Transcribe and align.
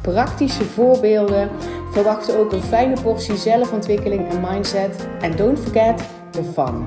praktische 0.00 0.64
voorbeelden. 0.64 1.50
Verwacht 1.90 2.36
ook 2.36 2.52
een 2.52 2.62
fijne 2.62 3.00
portie 3.02 3.36
zelfontwikkeling 3.36 4.28
en 4.28 4.40
mindset. 4.40 5.08
En 5.20 5.36
don't 5.36 5.58
forget 5.58 6.02
the 6.30 6.42
fun. 6.42 6.86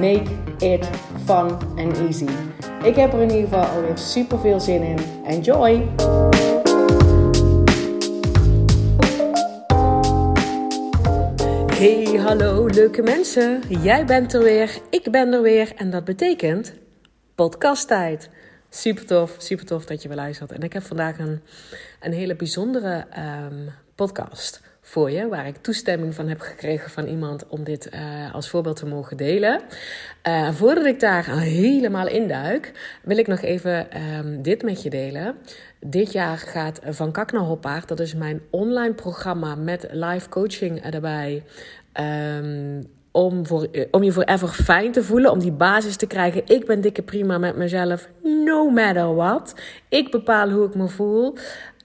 Make 0.00 0.30
it 0.58 0.88
fun 1.24 1.50
and 1.76 1.98
easy. 1.98 2.28
Ik 2.82 2.96
heb 2.96 3.12
er 3.12 3.20
in 3.20 3.30
ieder 3.30 3.48
geval 3.48 3.64
alweer 3.64 3.98
super 3.98 4.38
veel 4.38 4.60
zin 4.60 4.82
in. 4.82 4.98
Enjoy! 5.26 5.88
Hey, 11.74 12.18
hallo 12.18 12.66
leuke 12.66 13.02
mensen. 13.02 13.62
Jij 13.82 14.04
bent 14.04 14.34
er 14.34 14.42
weer, 14.42 14.78
ik 14.90 15.10
ben 15.10 15.32
er 15.32 15.42
weer 15.42 15.72
en 15.76 15.90
dat 15.90 16.04
betekent 16.04 16.74
podcasttijd. 17.34 18.30
Super 18.74 19.06
tof, 19.06 19.36
super 19.38 19.66
tof 19.66 19.84
dat 19.84 20.02
je 20.02 20.08
weer 20.08 20.16
luistert. 20.16 20.52
En 20.52 20.62
ik 20.62 20.72
heb 20.72 20.82
vandaag 20.82 21.18
een, 21.18 21.40
een 22.00 22.12
hele 22.12 22.36
bijzondere 22.36 23.06
um, 23.48 23.70
podcast 23.94 24.60
voor 24.80 25.10
je, 25.10 25.28
waar 25.28 25.46
ik 25.46 25.56
toestemming 25.56 26.14
van 26.14 26.28
heb 26.28 26.40
gekregen 26.40 26.90
van 26.90 27.06
iemand 27.06 27.46
om 27.46 27.64
dit 27.64 27.88
uh, 27.94 28.34
als 28.34 28.48
voorbeeld 28.48 28.76
te 28.76 28.86
mogen 28.86 29.16
delen. 29.16 29.60
Uh, 30.28 30.50
voordat 30.52 30.84
ik 30.84 31.00
daar 31.00 31.38
helemaal 31.38 32.08
induik, 32.08 32.72
wil 33.02 33.18
ik 33.18 33.26
nog 33.26 33.40
even 33.40 34.02
um, 34.16 34.42
dit 34.42 34.62
met 34.62 34.82
je 34.82 34.90
delen. 34.90 35.36
Dit 35.80 36.12
jaar 36.12 36.38
gaat 36.38 36.80
Van 36.84 37.12
Kak 37.12 37.32
naar 37.32 37.42
Hoppaard, 37.42 37.88
dat 37.88 38.00
is 38.00 38.14
mijn 38.14 38.40
online 38.50 38.94
programma 38.94 39.54
met 39.54 39.86
live 39.90 40.28
coaching 40.28 40.80
erbij. 40.80 41.42
Um, 42.00 42.86
om, 43.16 43.46
voor, 43.46 43.68
om 43.90 44.02
je 44.02 44.12
forever 44.12 44.48
fijn 44.48 44.92
te 44.92 45.02
voelen, 45.02 45.30
om 45.30 45.38
die 45.38 45.52
basis 45.52 45.96
te 45.96 46.06
krijgen. 46.06 46.42
Ik 46.46 46.66
ben 46.66 46.80
dikke 46.80 47.02
prima 47.02 47.38
met 47.38 47.56
mezelf, 47.56 48.08
no 48.22 48.70
matter 48.70 49.14
what. 49.14 49.54
Ik 49.88 50.10
bepaal 50.10 50.50
hoe 50.50 50.66
ik 50.66 50.74
me 50.74 50.88
voel. 50.88 51.34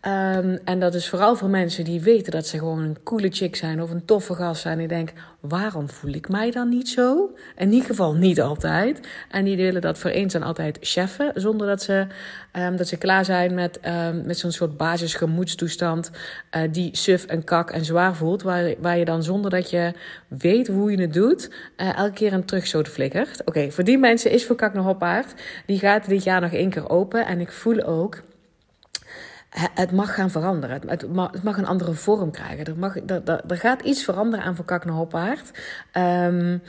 Um, 0.06 0.60
en 0.64 0.80
dat 0.80 0.94
is 0.94 1.10
vooral 1.10 1.36
voor 1.36 1.50
mensen 1.50 1.84
die 1.84 2.02
weten 2.02 2.32
dat 2.32 2.48
ze 2.48 2.58
gewoon 2.58 2.80
een 2.80 3.04
coole 3.04 3.30
chick 3.32 3.56
zijn 3.56 3.82
of 3.82 3.90
een 3.90 4.06
toffe 4.06 4.34
gast 4.34 4.62
zijn. 4.62 4.74
En 4.74 4.80
die 4.80 4.88
denken, 4.88 5.16
waarom 5.40 5.90
voel 5.90 6.14
ik 6.14 6.30
mij 6.30 6.52
dan 6.52 6.70
niet 6.70 6.90
zo? 6.90 7.36
In 7.58 7.72
ieder 7.72 7.88
geval 7.88 8.14
niet 8.14 8.42
altijd. 8.42 9.00
En 9.30 9.46
die 9.46 9.58
willen 9.58 9.82
dat 9.82 9.98
voor 9.98 10.10
eens 10.10 10.34
en 10.34 10.44
altijd 10.44 10.78
cheffen, 10.82 11.32
zonder 11.36 11.68
dat 11.68 11.82
ze, 11.82 12.08
um, 12.54 12.76
dat 12.76 12.88
ze 12.88 12.98
klaar 12.98 13.26
zijn 13.26 13.54
met, 13.54 13.80
um, 13.86 14.26
met 14.26 14.38
zo'n 14.38 14.52
soort 14.52 14.78
basisgemoedstoestand 14.78 16.12
uh, 16.56 16.62
die 16.72 16.98
suf 16.98 17.26
en 17.26 17.44
kak 17.44 17.70
en 17.70 17.86
zwaar 17.86 18.16
voelt. 18.16 18.42
Waar, 18.42 18.74
waar 18.80 18.98
je 18.98 19.06
dan 19.06 19.24
zonder 19.24 19.52
dat 19.52 19.70
je 19.70 19.94
weet 20.28 20.68
hoe 20.68 20.92
je 20.92 21.02
het 21.02 21.14
doet, 21.14 21.50
uh, 21.78 21.98
elke 21.98 22.14
keer 22.14 22.34
een 22.34 22.46
terugstoot 22.46 22.88
flikkert. 22.88 23.42
Oké, 23.46 23.72
voor 23.72 23.84
die 23.84 23.98
mensen 23.98 24.32
is 24.32 24.46
voor 24.46 24.56
kak 24.56 24.74
nog 24.74 24.86
hoppaard. 24.86 25.34
Die 25.66 25.80
gaat 25.80 26.10
dit 26.10 26.24
jaar 26.24 26.42
nog 26.42 26.54
één 26.54 26.70
keer 26.70 26.90
open. 26.90 27.26
En 27.26 27.40
ik 27.40 27.52
voel 27.52 27.84
ook 27.84 28.22
het 29.50 29.92
mag 29.92 30.14
gaan 30.14 30.30
veranderen. 30.30 30.82
Het 30.88 31.14
mag, 31.44 31.58
een 31.58 31.66
andere 31.66 31.94
vorm 31.94 32.32
krijgen. 32.32 32.66
Er, 32.66 32.78
mag, 32.78 32.96
er, 32.96 33.44
er, 33.48 33.58
gaat 33.58 33.82
iets 33.82 34.04
veranderen 34.04 34.46
aan 34.46 34.56
Van 34.56 34.66
Kak 34.66 34.86
naar 34.86 34.96
Hoppaard. 34.96 35.52
Um, 35.98 36.62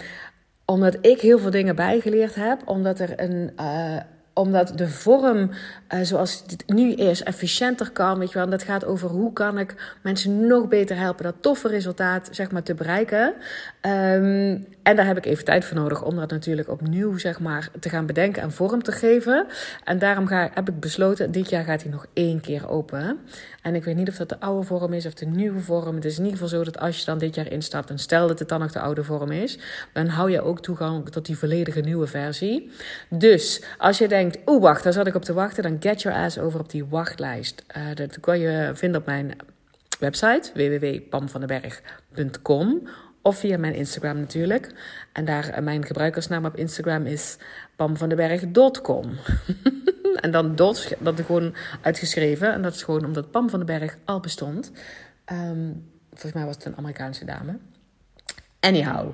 omdat 0.65 0.97
ik 1.01 1.21
heel 1.21 1.39
veel 1.39 1.51
dingen 1.51 1.77
bijgeleerd 1.77 2.35
heb. 2.35 2.61
Omdat 2.65 3.01
er 3.01 3.21
een... 3.21 3.53
Uh, 3.61 3.97
omdat 4.33 4.73
de 4.79 4.89
vorm 4.89 5.51
uh, 5.95 6.01
zoals 6.03 6.45
het 6.47 6.63
nu 6.67 6.93
is 6.93 7.23
efficiënter 7.23 7.91
kan. 7.91 8.19
Weet 8.19 8.33
je 8.33 8.39
wel. 8.39 8.49
Dat 8.49 8.63
gaat 8.63 8.85
over 8.85 9.09
hoe 9.09 9.33
kan 9.33 9.59
ik 9.59 9.97
mensen 10.03 10.47
nog 10.47 10.69
beter 10.69 10.97
helpen 10.97 11.25
dat 11.25 11.35
toffe 11.41 11.69
resultaat 11.69 12.29
zeg 12.31 12.51
maar, 12.51 12.63
te 12.63 12.75
bereiken. 12.75 13.35
Um, 13.83 14.67
en 14.83 14.97
daar 14.97 15.07
heb 15.07 15.17
ik 15.17 15.27
even 15.27 15.45
tijd 15.45 15.65
voor 15.65 15.77
nodig 15.77 16.03
om 16.03 16.17
dat 16.17 16.31
natuurlijk 16.31 16.69
opnieuw 16.69 17.19
zeg 17.19 17.41
maar, 17.41 17.69
te 17.81 17.89
gaan 17.89 18.07
bedenken 18.07 18.43
en 18.43 18.53
vorm 18.53 18.83
te 18.83 18.93
geven. 18.93 19.47
En 19.85 19.99
daarom 19.99 20.27
ga, 20.27 20.51
heb 20.55 20.69
ik 20.69 20.81
besloten, 20.81 21.33
dit 21.33 21.51
jaar 21.51 21.65
gaat 21.65 21.83
hij 21.83 21.91
nog 21.91 22.07
één 22.13 22.41
keer 22.41 22.69
open. 22.69 23.19
En 23.63 23.75
ik 23.75 23.85
weet 23.85 23.97
niet 23.97 24.09
of 24.09 24.17
dat 24.17 24.29
de 24.29 24.41
oude 24.41 24.67
vorm 24.67 24.93
is 24.93 25.07
of 25.07 25.15
de 25.15 25.27
nieuwe 25.27 25.61
vorm. 25.61 25.95
Het 25.95 26.05
is 26.05 26.19
in 26.19 26.25
ieder 26.25 26.39
geval 26.39 26.59
zo 26.59 26.65
dat 26.65 26.79
als 26.79 26.99
je 26.99 27.05
dan 27.05 27.19
dit 27.19 27.35
jaar 27.35 27.53
instapt 27.53 27.91
en 27.91 27.99
stel 27.99 28.29
dat 28.29 28.39
het 28.39 28.49
dan 28.49 28.61
nog 28.61 28.73
de 28.73 28.81
oude 28.81 29.05
vorm 29.05 29.31
is, 29.31 29.59
dan 29.93 30.07
hou 30.07 30.31
je 30.31 30.43
ook 30.43 30.61
toegang 30.61 31.09
tot 31.09 31.27
die 31.27 31.39
volledige 31.39 31.81
nieuwe 31.81 32.07
versie. 32.07 32.71
Dus 33.09 33.63
als 33.79 33.99
je 33.99 34.09
denkt, 34.09 34.39
oeh 34.47 34.63
wacht, 34.63 34.85
daar 34.85 34.93
zat 34.93 35.07
ik 35.07 35.15
op 35.15 35.25
te 35.25 35.33
wachten, 35.33 35.63
dan 35.63 35.77
get 35.81 36.03
your 36.03 36.19
ass 36.19 36.39
over 36.39 36.61
op 36.61 36.71
die 36.71 36.85
wachtlijst. 36.85 37.65
Uh, 37.77 37.83
dat 37.95 38.21
kan 38.21 38.39
je 38.39 38.71
vinden 38.75 39.01
op 39.01 39.07
mijn 39.07 39.37
website 39.99 40.51
www.pamvandenberg.com 40.55 42.89
of 43.23 43.39
via 43.39 43.59
mijn 43.59 43.75
Instagram 43.75 44.19
natuurlijk. 44.19 44.73
En 45.13 45.25
daar, 45.25 45.49
eh, 45.49 45.63
mijn 45.63 45.87
gebruikersnaam 45.87 46.45
op 46.45 46.57
Instagram 46.57 47.07
is 47.07 47.37
pamvandenberg.com. 47.77 49.13
en 50.25 50.31
dan 50.31 50.57
dot, 50.57 50.93
dat 50.99 51.19
is 51.19 51.25
gewoon 51.25 51.55
uitgeschreven. 51.81 52.53
En 52.53 52.63
dat 52.63 52.75
is 52.75 52.83
gewoon 52.83 53.05
omdat 53.05 53.31
Pam 53.31 53.51
van 53.51 53.65
den 53.65 53.79
Berg 53.79 53.97
al 54.05 54.21
bestond. 54.21 54.73
Um, 55.33 55.89
volgens 56.11 56.33
mij 56.33 56.45
was 56.45 56.55
het 56.55 56.65
een 56.65 56.77
Amerikaanse 56.77 57.25
dame. 57.25 57.59
Anyhow. 58.61 59.13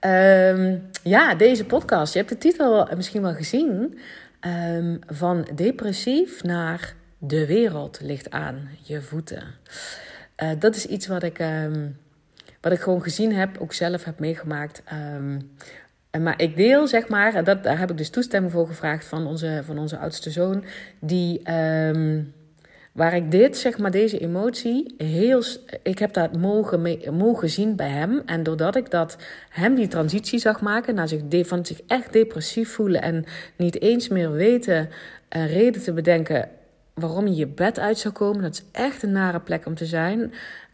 Um, 0.00 0.88
ja, 1.02 1.34
deze 1.34 1.64
podcast. 1.64 2.12
Je 2.12 2.18
hebt 2.18 2.30
de 2.30 2.38
titel 2.38 2.88
misschien 2.96 3.22
wel 3.22 3.34
gezien. 3.34 3.98
Um, 4.40 4.98
van 5.06 5.48
depressief 5.54 6.42
naar 6.42 6.94
de 7.18 7.46
wereld 7.46 8.00
ligt 8.00 8.30
aan 8.30 8.68
je 8.82 9.02
voeten. 9.02 9.42
Uh, 10.42 10.50
dat 10.58 10.76
is 10.76 10.86
iets 10.86 11.06
wat 11.06 11.22
ik 11.22 11.38
wat 12.68 12.76
ik 12.76 12.82
gewoon 12.82 13.02
gezien 13.02 13.32
heb, 13.32 13.58
ook 13.58 13.72
zelf 13.72 14.04
heb 14.04 14.18
meegemaakt. 14.18 14.82
Um, 15.16 15.50
maar 16.22 16.40
ik 16.40 16.56
deel, 16.56 16.86
zeg 16.86 17.08
maar, 17.08 17.44
dat, 17.44 17.62
daar 17.62 17.78
heb 17.78 17.90
ik 17.90 17.96
dus 17.96 18.10
toestemming 18.10 18.52
voor 18.52 18.66
gevraagd 18.66 19.04
van 19.04 19.26
onze, 19.26 19.62
van 19.64 19.78
onze 19.78 19.98
oudste 19.98 20.30
zoon, 20.30 20.64
die, 20.98 21.52
um, 21.52 22.32
waar 22.92 23.14
ik 23.16 23.30
dit, 23.30 23.56
zeg 23.56 23.78
maar, 23.78 23.90
deze 23.90 24.18
emotie, 24.18 24.94
heel, 24.98 25.42
ik 25.82 25.98
heb 25.98 26.12
dat 26.12 26.36
mogen, 26.36 26.98
mogen 27.16 27.50
zien 27.50 27.76
bij 27.76 27.88
hem. 27.88 28.22
En 28.26 28.42
doordat 28.42 28.76
ik 28.76 28.90
dat, 28.90 29.16
hem 29.48 29.74
die 29.74 29.88
transitie 29.88 30.38
zag 30.38 30.60
maken 30.60 30.94
naar 30.94 31.08
zich, 31.08 31.46
van 31.46 31.66
zich 31.66 31.80
echt 31.86 32.12
depressief 32.12 32.72
voelen 32.72 33.02
en 33.02 33.24
niet 33.56 33.80
eens 33.80 34.08
meer 34.08 34.32
weten, 34.32 34.88
uh, 35.36 35.52
reden 35.52 35.82
te 35.82 35.92
bedenken 35.92 36.48
waarom 36.94 37.26
je 37.26 37.34
je 37.34 37.46
bed 37.46 37.78
uit 37.78 37.98
zou 37.98 38.14
komen. 38.14 38.42
Dat 38.42 38.52
is 38.52 38.64
echt 38.72 39.02
een 39.02 39.12
nare 39.12 39.40
plek 39.40 39.66
om 39.66 39.74
te 39.74 39.86
zijn. 39.86 40.32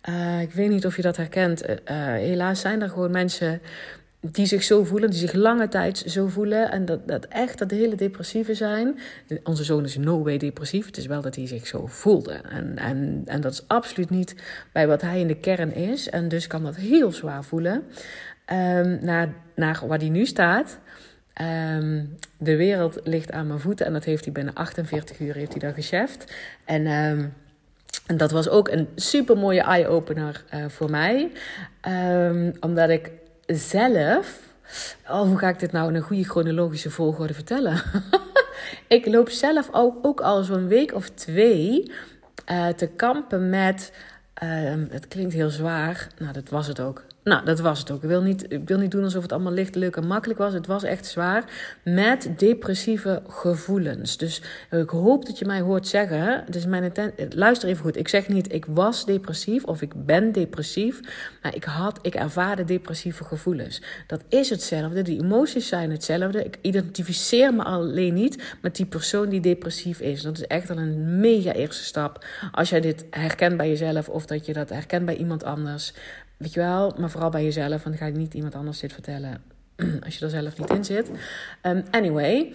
Uh, 0.08 0.40
ik 0.40 0.52
weet 0.52 0.68
niet 0.68 0.86
of 0.86 0.96
je 0.96 1.02
dat 1.02 1.16
herkent. 1.16 1.68
Uh, 1.68 1.76
helaas 2.12 2.60
zijn 2.60 2.82
er 2.82 2.88
gewoon 2.88 3.10
mensen 3.10 3.60
die 4.20 4.46
zich 4.46 4.62
zo 4.62 4.84
voelen, 4.84 5.10
die 5.10 5.18
zich 5.18 5.32
lange 5.32 5.68
tijd 5.68 5.98
zo 6.06 6.26
voelen. 6.26 6.70
En 6.70 6.84
dat, 6.84 7.08
dat 7.08 7.24
echt 7.24 7.58
dat 7.58 7.68
de 7.68 7.74
hele 7.74 7.94
depressieve 7.94 8.54
zijn. 8.54 8.98
Onze 9.42 9.64
zoon 9.64 9.84
is 9.84 9.96
no 9.96 10.22
way 10.22 10.38
depressief. 10.38 10.86
Het 10.86 10.96
is 10.96 11.06
wel 11.06 11.20
dat 11.20 11.36
hij 11.36 11.46
zich 11.46 11.66
zo 11.66 11.86
voelde. 11.86 12.32
En, 12.32 12.76
en, 12.78 13.22
en 13.26 13.40
dat 13.40 13.52
is 13.52 13.68
absoluut 13.68 14.10
niet 14.10 14.34
bij 14.72 14.86
wat 14.86 15.00
hij 15.00 15.20
in 15.20 15.26
de 15.26 15.36
kern 15.36 15.74
is. 15.74 16.10
En 16.10 16.28
dus 16.28 16.46
kan 16.46 16.62
dat 16.62 16.76
heel 16.76 17.12
zwaar 17.12 17.44
voelen. 17.44 17.82
Um, 18.52 18.98
naar, 19.02 19.28
naar 19.54 19.82
waar 19.86 19.98
hij 19.98 20.08
nu 20.08 20.26
staat. 20.26 20.78
Um, 21.76 22.16
de 22.38 22.56
wereld 22.56 23.00
ligt 23.04 23.32
aan 23.32 23.46
mijn 23.46 23.60
voeten. 23.60 23.86
En 23.86 23.92
dat 23.92 24.04
heeft 24.04 24.24
hij 24.24 24.32
binnen 24.32 24.54
48 24.54 25.20
uur 25.20 25.34
heeft 25.34 25.52
hij 25.52 25.60
dat 25.60 25.74
gecheft. 25.74 26.34
En... 26.64 26.86
Um, 26.86 27.32
en 28.06 28.16
dat 28.16 28.30
was 28.30 28.48
ook 28.48 28.68
een 28.68 28.88
super 28.94 29.36
mooie 29.36 29.62
eye-opener 29.62 30.44
uh, 30.54 30.64
voor 30.68 30.90
mij. 30.90 31.32
Um, 31.88 32.52
omdat 32.60 32.88
ik 32.88 33.10
zelf. 33.46 34.40
Oh, 35.08 35.22
hoe 35.22 35.38
ga 35.38 35.48
ik 35.48 35.58
dit 35.58 35.72
nou 35.72 35.88
in 35.88 35.94
een 35.94 36.02
goede 36.02 36.24
chronologische 36.24 36.90
volgorde 36.90 37.34
vertellen? 37.34 37.82
ik 38.88 39.06
loop 39.06 39.28
zelf 39.28 39.68
ook, 39.72 40.06
ook 40.06 40.20
al 40.20 40.42
zo'n 40.42 40.68
week 40.68 40.94
of 40.94 41.08
twee 41.08 41.92
uh, 42.50 42.68
te 42.68 42.86
kampen 42.86 43.50
met. 43.50 43.92
Uh, 44.42 44.72
het 44.90 45.08
klinkt 45.08 45.34
heel 45.34 45.50
zwaar. 45.50 46.08
Nou, 46.18 46.32
dat 46.32 46.48
was 46.48 46.66
het 46.66 46.80
ook. 46.80 47.04
Nou, 47.24 47.44
dat 47.44 47.60
was 47.60 47.78
het 47.78 47.90
ook. 47.90 48.02
Ik 48.02 48.08
wil, 48.08 48.22
niet, 48.22 48.52
ik 48.52 48.68
wil 48.68 48.78
niet 48.78 48.90
doen 48.90 49.04
alsof 49.04 49.22
het 49.22 49.32
allemaal 49.32 49.52
licht, 49.52 49.74
leuk 49.74 49.96
en 49.96 50.06
makkelijk 50.06 50.38
was. 50.38 50.52
Het 50.52 50.66
was 50.66 50.82
echt 50.82 51.06
zwaar. 51.06 51.44
Met 51.82 52.28
depressieve 52.36 53.22
gevoelens. 53.28 54.16
Dus 54.16 54.42
ik 54.70 54.90
hoop 54.90 55.26
dat 55.26 55.38
je 55.38 55.44
mij 55.44 55.60
hoort 55.60 55.88
zeggen. 55.88 56.44
Dus 56.50 56.66
mijn 56.66 56.92
luister 57.28 57.68
even 57.68 57.82
goed. 57.82 57.96
Ik 57.96 58.08
zeg 58.08 58.28
niet 58.28 58.52
ik 58.52 58.64
was 58.68 59.06
depressief 59.06 59.64
of 59.64 59.82
ik 59.82 60.06
ben 60.06 60.32
depressief. 60.32 61.00
Maar 61.42 61.54
ik 61.54 61.64
had, 61.64 61.98
ik 62.02 62.14
ervaarde 62.14 62.64
depressieve 62.64 63.24
gevoelens. 63.24 63.82
Dat 64.06 64.24
is 64.28 64.50
hetzelfde. 64.50 65.02
Die 65.02 65.22
emoties 65.22 65.68
zijn 65.68 65.90
hetzelfde. 65.90 66.44
Ik 66.44 66.58
identificeer 66.60 67.54
me 67.54 67.62
alleen 67.62 68.14
niet 68.14 68.56
met 68.62 68.76
die 68.76 68.86
persoon 68.86 69.28
die 69.28 69.40
depressief 69.40 70.00
is. 70.00 70.22
Dat 70.22 70.38
is 70.38 70.46
echt 70.46 70.70
al 70.70 70.76
een 70.76 71.20
mega 71.20 71.52
eerste 71.52 71.84
stap. 71.84 72.24
Als 72.52 72.70
jij 72.70 72.80
dit 72.80 73.04
herkent 73.10 73.56
bij 73.56 73.68
jezelf 73.68 74.08
of 74.08 74.26
dat 74.26 74.46
je 74.46 74.52
dat 74.52 74.68
herkent 74.68 75.04
bij 75.04 75.16
iemand 75.16 75.44
anders 75.44 75.92
weet 76.44 76.52
je 76.54 76.60
wel, 76.60 76.94
maar 76.98 77.10
vooral 77.10 77.30
bij 77.30 77.44
jezelf. 77.44 77.82
Want 77.82 77.96
ga 77.96 78.06
je 78.06 78.12
niet 78.12 78.34
iemand 78.34 78.54
anders 78.54 78.80
dit 78.80 78.92
vertellen 78.92 79.42
als 80.04 80.18
je 80.18 80.24
er 80.24 80.30
zelf 80.30 80.58
niet 80.58 80.70
in 80.70 80.84
zit. 80.84 81.10
Um, 81.62 81.84
anyway, 81.90 82.52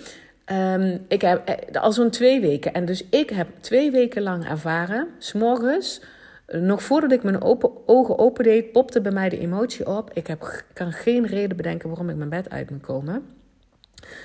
um, 0.52 1.06
ik 1.08 1.22
heb 1.22 1.48
eh, 1.48 1.82
al 1.82 1.92
zo'n 1.92 2.10
twee 2.10 2.42
weken. 2.42 2.74
En 2.74 2.86
dus 2.86 3.04
ik 3.10 3.30
heb 3.30 3.48
twee 3.60 3.92
weken 3.92 4.22
lang 4.22 4.46
ervaren, 4.46 5.08
s'morgens, 5.18 6.02
nog 6.48 6.84
voordat 6.84 7.12
ik 7.12 7.24
mijn 7.24 7.42
open, 7.42 7.72
ogen 7.86 8.18
opendeed, 8.20 8.72
popte 8.72 9.02
bij 9.02 9.12
mij 9.12 9.30
de 9.30 9.40
emotie 9.40 9.88
op. 9.88 10.12
Ik 10.14 10.28
heb, 10.28 10.64
kan 10.74 10.92
geen 10.92 11.26
reden 11.26 11.58
bedenken 11.58 11.90
waarom 11.90 12.10
ik 12.10 12.16
mijn 12.16 12.30
bed 12.30 12.50
uit 12.50 12.70
moet 12.70 12.82
komen. 12.82 13.39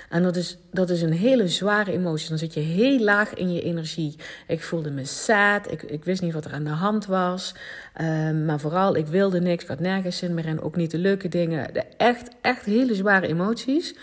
En 0.09 0.23
dat 0.23 0.35
is, 0.35 0.57
dat 0.71 0.89
is 0.89 1.01
een 1.01 1.13
hele 1.13 1.47
zware 1.47 1.91
emotie. 1.91 2.29
Dan 2.29 2.37
zit 2.37 2.53
je 2.53 2.59
heel 2.59 2.99
laag 2.99 3.33
in 3.33 3.53
je 3.53 3.61
energie. 3.61 4.15
Ik 4.47 4.61
voelde 4.61 4.91
me 4.91 5.05
sad. 5.05 5.71
Ik, 5.71 5.83
ik 5.83 6.03
wist 6.03 6.21
niet 6.21 6.33
wat 6.33 6.45
er 6.45 6.53
aan 6.53 6.63
de 6.63 6.69
hand 6.69 7.05
was. 7.05 7.55
Um, 8.01 8.45
maar 8.45 8.59
vooral, 8.59 8.95
ik 8.95 9.07
wilde 9.07 9.41
niks. 9.41 9.63
Ik 9.63 9.69
had 9.69 9.79
nergens 9.79 10.17
zin 10.17 10.33
meer 10.33 10.45
in. 10.45 10.61
Ook 10.61 10.75
niet 10.75 10.91
de 10.91 10.97
leuke 10.97 11.27
dingen. 11.27 11.73
De 11.73 11.83
echt, 11.97 12.29
echt 12.41 12.65
hele 12.65 12.95
zware 12.95 13.27
emoties. 13.27 13.95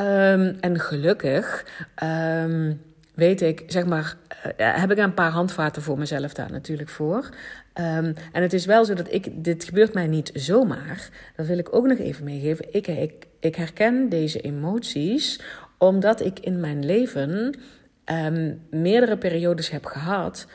Um, 0.00 0.56
en 0.60 0.80
gelukkig 0.80 1.66
um, 2.02 2.80
weet 3.14 3.40
ik, 3.40 3.62
zeg 3.66 3.84
maar, 3.84 4.16
uh, 4.58 4.80
heb 4.80 4.90
ik 4.90 4.98
een 4.98 5.14
paar 5.14 5.30
handvaten 5.30 5.82
voor 5.82 5.98
mezelf 5.98 6.34
daar 6.34 6.50
natuurlijk 6.50 6.88
voor. 6.88 7.28
En 7.74 8.16
het 8.32 8.52
is 8.52 8.66
wel 8.66 8.84
zo 8.84 8.94
dat 8.94 9.12
ik, 9.12 9.44
dit 9.44 9.64
gebeurt 9.64 9.94
mij 9.94 10.06
niet 10.06 10.30
zomaar. 10.34 11.08
Dat 11.36 11.46
wil 11.46 11.58
ik 11.58 11.74
ook 11.74 11.86
nog 11.86 11.98
even 11.98 12.24
meegeven. 12.24 12.74
Ik, 12.74 12.86
ik, 12.86 13.26
ik 13.44 13.56
herken 13.56 14.08
deze 14.08 14.40
emoties 14.40 15.40
omdat 15.78 16.20
ik 16.20 16.38
in 16.38 16.60
mijn 16.60 16.84
leven 16.84 17.58
um, 18.04 18.60
meerdere 18.70 19.18
periodes 19.18 19.70
heb 19.70 19.84
gehad. 19.84 20.46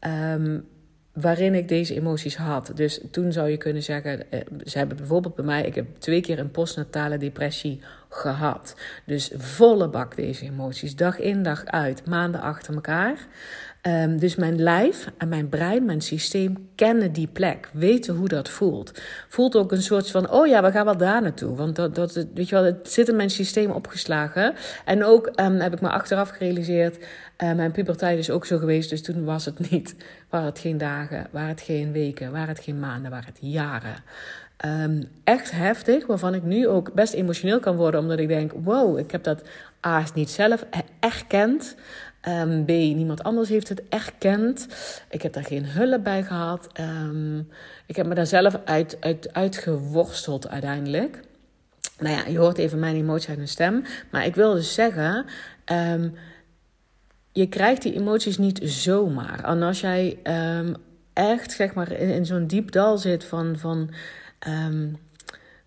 Um, 0.00 0.68
waarin 1.16 1.54
ik 1.54 1.68
deze 1.68 1.94
emoties 1.94 2.36
had. 2.36 2.70
Dus 2.74 3.00
toen 3.10 3.32
zou 3.32 3.48
je 3.48 3.56
kunnen 3.56 3.82
zeggen, 3.82 4.30
eh, 4.30 4.40
ze 4.64 4.78
hebben 4.78 4.96
bijvoorbeeld 4.96 5.34
bij 5.34 5.44
mij, 5.44 5.62
ik 5.62 5.74
heb 5.74 5.86
twee 5.98 6.20
keer 6.20 6.38
een 6.38 6.50
postnatale 6.50 7.18
depressie 7.18 7.80
gehad. 8.08 8.76
Dus 9.04 9.30
volle 9.36 9.88
bak 9.88 10.16
deze 10.16 10.44
emoties, 10.44 10.96
dag 10.96 11.18
in 11.18 11.42
dag 11.42 11.64
uit, 11.64 12.06
maanden 12.06 12.40
achter 12.40 12.74
elkaar. 12.74 13.26
Um, 13.86 14.18
dus 14.18 14.34
mijn 14.36 14.62
lijf 14.62 15.10
en 15.18 15.28
mijn 15.28 15.48
brein, 15.48 15.84
mijn 15.84 16.00
systeem 16.00 16.68
kennen 16.74 17.12
die 17.12 17.28
plek, 17.32 17.70
weten 17.72 18.14
hoe 18.14 18.28
dat 18.28 18.48
voelt. 18.48 19.02
Voelt 19.28 19.56
ook 19.56 19.72
een 19.72 19.82
soort 19.82 20.10
van, 20.10 20.30
oh 20.30 20.46
ja, 20.46 20.62
we 20.62 20.70
gaan 20.70 20.84
wel 20.84 20.96
daar 20.96 21.22
naartoe. 21.22 21.56
Want 21.56 21.76
dat, 21.76 21.94
dat, 21.94 22.26
weet 22.34 22.48
je 22.48 22.54
wel, 22.54 22.64
het 22.64 22.90
zit 22.90 23.08
in 23.08 23.16
mijn 23.16 23.30
systeem 23.30 23.70
opgeslagen. 23.70 24.54
En 24.84 25.04
ook 25.04 25.26
um, 25.40 25.60
heb 25.60 25.72
ik 25.72 25.80
me 25.80 25.88
achteraf 25.88 26.28
gerealiseerd, 26.28 26.96
uh, 26.96 27.52
mijn 27.52 27.72
puberteit 27.72 28.18
is 28.18 28.30
ook 28.30 28.46
zo 28.46 28.58
geweest. 28.58 28.90
Dus 28.90 29.02
toen 29.02 29.24
was 29.24 29.44
het 29.44 29.70
niet, 29.70 29.94
waren 30.30 30.46
het 30.46 30.58
geen 30.58 30.78
dagen, 30.78 31.26
waren 31.30 31.48
het 31.48 31.60
geen 31.60 31.92
weken, 31.92 32.32
waren 32.32 32.48
het 32.48 32.64
geen 32.64 32.80
maanden, 32.80 33.10
waren 33.10 33.26
het 33.26 33.38
jaren. 33.40 33.96
Um, 34.64 35.08
echt 35.24 35.50
heftig, 35.50 36.06
waarvan 36.06 36.34
ik 36.34 36.42
nu 36.42 36.68
ook 36.68 36.92
best 36.92 37.12
emotioneel 37.12 37.60
kan 37.60 37.76
worden, 37.76 38.00
omdat 38.00 38.18
ik 38.18 38.28
denk: 38.28 38.52
wow, 38.62 38.98
ik 38.98 39.10
heb 39.10 39.22
dat 39.22 39.42
A 39.86 40.04
niet 40.14 40.30
zelf 40.30 40.64
erkend. 41.00 41.74
Um, 42.28 42.64
B, 42.64 42.68
niemand 42.68 43.22
anders 43.22 43.48
heeft 43.48 43.68
het 43.68 43.82
erkend. 43.88 44.66
Ik 45.10 45.22
heb 45.22 45.32
daar 45.32 45.44
geen 45.44 45.66
hulp 45.66 46.04
bij 46.04 46.22
gehad. 46.22 46.68
Um, 46.80 47.48
ik 47.86 47.96
heb 47.96 48.06
me 48.06 48.14
daar 48.14 48.26
zelf 48.26 48.58
uit, 48.64 48.96
uit, 49.00 49.32
uitgeworsteld 49.32 50.48
uiteindelijk. 50.48 51.20
Nou 51.98 52.16
ja, 52.16 52.26
je 52.26 52.38
hoort 52.38 52.58
even 52.58 52.78
mijn 52.78 52.96
emotie 52.96 53.28
uit 53.28 53.36
mijn 53.36 53.48
stem. 53.48 53.84
Maar 54.10 54.26
ik 54.26 54.34
wil 54.34 54.54
dus 54.54 54.74
zeggen, 54.74 55.24
um, 55.72 56.14
je 57.32 57.48
krijgt 57.48 57.82
die 57.82 57.94
emoties 57.94 58.38
niet 58.38 58.60
zomaar. 58.62 59.44
En 59.44 59.62
als 59.62 59.80
jij 59.80 60.18
echt, 61.12 61.52
zeg 61.52 61.74
maar, 61.74 61.92
in, 61.92 62.08
in 62.08 62.26
zo'n 62.26 62.46
diep 62.46 62.70
dal 62.70 62.98
zit 62.98 63.24
van... 63.24 63.58
van 63.58 63.90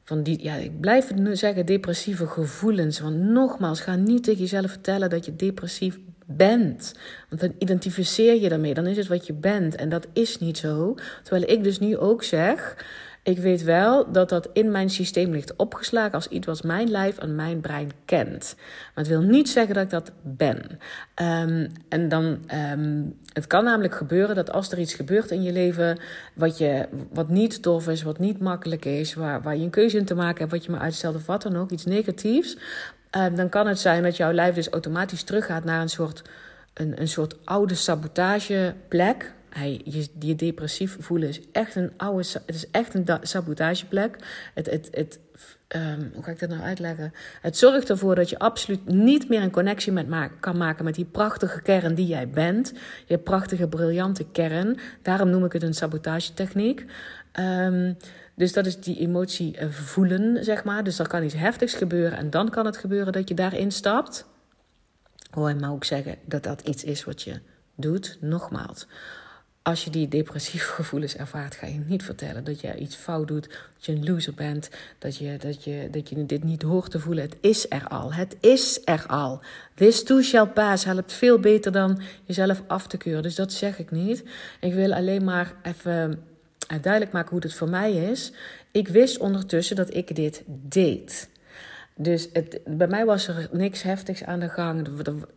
van 0.03 0.23
die, 0.23 0.43
ja, 0.43 0.55
ik 0.55 0.79
blijf 0.79 1.07
het 1.07 1.17
nu 1.17 1.35
zeggen, 1.35 1.65
depressieve 1.65 2.27
gevoelens. 2.27 2.99
Want 2.99 3.17
nogmaals, 3.17 3.81
ga 3.81 3.95
niet 3.95 4.23
tegen 4.23 4.39
jezelf 4.39 4.71
vertellen 4.71 5.09
dat 5.09 5.25
je 5.25 5.35
depressief 5.35 5.99
bent. 6.29 6.95
Want 7.29 7.41
dan 7.41 7.53
identificeer 7.57 8.41
je 8.41 8.49
daarmee, 8.49 8.73
dan 8.73 8.87
is 8.87 8.97
het 8.97 9.07
wat 9.07 9.27
je 9.27 9.33
bent. 9.33 9.75
En 9.75 9.89
dat 9.89 10.07
is 10.13 10.39
niet 10.39 10.57
zo. 10.57 10.95
Terwijl 11.23 11.51
ik 11.51 11.63
dus 11.63 11.79
nu 11.79 11.97
ook 11.97 12.23
zeg. 12.23 12.75
Ik 13.23 13.37
weet 13.37 13.63
wel 13.63 14.11
dat 14.11 14.29
dat 14.29 14.49
in 14.53 14.71
mijn 14.71 14.89
systeem 14.89 15.31
ligt 15.31 15.55
opgeslagen 15.55 16.13
als 16.13 16.27
iets 16.27 16.45
wat 16.45 16.63
mijn 16.63 16.89
lijf 16.89 17.17
en 17.17 17.35
mijn 17.35 17.59
brein 17.59 17.91
kent. 18.05 18.55
Maar 18.57 19.03
het 19.03 19.07
wil 19.07 19.21
niet 19.21 19.49
zeggen 19.49 19.75
dat 19.75 19.83
ik 19.83 19.89
dat 19.89 20.11
ben. 20.21 20.79
Um, 21.21 21.71
en 21.89 22.09
dan, 22.09 22.39
um, 22.73 23.15
het 23.33 23.47
kan 23.47 23.63
namelijk 23.63 23.95
gebeuren 23.95 24.35
dat 24.35 24.51
als 24.51 24.71
er 24.71 24.79
iets 24.79 24.93
gebeurt 24.93 25.31
in 25.31 25.43
je 25.43 25.51
leven 25.51 25.99
wat, 26.33 26.57
je, 26.57 26.87
wat 27.13 27.29
niet 27.29 27.61
tof 27.61 27.87
is, 27.87 28.03
wat 28.03 28.19
niet 28.19 28.39
makkelijk 28.39 28.85
is, 28.85 29.13
waar, 29.13 29.41
waar 29.41 29.57
je 29.57 29.63
een 29.63 29.69
keuze 29.69 29.97
in 29.97 30.05
te 30.05 30.15
maken 30.15 30.39
hebt, 30.39 30.51
wat 30.51 30.65
je 30.65 30.71
me 30.71 30.77
uitstelt 30.77 31.15
of 31.15 31.25
wat 31.25 31.41
dan 31.41 31.57
ook, 31.57 31.71
iets 31.71 31.85
negatiefs, 31.85 32.57
uh, 33.15 33.25
dan 33.35 33.49
kan 33.49 33.67
het 33.67 33.79
zijn 33.79 34.03
dat 34.03 34.17
jouw 34.17 34.31
lijf 34.31 34.55
dus 34.55 34.69
automatisch 34.69 35.23
teruggaat 35.23 35.63
naar 35.63 35.81
een 35.81 35.89
soort, 35.89 36.21
een, 36.73 37.01
een 37.01 37.07
soort 37.07 37.35
oude 37.43 37.75
sabotageplek. 37.75 39.33
Hey, 39.49 39.81
je, 39.83 40.07
je 40.19 40.35
depressief 40.35 40.97
voelen 40.99 41.29
is 41.29 41.41
echt 41.51 41.75
een 41.75 41.91
oude, 41.97 42.27
het 42.45 42.55
is 42.55 42.71
echt 42.71 42.93
een 42.93 43.05
sabotageplek. 43.21 44.15
Het, 44.53 44.69
het, 44.69 44.87
het, 44.91 45.19
um, 45.75 46.11
hoe 46.13 46.23
ga 46.23 46.31
ik 46.31 46.39
dat 46.39 46.49
nou 46.49 46.61
uitleggen? 46.61 47.13
Het 47.41 47.57
zorgt 47.57 47.89
ervoor 47.89 48.15
dat 48.15 48.29
je 48.29 48.39
absoluut 48.39 48.85
niet 48.85 49.29
meer 49.29 49.41
een 49.41 49.51
connectie 49.51 49.91
met 49.91 50.07
ma 50.07 50.27
kan 50.39 50.57
maken 50.57 50.85
met 50.85 50.95
die 50.95 51.05
prachtige 51.05 51.61
kern 51.61 51.95
die 51.95 52.07
jij 52.07 52.29
bent. 52.29 52.73
Je 53.05 53.17
prachtige, 53.17 53.67
briljante 53.67 54.25
kern. 54.31 54.79
Daarom 55.01 55.29
noem 55.29 55.45
ik 55.45 55.53
het 55.53 55.63
een 55.63 55.73
sabotagetechniek. 55.73 56.85
Um, 57.39 57.97
dus 58.39 58.53
dat 58.53 58.65
is 58.65 58.79
die 58.79 58.99
emotie 58.99 59.57
eh, 59.57 59.69
voelen, 59.69 60.43
zeg 60.43 60.63
maar. 60.63 60.83
Dus 60.83 60.99
er 60.99 61.07
kan 61.07 61.23
iets 61.23 61.33
heftigs 61.33 61.73
gebeuren 61.73 62.17
en 62.17 62.29
dan 62.29 62.49
kan 62.49 62.65
het 62.65 62.77
gebeuren 62.77 63.13
dat 63.13 63.29
je 63.29 63.33
daarin 63.33 63.71
stapt. 63.71 64.25
Hoor 65.31 65.49
je 65.49 65.55
maar 65.55 65.71
ook 65.71 65.83
zeggen 65.83 66.15
dat 66.25 66.43
dat 66.43 66.61
iets 66.61 66.83
is 66.83 67.03
wat 67.03 67.21
je 67.21 67.39
doet. 67.75 68.17
Nogmaals, 68.21 68.87
als 69.61 69.83
je 69.83 69.89
die 69.89 70.07
depressieve 70.07 70.71
gevoelens 70.79 71.15
ervaart, 71.15 71.55
ga 71.55 71.67
je 71.67 71.79
niet 71.85 72.03
vertellen 72.03 72.43
dat 72.43 72.61
je 72.61 72.77
iets 72.77 72.95
fout 72.95 73.27
doet, 73.27 73.47
dat 73.47 73.85
je 73.85 73.91
een 73.91 74.05
loser 74.05 74.33
bent, 74.33 74.69
dat 74.99 75.17
je, 75.17 75.37
dat 75.37 75.63
je, 75.63 75.87
dat 75.91 76.09
je 76.09 76.25
dit 76.25 76.43
niet 76.43 76.61
hoort 76.61 76.91
te 76.91 76.99
voelen. 76.99 77.23
Het 77.23 77.37
is 77.39 77.65
er 77.69 77.87
al. 77.87 78.13
Het 78.13 78.37
is 78.39 78.81
er 78.83 79.05
al. 79.07 79.41
This 79.75 80.03
too 80.03 80.21
shall 80.21 80.47
pass 80.47 80.83
helpt 80.83 81.13
veel 81.13 81.39
beter 81.39 81.71
dan 81.71 82.01
jezelf 82.23 82.63
af 82.67 82.87
te 82.87 82.97
keuren. 82.97 83.23
Dus 83.23 83.35
dat 83.35 83.53
zeg 83.53 83.79
ik 83.79 83.91
niet. 83.91 84.23
Ik 84.59 84.73
wil 84.73 84.93
alleen 84.93 85.23
maar 85.23 85.53
even 85.63 86.27
duidelijk 86.81 87.11
maken 87.11 87.29
hoe 87.29 87.39
het 87.39 87.53
voor 87.53 87.69
mij 87.69 87.93
is. 87.93 88.33
Ik 88.71 88.87
wist 88.87 89.17
ondertussen 89.17 89.75
dat 89.75 89.93
ik 89.93 90.15
dit 90.15 90.43
deed. 90.47 91.29
Dus 91.95 92.29
het, 92.33 92.59
bij 92.65 92.87
mij 92.87 93.05
was 93.05 93.27
er 93.27 93.47
niks 93.51 93.81
heftigs 93.81 94.23
aan 94.23 94.39
de 94.39 94.49
gang. 94.49 94.87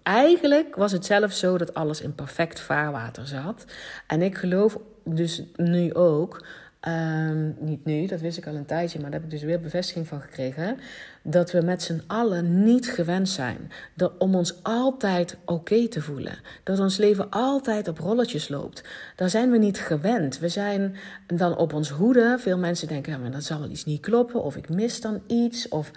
Eigenlijk 0.02 0.74
was 0.76 0.92
het 0.92 1.06
zelfs 1.06 1.38
zo 1.38 1.58
dat 1.58 1.74
alles 1.74 2.00
in 2.00 2.14
perfect 2.14 2.60
vaarwater 2.60 3.26
zat. 3.26 3.64
En 4.06 4.22
ik 4.22 4.36
geloof 4.36 4.78
dus 5.04 5.42
nu 5.56 5.94
ook, 5.94 6.46
um, 6.88 7.56
niet 7.58 7.84
nu, 7.84 8.06
dat 8.06 8.20
wist 8.20 8.38
ik 8.38 8.46
al 8.46 8.54
een 8.54 8.64
tijdje, 8.64 9.00
maar 9.00 9.10
daar 9.10 9.20
heb 9.20 9.28
ik 9.30 9.38
dus 9.38 9.46
weer 9.48 9.60
bevestiging 9.60 10.08
van 10.08 10.20
gekregen 10.20 10.78
dat 11.22 11.50
we 11.50 11.60
met 11.60 11.82
z'n 11.82 12.02
allen 12.06 12.64
niet 12.64 12.90
gewend 12.90 13.28
zijn 13.28 13.70
dat, 13.94 14.12
om 14.18 14.34
ons 14.34 14.62
altijd 14.62 15.36
oké 15.44 15.88
te 15.88 16.00
voelen. 16.00 16.38
Dat 16.62 16.78
ons 16.78 16.96
leven 16.96 17.30
altijd 17.30 17.88
op 17.88 17.98
rolletjes 17.98 18.48
loopt. 18.48 18.84
Daar 19.16 19.30
zijn 19.30 19.50
we 19.50 19.58
niet 19.58 19.78
gewend. 19.78 20.38
We 20.38 20.48
zijn 20.48 20.96
dan 21.26 21.56
op 21.56 21.72
ons 21.72 21.90
hoede. 21.90 22.36
Veel 22.38 22.58
mensen 22.58 22.88
denken, 22.88 23.22
ja, 23.22 23.28
dat 23.28 23.44
zal 23.44 23.60
wel 23.60 23.70
iets 23.70 23.84
niet 23.84 24.00
kloppen. 24.00 24.42
Of 24.42 24.56
ik 24.56 24.68
mis 24.68 25.00
dan 25.00 25.22
iets. 25.26 25.68
Of, 25.68 25.90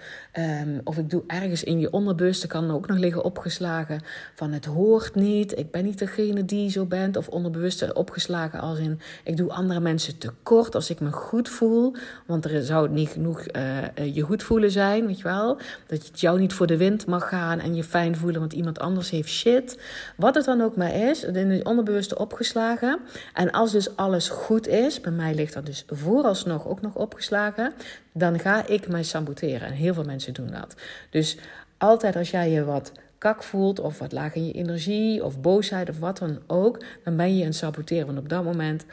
um, 0.62 0.80
of 0.84 0.98
ik 0.98 1.10
doe 1.10 1.22
ergens 1.26 1.64
in 1.64 1.80
je 1.80 1.92
onderbewuste 1.92 2.46
kan 2.46 2.70
ook 2.70 2.86
nog 2.86 2.98
liggen 2.98 3.24
opgeslagen 3.24 4.00
van 4.34 4.52
het 4.52 4.64
hoort 4.64 5.14
niet. 5.14 5.58
Ik 5.58 5.70
ben 5.70 5.84
niet 5.84 5.98
degene 5.98 6.44
die 6.44 6.70
zo 6.70 6.84
bent. 6.84 7.16
Of 7.16 7.28
onderbewust 7.28 7.92
opgeslagen 7.92 8.60
als 8.60 8.78
in 8.78 9.00
ik 9.24 9.36
doe 9.36 9.52
andere 9.52 9.80
mensen 9.80 10.18
tekort 10.18 10.74
als 10.74 10.90
ik 10.90 11.00
me 11.00 11.12
goed 11.12 11.48
voel. 11.48 11.94
Want 12.26 12.44
er 12.44 12.62
zou 12.62 12.90
niet 12.90 13.08
genoeg 13.08 13.44
uh, 13.56 14.14
je 14.14 14.20
goed 14.20 14.42
voelen 14.42 14.70
zijn 14.70 15.15
wel? 15.22 15.58
Dat 15.86 16.06
het 16.06 16.20
jou 16.20 16.40
niet 16.40 16.52
voor 16.52 16.66
de 16.66 16.76
wind 16.76 17.06
mag 17.06 17.28
gaan 17.28 17.60
en 17.60 17.74
je 17.74 17.84
fijn 17.84 18.16
voelen, 18.16 18.40
want 18.40 18.52
iemand 18.52 18.78
anders 18.78 19.10
heeft 19.10 19.28
shit. 19.28 19.78
Wat 20.16 20.34
het 20.34 20.44
dan 20.44 20.60
ook 20.60 20.76
maar 20.76 20.94
is, 20.94 21.24
in 21.24 21.50
het 21.50 21.64
onderbewuste 21.64 22.18
opgeslagen. 22.18 22.98
En 23.34 23.50
als 23.50 23.72
dus 23.72 23.96
alles 23.96 24.28
goed 24.28 24.66
is, 24.66 25.00
bij 25.00 25.12
mij 25.12 25.34
ligt 25.34 25.54
dat 25.54 25.66
dus 25.66 25.84
vooralsnog 25.88 26.66
ook 26.66 26.80
nog 26.80 26.94
opgeslagen, 26.94 27.72
dan 28.12 28.38
ga 28.38 28.66
ik 28.66 28.88
mij 28.88 29.02
saboteren. 29.02 29.68
En 29.68 29.72
heel 29.72 29.94
veel 29.94 30.04
mensen 30.04 30.34
doen 30.34 30.50
dat. 30.50 30.74
Dus 31.10 31.36
altijd 31.78 32.16
als 32.16 32.30
jij 32.30 32.50
je 32.50 32.64
wat 32.64 32.92
kak 33.18 33.42
voelt 33.42 33.80
of 33.80 33.98
wat 33.98 34.12
laag 34.12 34.34
in 34.34 34.46
je 34.46 34.52
energie 34.52 35.24
of 35.24 35.40
boosheid 35.40 35.88
of 35.88 35.98
wat 35.98 36.18
dan 36.18 36.38
ook, 36.46 36.84
dan 37.04 37.16
ben 37.16 37.36
je 37.36 37.44
een 37.44 37.54
saboteren. 37.54 38.06
Want 38.06 38.18
op 38.18 38.28
dat 38.28 38.44
moment 38.44 38.86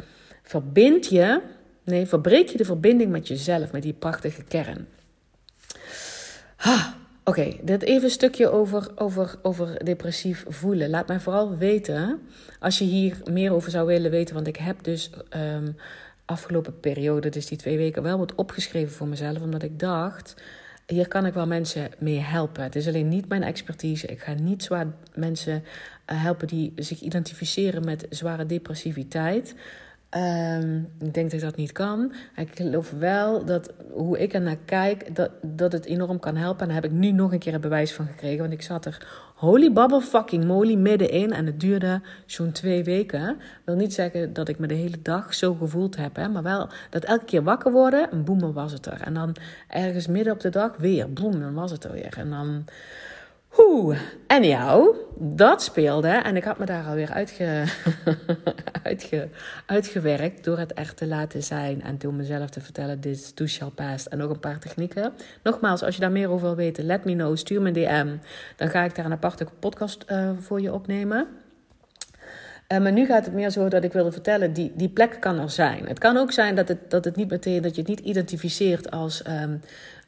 verbind 0.43 1.07
je, 1.07 1.41
nee, 1.83 2.05
verbreek 2.05 2.49
je 2.49 2.57
de 2.57 2.65
verbinding 2.65 3.11
met 3.11 3.27
jezelf, 3.27 3.71
met 3.71 3.81
die 3.81 3.93
prachtige 3.93 4.43
kern. 4.43 4.87
Oké, 7.25 7.53
dit 7.62 7.82
even 7.82 8.03
een 8.03 8.10
stukje 8.10 8.50
over, 8.50 8.91
over, 8.96 9.36
over 9.41 9.86
depressief 9.86 10.46
voelen. 10.48 10.89
Laat 10.89 11.08
mij 11.08 11.20
vooral 11.20 11.58
weten, 11.58 12.22
als 12.60 12.77
je 12.77 12.84
hier 12.86 13.17
meer 13.32 13.53
over 13.53 13.72
zou 13.72 13.88
willen 13.88 14.12
weten, 14.12 14.36
want 14.36 14.48
ik 14.48 14.55
heb 14.55 14.84
dus 14.84 15.10
um, 15.36 15.75
afgelopen 16.25 16.79
periode, 16.79 17.29
dus 17.29 17.46
die 17.46 17.58
twee 17.58 17.77
weken, 17.77 18.03
wel 18.03 18.17
wat 18.17 18.36
opgeschreven 18.36 18.96
voor 18.96 19.08
mezelf. 19.08 19.41
Omdat 19.41 19.63
ik 19.63 19.79
dacht, 19.79 20.36
hier 20.88 21.08
kan 21.08 21.25
ik 21.25 21.34
wel 21.34 21.48
mensen 21.48 21.91
mee 22.00 22.20
helpen. 22.20 22.63
Het 22.63 22.75
is 22.75 22.88
alleen 22.88 23.08
niet 23.08 23.27
mijn 23.27 23.43
expertise. 23.43 24.08
Ik 24.08 24.22
ga 24.22 24.34
niet 24.34 24.63
zwaar 24.63 24.88
mensen 25.13 25.63
eh, 26.05 26.24
helpen 26.24 26.48
die 26.48 26.74
zich 26.75 27.01
identificeren 27.01 27.86
met 27.86 28.05
zware 28.10 28.46
depressiviteit. 28.46 29.55
Ehm, 30.13 30.77
ik 31.00 31.13
denk 31.13 31.32
dat 31.32 31.34
ik 31.34 31.41
dat 31.41 31.55
niet 31.55 31.72
kan. 31.72 32.13
Ik 32.36 32.55
geloof 32.55 32.91
wel 32.91 33.46
dat 33.46 33.74
hoe 33.91 34.20
ik 34.20 34.34
er 34.34 34.41
naar 34.41 34.58
kijk, 34.65 35.15
dat, 35.15 35.32
dat 35.41 35.72
het 35.72 35.86
enorm 35.86 36.20
kan 36.20 36.36
helpen. 36.36 36.62
En 36.62 36.65
daar 36.67 36.82
heb 36.82 36.91
ik 36.91 36.98
nu 36.98 37.12
nog 37.12 37.32
een 37.32 37.39
keer 37.39 37.53
een 37.53 37.62
bewijs 37.62 37.93
van 37.93 38.05
gekregen. 38.05 38.39
Want 38.39 38.53
ik 38.53 38.62
zat 38.62 38.86
er 38.86 39.08
holy 39.36 39.72
bubble 39.72 40.01
fucking 40.01 40.46
moly 40.46 40.75
middenin. 40.75 41.32
En 41.32 41.46
het 41.46 41.60
duurde 41.60 42.01
zo'n 42.25 42.51
twee 42.51 42.84
weken. 42.84 43.38
Wil 43.65 43.75
niet 43.75 43.93
zeggen 43.93 44.34
dat 44.34 44.48
ik 44.48 44.60
me 44.60 44.67
de 44.67 44.74
hele 44.74 45.01
dag 45.01 45.34
zo 45.34 45.53
gevoeld 45.53 45.96
heb. 45.96 46.15
Hè, 46.15 46.27
maar 46.27 46.43
wel 46.43 46.70
dat 46.89 47.03
elke 47.03 47.25
keer 47.25 47.43
wakker 47.43 47.72
worden 47.72 48.12
en 48.12 48.24
boem, 48.24 48.53
was 48.53 48.72
het 48.72 48.86
er. 48.86 49.01
En 49.01 49.13
dan 49.13 49.36
ergens 49.67 50.08
midden 50.08 50.34
op 50.34 50.39
de 50.39 50.50
dag 50.50 50.77
weer, 50.77 51.13
boem, 51.13 51.39
dan 51.39 51.53
was 51.53 51.72
het 51.72 51.84
er 51.84 51.91
weer. 51.91 52.13
En 52.17 52.29
dan 52.29 52.65
Oeh, 53.57 53.98
en 54.27 54.43
jou, 54.43 54.95
dat 55.17 55.63
speelde. 55.63 56.07
En 56.07 56.36
ik 56.36 56.43
had 56.43 56.57
me 56.57 56.65
daar 56.65 56.86
alweer 56.86 57.12
uitge, 57.12 57.63
uitge, 58.83 59.29
uitgewerkt 59.65 60.43
door 60.43 60.57
het 60.57 60.74
echt 60.74 60.98
te 60.98 61.07
laten 61.07 61.43
zijn. 61.43 61.81
En 61.81 61.98
toen 61.98 62.15
mezelf 62.15 62.50
te 62.50 62.62
vertellen, 62.62 63.01
dit 63.01 63.33
is 63.36 63.53
shall 63.53 63.69
pass. 63.69 64.07
En 64.07 64.17
nog 64.17 64.29
een 64.29 64.39
paar 64.39 64.60
technieken. 64.60 65.13
Nogmaals, 65.43 65.83
als 65.83 65.95
je 65.95 66.01
daar 66.01 66.12
meer 66.12 66.29
over 66.29 66.48
wil 66.48 66.55
weten, 66.55 66.86
let 66.86 67.05
me 67.05 67.13
know. 67.13 67.38
Stuur 67.38 67.62
me 67.62 67.67
een 67.67 67.74
DM. 67.74 68.15
Dan 68.55 68.69
ga 68.69 68.83
ik 68.83 68.95
daar 68.95 69.05
een 69.05 69.12
aparte 69.12 69.45
podcast 69.60 70.05
uh, 70.12 70.29
voor 70.39 70.62
je 70.62 70.74
opnemen. 70.74 71.27
Uh, 72.67 72.79
maar 72.79 72.91
nu 72.91 73.05
gaat 73.05 73.25
het 73.25 73.33
meer 73.33 73.50
zo 73.50 73.67
dat 73.67 73.83
ik 73.83 73.93
wilde 73.93 74.12
vertellen, 74.12 74.53
die, 74.53 74.72
die 74.75 74.89
plek 74.89 75.17
kan 75.19 75.39
er 75.39 75.50
zijn. 75.50 75.88
Het 75.88 76.00
kan 76.00 76.17
ook 76.17 76.31
zijn 76.31 76.55
dat 76.55 76.67
het, 76.67 76.91
dat 76.91 77.05
het 77.05 77.15
niet 77.15 77.29
meteen, 77.29 77.62
dat 77.62 77.75
je 77.75 77.81
het 77.81 77.89
niet 77.89 78.00
identificeert 78.00 78.91
als 78.91 79.24
um, 79.27 79.62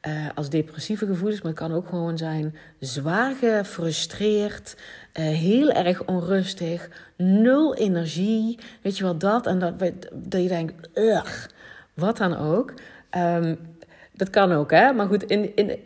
uh, 0.08 0.30
als 0.36 0.50
depressieve 0.50 1.06
gevoelens, 1.06 1.42
maar 1.42 1.52
het 1.52 1.60
kan 1.60 1.74
ook 1.74 1.88
gewoon 1.88 2.18
zijn 2.18 2.56
zwaar 2.80 3.36
gefrustreerd, 3.36 4.78
uh, 5.20 5.26
heel 5.26 5.72
erg 5.72 6.06
onrustig, 6.06 6.90
nul 7.18 7.76
energie, 7.76 8.60
weet 8.82 8.98
je 8.98 9.04
wel 9.04 9.18
dat 9.18 9.48
en 9.48 9.60
dat, 9.60 9.80
dat 10.14 10.42
je 10.42 10.48
denkt, 10.48 10.98
ugh, 10.98 11.46
wat 11.94 12.18
dan 12.18 12.38
ook. 12.38 12.74
Um, 13.18 13.58
dat 14.14 14.30
kan 14.30 14.52
ook, 14.52 14.72
hè? 14.72 14.94
Maar 14.94 15.08
goed, 15.08 15.24
in, 15.24 15.56
in, 15.56 15.80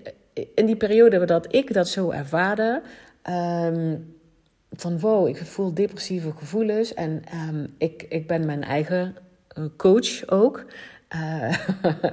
in 0.56 0.66
die 0.66 0.76
periode 0.76 1.26
dat 1.26 1.54
ik 1.54 1.74
dat 1.74 1.88
zo 1.88 2.10
ervaarde, 2.10 2.82
um, 3.30 4.18
van 4.72 5.00
wow, 5.00 5.28
ik 5.28 5.38
voel 5.38 5.74
depressieve 5.74 6.32
gevoelens 6.38 6.94
en 6.94 7.24
um, 7.50 7.74
ik, 7.78 8.06
ik 8.10 8.28
ben 8.28 8.46
mijn 8.46 8.64
eigen 8.64 9.16
eh, 9.48 9.64
coach 9.78 10.28
ook. 10.28 10.66
Uh, 11.16 11.58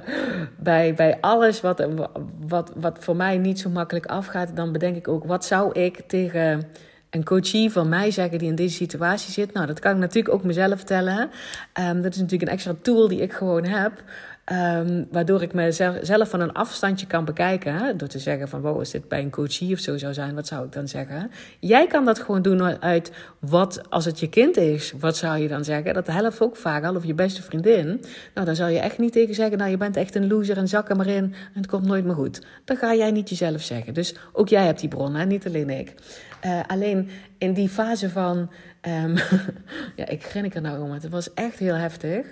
bij, 0.59 0.93
bij 0.93 1.17
alles 1.21 1.61
wat, 1.61 1.87
wat, 2.47 2.71
wat 2.75 2.97
voor 2.99 3.15
mij 3.15 3.37
niet 3.37 3.59
zo 3.59 3.69
makkelijk 3.69 4.05
afgaat, 4.05 4.55
dan 4.55 4.71
bedenk 4.71 4.95
ik 4.95 5.07
ook, 5.07 5.25
wat 5.25 5.45
zou 5.45 5.79
ik 5.79 6.01
tegen 6.07 6.67
een 7.09 7.23
coachie 7.23 7.71
van 7.71 7.89
mij 7.89 8.11
zeggen 8.11 8.39
die 8.39 8.49
in 8.49 8.55
deze 8.55 8.75
situatie 8.75 9.31
zit? 9.31 9.53
Nou, 9.53 9.67
dat 9.67 9.79
kan 9.79 9.91
ik 9.91 9.97
natuurlijk 9.97 10.33
ook 10.33 10.43
mezelf 10.43 10.77
vertellen. 10.77 11.29
Um, 11.79 12.01
dat 12.01 12.13
is 12.13 12.19
natuurlijk 12.19 12.41
een 12.41 12.55
extra 12.55 12.75
tool 12.81 13.07
die 13.07 13.21
ik 13.21 13.33
gewoon 13.33 13.63
heb. 13.63 14.03
Um, 14.53 15.07
waardoor 15.11 15.41
ik 15.41 15.53
mezelf 15.53 16.29
van 16.29 16.39
een 16.39 16.53
afstandje 16.53 17.07
kan 17.07 17.25
bekijken. 17.25 17.97
Door 17.97 18.07
te 18.07 18.19
zeggen 18.19 18.47
van, 18.47 18.61
wow, 18.61 18.79
als 18.79 18.91
dit 18.91 19.07
bij 19.07 19.21
een 19.21 19.29
coachie 19.29 19.73
of 19.73 19.79
zo 19.79 19.97
zou 19.97 20.13
zijn, 20.13 20.35
wat 20.35 20.47
zou 20.47 20.65
ik 20.65 20.71
dan 20.71 20.87
zeggen? 20.87 21.31
Jij 21.59 21.87
kan 21.87 22.05
dat 22.05 22.19
gewoon 22.19 22.41
doen 22.41 22.81
uit 22.81 23.11
wat, 23.39 23.89
als 23.89 24.05
het 24.05 24.19
je 24.19 24.29
kind 24.29 24.57
is, 24.57 24.93
wat 24.99 25.17
zou 25.17 25.37
je 25.37 25.47
dan 25.47 25.63
zeggen? 25.63 25.93
Dat 25.93 26.07
helpt 26.07 26.41
ook 26.41 26.55
vaak 26.55 26.83
al, 26.83 26.95
of 26.95 27.05
je 27.05 27.13
beste 27.13 27.41
vriendin. 27.41 28.03
Nou, 28.33 28.45
dan 28.45 28.55
zou 28.55 28.71
je 28.71 28.79
echt 28.79 28.97
niet 28.97 29.11
tegen 29.11 29.35
zeggen, 29.35 29.57
nou, 29.57 29.69
je 29.69 29.77
bent 29.77 29.97
echt 29.97 30.15
een 30.15 30.27
loser 30.27 30.57
en 30.57 30.67
zak 30.67 30.89
er 30.89 30.95
maar 30.95 31.07
in 31.07 31.23
en 31.23 31.33
het 31.53 31.67
komt 31.67 31.85
nooit 31.85 32.05
meer 32.05 32.15
goed. 32.15 32.41
Dat 32.65 32.77
ga 32.77 32.95
jij 32.95 33.11
niet 33.11 33.29
jezelf 33.29 33.61
zeggen. 33.61 33.93
Dus 33.93 34.15
ook 34.33 34.49
jij 34.49 34.65
hebt 34.65 34.79
die 34.79 34.89
bron, 34.89 35.15
hè? 35.15 35.25
niet 35.25 35.47
alleen 35.47 35.69
ik. 35.69 35.93
Uh, 36.45 36.59
alleen 36.67 37.09
in 37.37 37.53
die 37.53 37.69
fase 37.69 38.09
van, 38.09 38.49
um, 38.81 39.15
ja, 39.99 40.07
ik 40.07 40.23
grin 40.23 40.45
ik 40.45 40.55
er 40.55 40.61
nou 40.61 40.81
om, 40.81 40.91
het 40.91 41.09
was 41.09 41.33
echt 41.33 41.59
heel 41.59 41.75
heftig. 41.75 42.25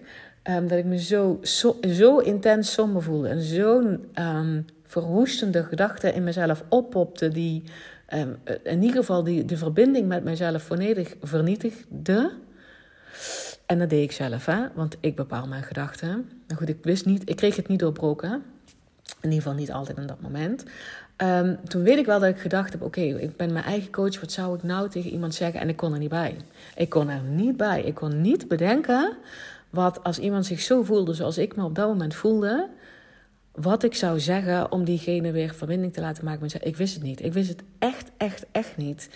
Um, 0.50 0.68
dat 0.68 0.78
ik 0.78 0.86
me 0.86 1.00
zo, 1.00 1.40
zo, 1.42 1.78
zo 1.88 2.18
intens 2.18 2.74
somber 2.74 3.02
voelde. 3.04 3.28
En 3.28 3.42
zo'n 3.42 4.06
um, 4.20 4.66
verwoestende 4.84 5.64
gedachte 5.64 6.14
in 6.14 6.24
mezelf 6.24 6.64
oppopte. 6.70 7.30
Die 7.30 7.64
um, 8.14 8.38
in 8.64 8.82
ieder 8.82 8.98
geval 8.98 9.24
die, 9.24 9.46
de 9.46 9.58
verbinding 9.58 10.08
met 10.08 10.24
mezelf 10.24 10.64
volledig 10.64 11.16
vernietigde. 11.22 12.32
En 13.66 13.80
dat 13.80 13.90
deed 13.90 14.04
ik 14.04 14.12
zelf, 14.12 14.46
hè? 14.46 14.60
want 14.74 14.98
ik 15.00 15.16
bepaal 15.16 15.48
mijn 15.48 15.64
gedachten. 15.64 16.30
Nou 16.48 16.60
goed, 16.60 16.70
ik 16.70 16.78
wist 16.82 17.06
niet, 17.06 17.30
ik 17.30 17.36
kreeg 17.36 17.56
het 17.56 17.68
niet 17.68 17.80
doorbroken. 17.80 18.32
In 19.22 19.32
ieder 19.32 19.38
geval 19.38 19.54
niet 19.54 19.72
altijd 19.72 19.98
in 19.98 20.08
dat 20.08 20.22
moment. 20.22 20.64
Toen 21.68 21.84
weet 21.84 21.98
ik 21.98 22.06
wel 22.06 22.20
dat 22.20 22.30
ik 22.30 22.40
gedacht 22.40 22.72
heb: 22.72 22.82
oké, 22.82 23.02
ik 23.02 23.38
ben 23.38 23.54
mijn 23.54 23.66
eigen 23.66 23.92
coach. 23.92 24.20
Wat 24.20 24.32
zou 24.32 24.56
ik 24.56 24.64
nou 24.64 24.90
tegen 24.90 25.12
iemand 25.12 25.36
zeggen? 25.36 25.60
En 25.60 25.70
ik 25.70 25.76
kon 25.76 25.94
er 25.94 26.00
niet 26.00 26.10
bij. 26.10 26.38
Ik 26.76 26.90
kon 26.90 27.10
er 27.10 27.22
niet 27.22 27.58
bij. 27.58 27.84
Ik 27.84 27.96
kon 27.96 28.22
niet 28.22 28.48
bedenken 28.48 29.18
wat 29.76 30.04
als 30.04 30.20
iemand 30.20 30.46
zich 30.46 30.62
zo 30.62 30.84
voelde 30.84 31.14
zoals 31.14 31.38
ik 31.38 31.56
me 31.56 31.64
op 31.64 31.76
dat 31.76 31.88
moment 31.88 32.16
voelde, 32.16 32.70
wat 33.52 33.84
ik 33.84 33.96
zou 33.96 34.20
zeggen 34.20 34.72
om 34.72 34.84
diegene 34.84 35.32
weer 35.32 35.54
verbinding 35.54 35.94
te 35.94 36.02
laten 36.02 36.26
maken 36.26 36.42
met 36.42 36.66
Ik 36.66 36.76
wist 36.76 36.94
het 36.94 37.04
niet. 37.04 37.24
Ik 37.24 37.34
wist 37.34 37.50
het 37.50 37.64
echt, 37.80 38.12
echt, 38.18 38.46
echt 38.52 38.78
niet. 38.78 39.10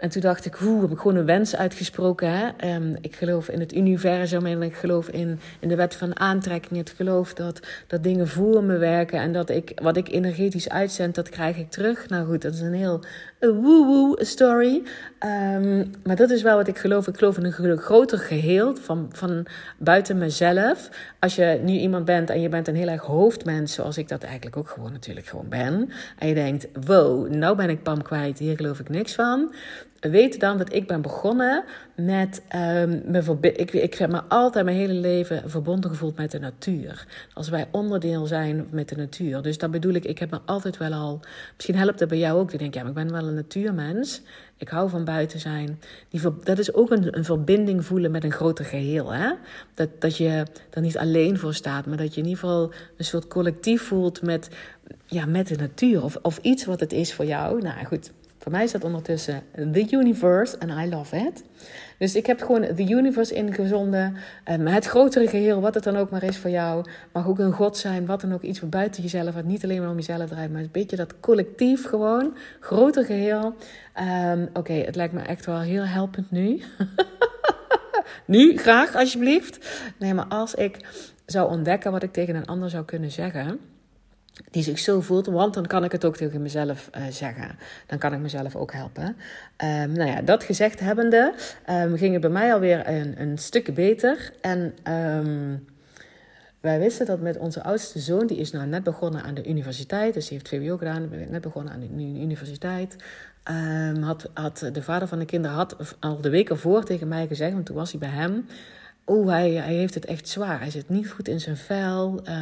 En 0.00 0.08
toen 0.08 0.22
dacht 0.22 0.44
ik, 0.44 0.54
hoe 0.54 0.80
heb 0.80 0.90
ik 0.90 0.98
gewoon 0.98 1.16
een 1.16 1.24
wens 1.24 1.56
uitgesproken. 1.56 2.30
Hè? 2.30 2.74
Um, 2.74 2.96
ik 3.00 3.16
geloof 3.16 3.48
in 3.48 3.60
het 3.60 3.74
universum 3.74 4.46
en 4.46 4.62
ik 4.62 4.74
geloof 4.74 5.08
in, 5.08 5.40
in 5.58 5.68
de 5.68 5.76
wet 5.76 5.94
van 5.94 6.18
aantrekking. 6.18 6.80
Ik 6.80 6.92
geloof 6.96 7.34
dat, 7.34 7.60
dat 7.86 8.02
dingen 8.02 8.28
voor 8.28 8.64
me 8.64 8.76
werken 8.76 9.20
en 9.20 9.32
dat 9.32 9.50
ik 9.50 9.72
wat 9.82 9.96
ik 9.96 10.08
energetisch 10.08 10.68
uitzend, 10.68 11.14
dat 11.14 11.28
krijg 11.28 11.56
ik 11.56 11.70
terug. 11.70 12.08
Nou 12.08 12.26
goed, 12.26 12.42
dat 12.42 12.54
is 12.54 12.60
een 12.60 12.72
heel 12.72 13.00
woe-woe 13.40 14.24
story. 14.24 14.82
Um, 15.54 15.90
maar 16.04 16.16
dat 16.16 16.30
is 16.30 16.42
wel 16.42 16.56
wat 16.56 16.68
ik 16.68 16.78
geloof. 16.78 17.06
Ik 17.06 17.16
geloof 17.16 17.38
in 17.38 17.44
een 17.44 17.78
groter 17.78 18.18
geheel 18.18 18.76
van, 18.76 19.08
van 19.12 19.46
buiten 19.78 20.18
mezelf. 20.18 20.88
Als 21.18 21.34
je 21.34 21.60
nu 21.64 21.72
iemand 21.72 22.04
bent 22.04 22.30
en 22.30 22.40
je 22.40 22.48
bent 22.48 22.68
een 22.68 22.76
heel 22.76 22.88
erg 22.88 23.02
hoofdmens, 23.02 23.74
zoals 23.74 23.98
ik 23.98 24.08
dat 24.08 24.22
eigenlijk 24.22 24.56
ook 24.56 24.68
gewoon 24.68 24.92
natuurlijk 24.92 25.26
gewoon 25.26 25.48
ben. 25.48 25.90
En 26.18 26.28
je 26.28 26.34
denkt, 26.34 26.68
wow, 26.86 27.28
nou 27.28 27.56
ben 27.56 27.70
ik 27.70 27.82
Pam 27.82 28.02
kwijt, 28.02 28.38
hier 28.38 28.56
geloof 28.56 28.80
ik 28.80 28.88
niks 28.88 29.14
van 29.14 29.52
weet 30.00 30.40
dan 30.40 30.58
dat 30.58 30.74
ik 30.74 30.86
ben 30.86 31.02
begonnen 31.02 31.64
met 31.94 32.42
um, 32.56 33.14
ik, 33.40 33.72
ik 33.72 33.94
heb 33.94 34.10
me 34.10 34.22
altijd 34.28 34.64
mijn 34.64 34.76
hele 34.76 34.92
leven 34.92 35.50
verbonden 35.50 35.90
gevoeld 35.90 36.16
met 36.16 36.30
de 36.30 36.38
natuur. 36.38 37.06
Als 37.34 37.48
wij 37.48 37.68
onderdeel 37.70 38.26
zijn 38.26 38.66
met 38.70 38.88
de 38.88 38.96
natuur. 38.96 39.42
Dus 39.42 39.58
dat 39.58 39.70
bedoel 39.70 39.92
ik, 39.92 40.04
ik 40.04 40.18
heb 40.18 40.30
me 40.30 40.38
altijd 40.44 40.76
wel 40.76 40.92
al. 40.92 41.20
Misschien 41.54 41.76
helpt 41.76 41.98
dat 41.98 42.08
bij 42.08 42.18
jou 42.18 42.38
ook. 42.38 42.52
Ik 42.52 42.58
denk, 42.58 42.74
ja, 42.74 42.80
maar 42.80 42.90
ik 42.90 42.96
ben 42.96 43.12
wel 43.12 43.28
een 43.28 43.34
natuurmens. 43.34 44.22
Ik 44.56 44.68
hou 44.68 44.90
van 44.90 45.04
buiten 45.04 45.40
zijn. 45.40 45.80
Die, 46.08 46.20
dat 46.44 46.58
is 46.58 46.74
ook 46.74 46.90
een, 46.90 47.16
een 47.16 47.24
verbinding 47.24 47.84
voelen 47.84 48.10
met 48.10 48.24
een 48.24 48.32
groter 48.32 48.64
geheel. 48.64 49.12
Hè? 49.12 49.32
Dat, 49.74 49.88
dat 49.98 50.16
je 50.16 50.44
er 50.70 50.80
niet 50.80 50.98
alleen 50.98 51.38
voor 51.38 51.54
staat, 51.54 51.86
maar 51.86 51.96
dat 51.96 52.14
je 52.14 52.20
in 52.20 52.26
ieder 52.26 52.40
geval 52.40 52.72
een 52.96 53.04
soort 53.04 53.28
collectief 53.28 53.82
voelt 53.82 54.22
met, 54.22 54.48
ja, 55.06 55.26
met 55.26 55.48
de 55.48 55.56
natuur. 55.56 56.02
Of, 56.04 56.18
of 56.22 56.38
iets 56.42 56.64
wat 56.64 56.80
het 56.80 56.92
is 56.92 57.14
voor 57.14 57.24
jou. 57.24 57.62
Nou 57.62 57.84
goed, 57.84 58.12
voor 58.40 58.52
mij 58.52 58.68
dat 58.72 58.84
ondertussen 58.84 59.42
The 59.72 59.86
Universe 59.90 60.58
en 60.58 60.68
I 60.68 60.88
love 60.88 61.16
it. 61.16 61.44
Dus 61.98 62.14
ik 62.14 62.26
heb 62.26 62.42
gewoon 62.42 62.74
The 62.74 62.88
Universe 62.88 63.34
ingezonden. 63.34 64.16
Het 64.44 64.86
grotere 64.86 65.28
geheel, 65.28 65.60
wat 65.60 65.74
het 65.74 65.84
dan 65.84 65.96
ook 65.96 66.10
maar 66.10 66.22
is 66.22 66.36
voor 66.36 66.50
jou. 66.50 66.84
Mag 67.12 67.28
ook 67.28 67.38
een 67.38 67.52
God 67.52 67.76
zijn, 67.76 68.06
wat 68.06 68.20
dan 68.20 68.32
ook. 68.32 68.42
Iets 68.42 68.60
wat 68.60 68.70
buiten 68.70 69.02
jezelf, 69.02 69.34
wat 69.34 69.44
niet 69.44 69.64
alleen 69.64 69.80
maar 69.80 69.90
om 69.90 69.96
jezelf 69.96 70.28
draait. 70.28 70.52
Maar 70.52 70.60
een 70.60 70.68
beetje 70.72 70.96
dat 70.96 71.20
collectief 71.20 71.86
gewoon. 71.86 72.36
Groter 72.60 73.04
geheel. 73.04 73.54
Um, 74.32 74.48
Oké, 74.52 74.72
het 74.72 74.96
lijkt 74.96 75.14
me 75.14 75.20
echt 75.20 75.46
wel 75.46 75.60
heel 75.60 75.84
helpend 75.84 76.30
nu. 76.30 76.62
nu, 78.26 78.56
graag 78.56 78.94
alsjeblieft. 78.94 79.82
Nee, 79.98 80.14
maar 80.14 80.26
als 80.26 80.54
ik 80.54 80.76
zou 81.26 81.50
ontdekken 81.50 81.92
wat 81.92 82.02
ik 82.02 82.12
tegen 82.12 82.34
een 82.34 82.46
ander 82.46 82.70
zou 82.70 82.84
kunnen 82.84 83.10
zeggen 83.10 83.60
die 84.50 84.62
zich 84.62 84.78
zo 84.78 85.00
voelt, 85.00 85.26
want 85.26 85.54
dan 85.54 85.66
kan 85.66 85.84
ik 85.84 85.92
het 85.92 86.04
ook 86.04 86.16
tegen 86.16 86.42
mezelf 86.42 86.90
uh, 86.96 87.02
zeggen. 87.10 87.58
Dan 87.86 87.98
kan 87.98 88.12
ik 88.12 88.18
mezelf 88.18 88.56
ook 88.56 88.72
helpen. 88.72 89.04
Um, 89.04 89.92
nou 89.92 90.10
ja, 90.10 90.22
dat 90.22 90.44
gezegd 90.44 90.80
hebbende, 90.80 91.34
um, 91.70 91.96
ging 91.96 92.12
het 92.12 92.20
bij 92.20 92.30
mij 92.30 92.54
alweer 92.54 92.88
een, 92.88 93.20
een 93.20 93.38
stuk 93.38 93.74
beter. 93.74 94.32
En 94.40 94.74
um, 94.92 95.66
wij 96.60 96.78
wisten 96.78 97.06
dat 97.06 97.20
met 97.20 97.38
onze 97.38 97.62
oudste 97.62 97.98
zoon, 97.98 98.26
die 98.26 98.38
is 98.38 98.52
nou 98.52 98.66
net 98.66 98.82
begonnen 98.82 99.22
aan 99.22 99.34
de 99.34 99.48
universiteit, 99.48 100.14
dus 100.14 100.28
die 100.28 100.38
heeft 100.38 100.48
VWO 100.48 100.76
gedaan, 100.76 101.10
net 101.28 101.40
begonnen 101.40 101.72
aan 101.72 101.80
de 101.80 102.20
universiteit. 102.20 102.96
had, 104.00 104.30
had 104.34 104.70
de 104.72 104.82
vader 104.82 105.08
van 105.08 105.18
de 105.18 105.24
kinderen 105.24 105.56
had 105.56 105.96
al 106.00 106.20
de 106.20 106.30
week 106.30 106.50
ervoor 106.50 106.84
tegen 106.84 107.08
mij 107.08 107.26
gezegd, 107.26 107.52
want 107.52 107.66
toen 107.66 107.76
was 107.76 107.90
hij 107.90 108.00
bij 108.00 108.08
hem. 108.08 108.46
Oh, 109.04 109.28
hij, 109.28 109.50
hij 109.50 109.74
heeft 109.74 109.94
het 109.94 110.04
echt 110.04 110.28
zwaar. 110.28 110.60
Hij 110.60 110.70
zit 110.70 110.88
niet 110.88 111.10
goed 111.10 111.28
in 111.28 111.40
zijn 111.40 111.56
vel. 111.56 112.20
Uh, 112.28 112.34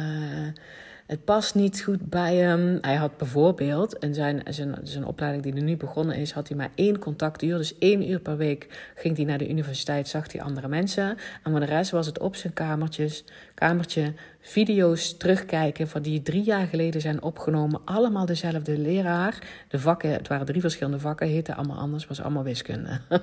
Het 1.09 1.25
past 1.25 1.55
niet 1.55 1.81
goed 1.81 2.09
bij 2.09 2.35
hem. 2.35 2.77
Hij 2.81 2.95
had 2.95 3.17
bijvoorbeeld 3.17 3.95
in 3.95 4.13
zijn, 4.13 4.41
zijn, 4.83 5.05
opleiding 5.05 5.43
die 5.43 5.53
er 5.53 5.61
nu 5.61 5.77
begonnen 5.77 6.15
is, 6.15 6.31
had 6.31 6.47
hij 6.47 6.57
maar 6.57 6.69
één 6.75 6.99
contactuur. 6.99 7.57
Dus 7.57 7.77
één 7.77 8.09
uur 8.09 8.19
per 8.19 8.37
week 8.37 8.91
ging 8.95 9.15
hij 9.15 9.25
naar 9.25 9.37
de 9.37 9.49
universiteit, 9.49 10.07
zag 10.07 10.31
hij 10.31 10.41
andere 10.41 10.67
mensen. 10.67 11.17
En 11.43 11.51
voor 11.51 11.59
de 11.59 11.65
rest 11.65 11.91
was 11.91 12.05
het 12.05 12.19
op 12.19 12.35
zijn 12.35 12.53
kamertjes, 12.53 13.23
kamertje 13.53 14.13
video's 14.41 15.17
terugkijken 15.17 15.87
van 15.87 16.01
die 16.01 16.21
drie 16.21 16.43
jaar 16.43 16.67
geleden 16.67 17.01
zijn 17.01 17.21
opgenomen. 17.21 17.81
Allemaal 17.85 18.25
dezelfde 18.25 18.77
leraar. 18.77 19.37
De 19.67 19.79
vakken, 19.79 20.11
het 20.11 20.27
waren 20.27 20.45
drie 20.45 20.61
verschillende 20.61 20.99
vakken, 20.99 21.27
heten 21.27 21.55
allemaal 21.55 21.77
anders, 21.77 22.07
was 22.07 22.21
allemaal 22.21 22.43
wiskunde. 22.43 22.99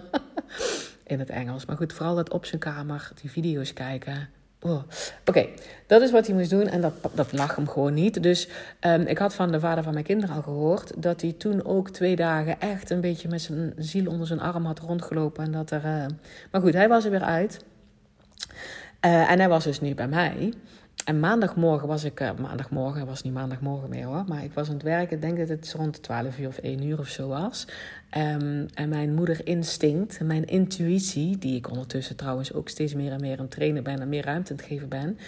in 1.06 1.18
het 1.18 1.30
Engels. 1.30 1.64
Maar 1.66 1.76
goed, 1.76 1.92
vooral 1.92 2.14
dat 2.14 2.32
op 2.32 2.44
zijn 2.44 2.60
kamer, 2.60 3.10
die 3.20 3.30
video's 3.30 3.72
kijken. 3.72 4.28
Oh. 4.60 4.82
Oké, 5.24 5.46
dat 5.86 6.02
is 6.02 6.10
wat 6.10 6.26
hij 6.26 6.36
moest 6.36 6.50
doen 6.50 6.66
en 6.66 6.80
dat, 6.80 6.92
dat 7.12 7.32
lag 7.32 7.56
hem 7.56 7.68
gewoon 7.68 7.94
niet. 7.94 8.22
Dus 8.22 8.48
um, 8.80 9.00
ik 9.00 9.18
had 9.18 9.34
van 9.34 9.52
de 9.52 9.60
vader 9.60 9.84
van 9.84 9.92
mijn 9.92 10.04
kinderen 10.04 10.36
al 10.36 10.42
gehoord 10.42 11.02
dat 11.02 11.20
hij 11.20 11.32
toen 11.32 11.64
ook 11.64 11.90
twee 11.90 12.16
dagen 12.16 12.60
echt 12.60 12.90
een 12.90 13.00
beetje 13.00 13.28
met 13.28 13.42
zijn 13.42 13.72
ziel 13.76 14.10
onder 14.10 14.26
zijn 14.26 14.40
arm 14.40 14.64
had 14.64 14.78
rondgelopen. 14.78 15.44
En 15.44 15.52
dat 15.52 15.70
er, 15.70 15.84
uh... 15.84 16.04
Maar 16.50 16.60
goed, 16.60 16.74
hij 16.74 16.88
was 16.88 17.04
er 17.04 17.10
weer 17.10 17.22
uit. 17.22 17.64
Uh, 19.06 19.30
en 19.30 19.38
hij 19.38 19.48
was 19.48 19.64
dus 19.64 19.80
nu 19.80 19.94
bij 19.94 20.08
mij. 20.08 20.52
En 21.06 21.20
maandagmorgen 21.20 21.88
was 21.88 22.04
ik, 22.04 22.20
uh, 22.20 22.30
maandagmorgen 22.40 23.06
was 23.06 23.22
niet 23.22 23.32
maandagmorgen 23.32 23.88
meer 23.88 24.04
hoor, 24.04 24.24
maar 24.28 24.44
ik 24.44 24.52
was 24.52 24.68
aan 24.68 24.74
het 24.74 24.82
werken. 24.82 25.16
Ik 25.16 25.22
denk 25.22 25.38
dat 25.38 25.48
het 25.48 25.74
rond 25.76 26.02
12 26.02 26.38
uur 26.38 26.48
of 26.48 26.58
1 26.58 26.82
uur 26.82 26.98
of 26.98 27.08
zo 27.08 27.28
was. 27.28 27.66
Um, 28.16 28.66
en 28.74 28.88
mijn 28.88 29.14
moederinstinct, 29.14 30.20
mijn 30.20 30.44
intuïtie, 30.44 31.38
die 31.38 31.56
ik 31.56 31.70
ondertussen 31.70 32.16
trouwens 32.16 32.52
ook 32.52 32.68
steeds 32.68 32.94
meer 32.94 33.12
en 33.12 33.20
meer 33.20 33.36
aan 33.36 33.44
het 33.44 33.50
trainen 33.50 33.82
ben 33.82 34.00
en 34.00 34.08
meer 34.08 34.24
ruimte 34.24 34.50
aan 34.50 34.56
het 34.56 34.66
geven 34.66 34.88
ben, 34.88 35.18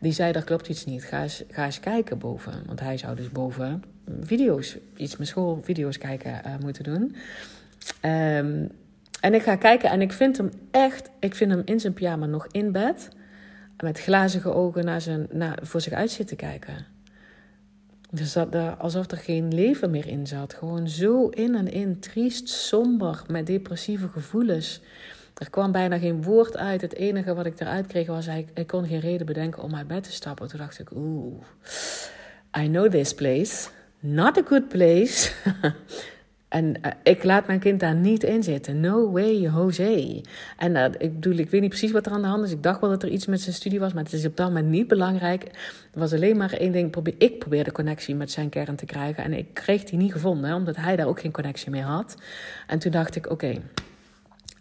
die 0.00 0.12
zei: 0.12 0.32
Er 0.32 0.44
klopt 0.44 0.68
iets 0.68 0.84
niet. 0.84 1.04
Ga 1.04 1.22
eens, 1.22 1.42
ga 1.50 1.64
eens 1.64 1.80
kijken 1.80 2.18
boven. 2.18 2.62
Want 2.66 2.80
hij 2.80 2.96
zou 2.96 3.16
dus 3.16 3.30
boven 3.30 3.82
video's, 4.20 4.76
iets 4.96 5.16
met 5.16 5.28
school, 5.28 5.60
video's 5.62 5.98
kijken 5.98 6.42
uh, 6.46 6.54
moeten 6.60 6.84
doen. 6.84 7.16
Um, 8.10 8.70
en 9.20 9.34
ik 9.34 9.42
ga 9.42 9.56
kijken 9.56 9.90
en 9.90 10.00
ik 10.00 10.12
vind 10.12 10.36
hem 10.36 10.50
echt, 10.70 11.10
ik 11.18 11.34
vind 11.34 11.50
hem 11.50 11.62
in 11.64 11.80
zijn 11.80 11.92
pyjama 11.92 12.26
nog 12.26 12.46
in 12.50 12.72
bed 12.72 13.08
met 13.82 14.00
glazige 14.00 14.52
ogen 14.52 14.84
naar 14.84 15.00
zijn, 15.00 15.26
naar, 15.30 15.58
voor 15.62 15.80
zich 15.80 15.92
uit 15.92 16.10
zit 16.10 16.28
te 16.28 16.36
kijken. 16.36 16.86
Dus 18.10 18.32
dat 18.32 18.54
er, 18.54 18.74
alsof 18.74 19.10
er 19.10 19.16
geen 19.16 19.54
leven 19.54 19.90
meer 19.90 20.06
in 20.06 20.26
zat. 20.26 20.54
Gewoon 20.54 20.88
zo 20.88 21.28
in 21.28 21.54
en 21.54 21.68
in, 21.68 22.00
triest, 22.00 22.48
somber, 22.48 23.22
met 23.26 23.46
depressieve 23.46 24.08
gevoelens. 24.08 24.80
Er 25.34 25.50
kwam 25.50 25.72
bijna 25.72 25.98
geen 25.98 26.22
woord 26.22 26.56
uit. 26.56 26.80
Het 26.80 26.94
enige 26.94 27.34
wat 27.34 27.46
ik 27.46 27.60
eruit 27.60 27.86
kreeg 27.86 28.06
was, 28.06 28.26
ik, 28.26 28.48
ik 28.54 28.66
kon 28.66 28.86
geen 28.86 29.00
reden 29.00 29.26
bedenken 29.26 29.62
om 29.62 29.74
uit 29.74 29.86
bed 29.86 30.02
te 30.04 30.12
stappen. 30.12 30.48
Toen 30.48 30.58
dacht 30.58 30.78
ik, 30.78 30.90
oeh, 30.94 31.42
I 32.58 32.68
know 32.68 32.90
this 32.90 33.14
place. 33.14 33.68
Not 34.00 34.38
a 34.38 34.42
good 34.46 34.68
place. 34.68 35.32
En 36.56 36.74
uh, 36.82 36.92
ik 37.02 37.24
laat 37.24 37.46
mijn 37.46 37.58
kind 37.58 37.80
daar 37.80 37.94
niet 37.94 38.22
in 38.22 38.42
zitten. 38.42 38.80
No 38.80 39.10
way, 39.10 39.34
Jose. 39.34 40.20
En 40.56 40.74
uh, 40.74 40.84
ik 40.84 41.14
bedoel, 41.14 41.36
ik 41.36 41.50
weet 41.50 41.60
niet 41.60 41.70
precies 41.70 41.90
wat 41.90 42.06
er 42.06 42.12
aan 42.12 42.22
de 42.22 42.28
hand 42.28 42.44
is. 42.44 42.50
Ik 42.50 42.62
dacht 42.62 42.80
wel 42.80 42.90
dat 42.90 43.02
er 43.02 43.08
iets 43.08 43.26
met 43.26 43.40
zijn 43.40 43.54
studie 43.54 43.80
was, 43.80 43.92
maar 43.92 44.02
het 44.02 44.12
is 44.12 44.26
op 44.26 44.36
dat 44.36 44.46
moment 44.46 44.68
niet 44.68 44.88
belangrijk. 44.88 45.42
Er 45.92 45.98
was 45.98 46.12
alleen 46.12 46.36
maar 46.36 46.52
één 46.52 46.72
ding. 46.72 46.90
Probeer, 46.90 47.14
ik 47.18 47.38
probeerde 47.38 47.72
connectie 47.72 48.14
met 48.14 48.30
zijn 48.30 48.48
kern 48.48 48.76
te 48.76 48.86
krijgen. 48.86 49.24
En 49.24 49.32
ik 49.32 49.54
kreeg 49.54 49.84
die 49.84 49.98
niet 49.98 50.12
gevonden, 50.12 50.54
omdat 50.54 50.76
hij 50.76 50.96
daar 50.96 51.06
ook 51.06 51.20
geen 51.20 51.32
connectie 51.32 51.70
mee 51.70 51.82
had. 51.82 52.16
En 52.66 52.78
toen 52.78 52.92
dacht 52.92 53.16
ik, 53.16 53.30
oké, 53.30 53.54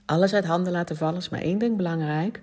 alles 0.06 0.34
uit 0.34 0.46
handen 0.46 0.72
laten 0.72 0.96
vallen 0.96 1.20
is 1.20 1.30
maar 1.30 1.42
één 1.42 1.58
ding 1.58 1.78
belangrijk. 1.78 2.42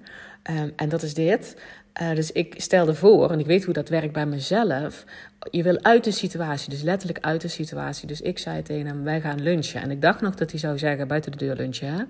Um, 0.51 0.73
en 0.77 0.89
dat 0.89 1.03
is 1.03 1.15
dit. 1.15 1.57
Uh, 2.01 2.15
dus 2.15 2.33
ik 2.33 2.55
stelde 2.57 2.95
voor, 2.95 3.31
en 3.31 3.39
ik 3.39 3.47
weet 3.47 3.65
hoe 3.65 3.75
dat 3.75 3.89
werkt 3.89 4.13
bij 4.13 4.27
mezelf. 4.27 5.05
Je 5.51 5.63
wil 5.63 5.83
uit 5.83 6.05
de 6.05 6.11
situatie, 6.11 6.71
dus 6.71 6.83
letterlijk 6.83 7.25
uit 7.25 7.41
de 7.41 7.49
situatie. 7.49 8.07
Dus 8.07 8.21
ik 8.21 8.39
zei 8.39 8.63
tegen 8.63 8.87
hem: 8.87 9.05
Wij 9.05 9.21
gaan 9.21 9.43
lunchen. 9.43 9.81
En 9.81 9.91
ik 9.91 10.01
dacht 10.01 10.21
nog 10.21 10.35
dat 10.35 10.51
hij 10.51 10.61
zou 10.61 10.79
zeggen: 10.79 11.09
Buiten 11.09 11.33
de 11.33 11.39
deur 11.39 11.57
lunchen. 11.57 11.95
Hè? 11.95 12.03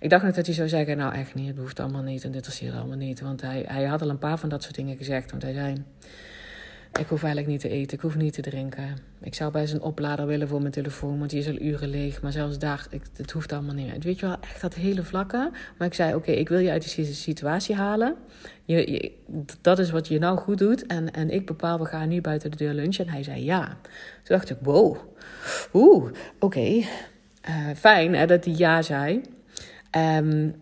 Ik 0.00 0.10
dacht 0.10 0.24
nog 0.24 0.34
dat 0.34 0.46
hij 0.46 0.54
zou 0.54 0.68
zeggen: 0.68 0.96
Nou, 0.96 1.14
echt 1.14 1.34
niet, 1.34 1.48
het 1.48 1.58
hoeft 1.58 1.80
allemaal 1.80 2.02
niet. 2.02 2.24
En 2.24 2.30
dit 2.30 2.46
is 2.46 2.58
hier 2.58 2.72
allemaal 2.72 2.96
niet. 2.96 3.20
Want 3.20 3.40
hij, 3.40 3.64
hij 3.66 3.84
had 3.84 4.02
al 4.02 4.08
een 4.08 4.18
paar 4.18 4.38
van 4.38 4.48
dat 4.48 4.62
soort 4.62 4.74
dingen 4.74 4.96
gezegd. 4.96 5.30
Want 5.30 5.42
hij 5.42 5.52
zei: 5.52 5.84
ik 6.98 7.06
hoef 7.06 7.22
eigenlijk 7.22 7.46
niet 7.46 7.60
te 7.60 7.68
eten, 7.68 7.96
ik 7.96 8.02
hoef 8.02 8.16
niet 8.16 8.32
te 8.32 8.42
drinken. 8.42 8.96
Ik 9.20 9.34
zou 9.34 9.52
bij 9.52 9.66
zijn 9.66 9.80
oplader 9.80 10.26
willen 10.26 10.48
voor 10.48 10.60
mijn 10.60 10.72
telefoon, 10.72 11.18
want 11.18 11.30
die 11.30 11.38
is 11.38 11.48
al 11.48 11.60
uren 11.60 11.88
leeg. 11.88 12.22
Maar 12.22 12.32
zelfs 12.32 12.58
daar, 12.58 12.86
ik, 12.90 13.02
het 13.16 13.30
hoeft 13.30 13.52
allemaal 13.52 13.74
niet 13.74 13.86
meer. 13.86 13.98
Weet 14.00 14.20
je 14.20 14.26
wel, 14.26 14.36
echt 14.40 14.60
dat 14.60 14.74
hele 14.74 15.02
vlakke. 15.02 15.50
Maar 15.78 15.86
ik 15.86 15.94
zei, 15.94 16.14
oké, 16.14 16.30
ik 16.30 16.48
wil 16.48 16.58
je 16.58 16.70
uit 16.70 16.94
die 16.94 17.04
situatie 17.04 17.74
halen. 17.74 18.14
Je, 18.64 19.12
dat 19.60 19.78
is 19.78 19.90
wat 19.90 20.08
je 20.08 20.18
nou 20.18 20.38
goed 20.38 20.58
doet. 20.58 20.86
En, 20.86 21.10
en 21.12 21.30
ik 21.30 21.46
bepaal, 21.46 21.78
we 21.78 21.84
gaan 21.84 22.08
nu 22.08 22.20
buiten 22.20 22.50
de 22.50 22.56
deur 22.56 22.74
lunchen. 22.74 23.06
En 23.06 23.12
hij 23.12 23.22
zei 23.22 23.44
ja. 23.44 23.66
Toen 24.22 24.36
dacht 24.36 24.50
ik, 24.50 24.56
wow, 24.60 24.96
oeh, 25.72 26.12
oké. 26.38 26.60
Uh, 26.60 26.84
fijn 27.76 28.26
dat 28.26 28.44
hij 28.44 28.54
ja 28.54 28.82
zei. 28.82 29.20
Um, 29.96 30.54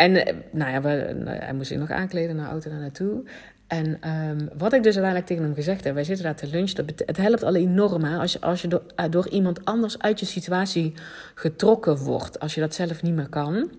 en 0.00 0.10
uh, 0.16 0.22
nou 0.50 0.70
ja, 0.70 0.80
we, 0.80 1.12
nou, 1.24 1.36
hij 1.36 1.54
moest 1.54 1.68
zich 1.68 1.78
nog 1.78 1.90
aankleden 1.90 2.36
naar 2.36 2.44
de 2.44 2.50
auto 2.50 2.70
naar 2.70 2.80
naartoe. 2.80 3.22
En 3.70 4.10
um, 4.10 4.48
wat 4.58 4.72
ik 4.72 4.82
dus 4.82 4.94
uiteindelijk 4.94 5.26
tegen 5.26 5.42
hem 5.42 5.54
gezegd 5.54 5.84
heb, 5.84 5.94
wij 5.94 6.04
zitten 6.04 6.24
daar 6.24 6.36
te 6.36 6.46
lunchen, 6.46 6.86
het 7.06 7.16
helpt 7.16 7.42
al 7.42 7.54
enorm 7.54 8.04
als 8.04 8.32
je, 8.32 8.40
als 8.40 8.62
je 8.62 8.68
door, 8.68 8.82
uh, 8.96 9.06
door 9.10 9.28
iemand 9.28 9.64
anders 9.64 9.98
uit 9.98 10.20
je 10.20 10.26
situatie 10.26 10.94
getrokken 11.34 11.96
wordt, 11.96 12.40
als 12.40 12.54
je 12.54 12.60
dat 12.60 12.74
zelf 12.74 13.02
niet 13.02 13.14
meer 13.14 13.28
kan, 13.28 13.70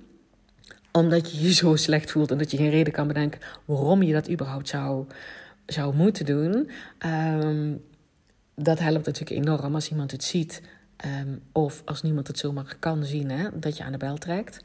omdat 0.92 1.32
je 1.32 1.44
je 1.44 1.54
zo 1.54 1.76
slecht 1.76 2.12
voelt 2.12 2.32
en 2.32 2.38
dat 2.38 2.52
je 2.52 2.58
geen 2.58 2.70
reden 2.70 2.94
kan 2.94 3.08
bedenken 3.08 3.40
waarom 3.66 4.04
je 4.04 4.14
dat 4.14 4.30
überhaupt 4.30 4.68
zou, 4.68 5.06
zou 5.66 5.96
moeten 5.96 6.26
doen. 6.26 6.70
Um, 7.06 7.84
dat 8.56 8.80
helpt 8.80 9.06
natuurlijk 9.06 9.42
enorm 9.46 9.76
als 9.76 9.90
iemand 9.90 10.12
het 10.12 10.24
ziet. 10.24 10.62
Um, 11.22 11.42
of 11.52 11.82
als 11.86 12.02
niemand 12.02 12.28
het 12.28 12.38
zomaar 12.38 12.76
kan 12.80 13.06
zien, 13.06 13.30
hè, 13.30 13.48
dat 13.54 13.78
je 13.78 13.84
aan 13.84 13.92
de 13.92 13.98
bel 13.98 14.18
trekt. 14.18 14.60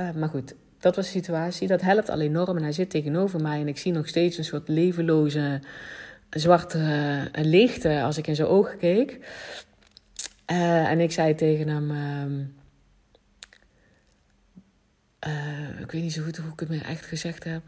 Uh, 0.00 0.10
maar 0.10 0.28
goed, 0.28 0.54
dat 0.82 0.96
was 0.96 1.04
de 1.04 1.10
situatie. 1.10 1.68
Dat 1.68 1.80
helpt 1.80 2.08
al 2.08 2.20
enorm. 2.20 2.56
En 2.56 2.62
hij 2.62 2.72
zit 2.72 2.90
tegenover 2.90 3.40
mij 3.40 3.60
en 3.60 3.68
ik 3.68 3.78
zie 3.78 3.92
nog 3.92 4.08
steeds 4.08 4.38
een 4.38 4.44
soort 4.44 4.68
levenloze 4.68 5.60
zwarte 6.30 6.78
uh, 6.78 7.44
lichte 7.44 8.02
als 8.02 8.18
ik 8.18 8.26
in 8.26 8.34
zijn 8.34 8.48
ogen 8.48 8.78
keek. 8.78 9.18
Uh, 10.46 10.90
en 10.90 11.00
ik 11.00 11.12
zei 11.12 11.34
tegen 11.34 11.68
hem. 11.68 11.90
Uh, 15.26 15.80
ik 15.80 15.90
weet 15.90 16.02
niet 16.02 16.12
zo 16.12 16.22
goed 16.22 16.36
hoe 16.36 16.52
ik 16.52 16.60
het 16.60 16.68
me 16.68 16.80
echt 16.80 17.06
gezegd 17.06 17.44
heb. 17.44 17.62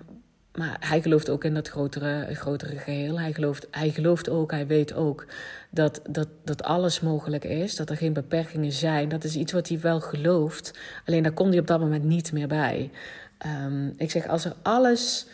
Maar 0.55 0.77
hij 0.81 1.03
gelooft 1.03 1.31
ook 1.31 1.45
in 1.45 1.55
dat 1.55 1.69
grotere, 1.69 2.35
grotere 2.35 2.77
geheel. 2.79 3.21
Hij 3.21 3.33
gelooft, 3.33 3.67
hij 3.71 3.91
gelooft 3.91 4.29
ook, 4.29 4.51
hij 4.51 4.67
weet 4.67 4.95
ook 4.95 5.27
dat, 5.71 6.01
dat, 6.09 6.29
dat 6.45 6.63
alles 6.63 7.01
mogelijk 7.01 7.45
is. 7.45 7.77
Dat 7.77 7.91
er 7.91 7.97
geen 7.97 8.13
beperkingen 8.13 8.73
zijn. 8.73 9.09
Dat 9.09 9.25
is 9.25 9.37
iets 9.37 9.53
wat 9.53 9.69
hij 9.69 9.81
wel 9.81 10.01
gelooft. 10.01 10.79
Alleen 11.07 11.23
daar 11.23 11.33
kon 11.33 11.49
hij 11.49 11.59
op 11.59 11.67
dat 11.67 11.81
moment 11.81 12.05
niet 12.05 12.33
meer 12.33 12.49
bij. 12.49 12.91
Um, 13.67 13.95
ik 13.97 14.11
zeg, 14.11 14.29
als 14.29 14.45
er 14.45 14.55
alles 14.63 15.27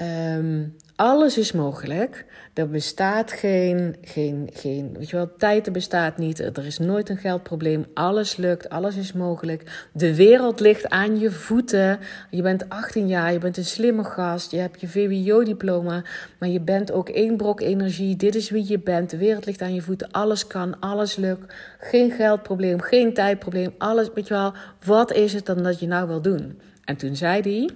Um, 0.00 0.76
alles 0.96 1.38
is 1.38 1.52
mogelijk. 1.52 2.24
Er 2.54 2.68
bestaat 2.68 3.32
geen, 3.32 3.96
geen, 4.00 4.50
geen, 4.52 4.94
weet 4.98 5.10
je 5.10 5.16
wel, 5.16 5.36
tijd 5.36 5.66
er 5.66 5.72
bestaat 5.72 6.18
niet. 6.18 6.38
Er 6.38 6.66
is 6.66 6.78
nooit 6.78 7.08
een 7.08 7.16
geldprobleem. 7.16 7.86
Alles 7.94 8.36
lukt, 8.36 8.68
alles 8.68 8.96
is 8.96 9.12
mogelijk. 9.12 9.88
De 9.92 10.14
wereld 10.14 10.60
ligt 10.60 10.88
aan 10.88 11.18
je 11.18 11.30
voeten. 11.30 11.98
Je 12.30 12.42
bent 12.42 12.68
18 12.68 13.08
jaar, 13.08 13.32
je 13.32 13.38
bent 13.38 13.56
een 13.56 13.64
slimme 13.64 14.04
gast. 14.04 14.50
Je 14.50 14.58
hebt 14.58 14.80
je 14.80 14.88
VWO-diploma, 14.88 16.02
maar 16.38 16.48
je 16.48 16.60
bent 16.60 16.92
ook 16.92 17.08
één 17.08 17.36
brok 17.36 17.60
energie. 17.60 18.16
Dit 18.16 18.34
is 18.34 18.50
wie 18.50 18.68
je 18.68 18.78
bent. 18.78 19.10
De 19.10 19.16
wereld 19.16 19.46
ligt 19.46 19.62
aan 19.62 19.74
je 19.74 19.82
voeten. 19.82 20.10
Alles 20.10 20.46
kan, 20.46 20.80
alles 20.80 21.16
lukt. 21.16 21.54
Geen 21.78 22.10
geldprobleem, 22.10 22.80
geen 22.80 23.14
tijdprobleem. 23.14 23.74
Alles, 23.78 24.08
weet 24.14 24.28
je 24.28 24.34
wel, 24.34 24.52
wat 24.84 25.12
is 25.12 25.32
het 25.32 25.46
dan 25.46 25.62
dat 25.62 25.80
je 25.80 25.86
nou 25.86 26.08
wil 26.08 26.22
doen? 26.22 26.60
En 26.84 26.96
toen 26.96 27.16
zei 27.16 27.40
hij 27.42 27.70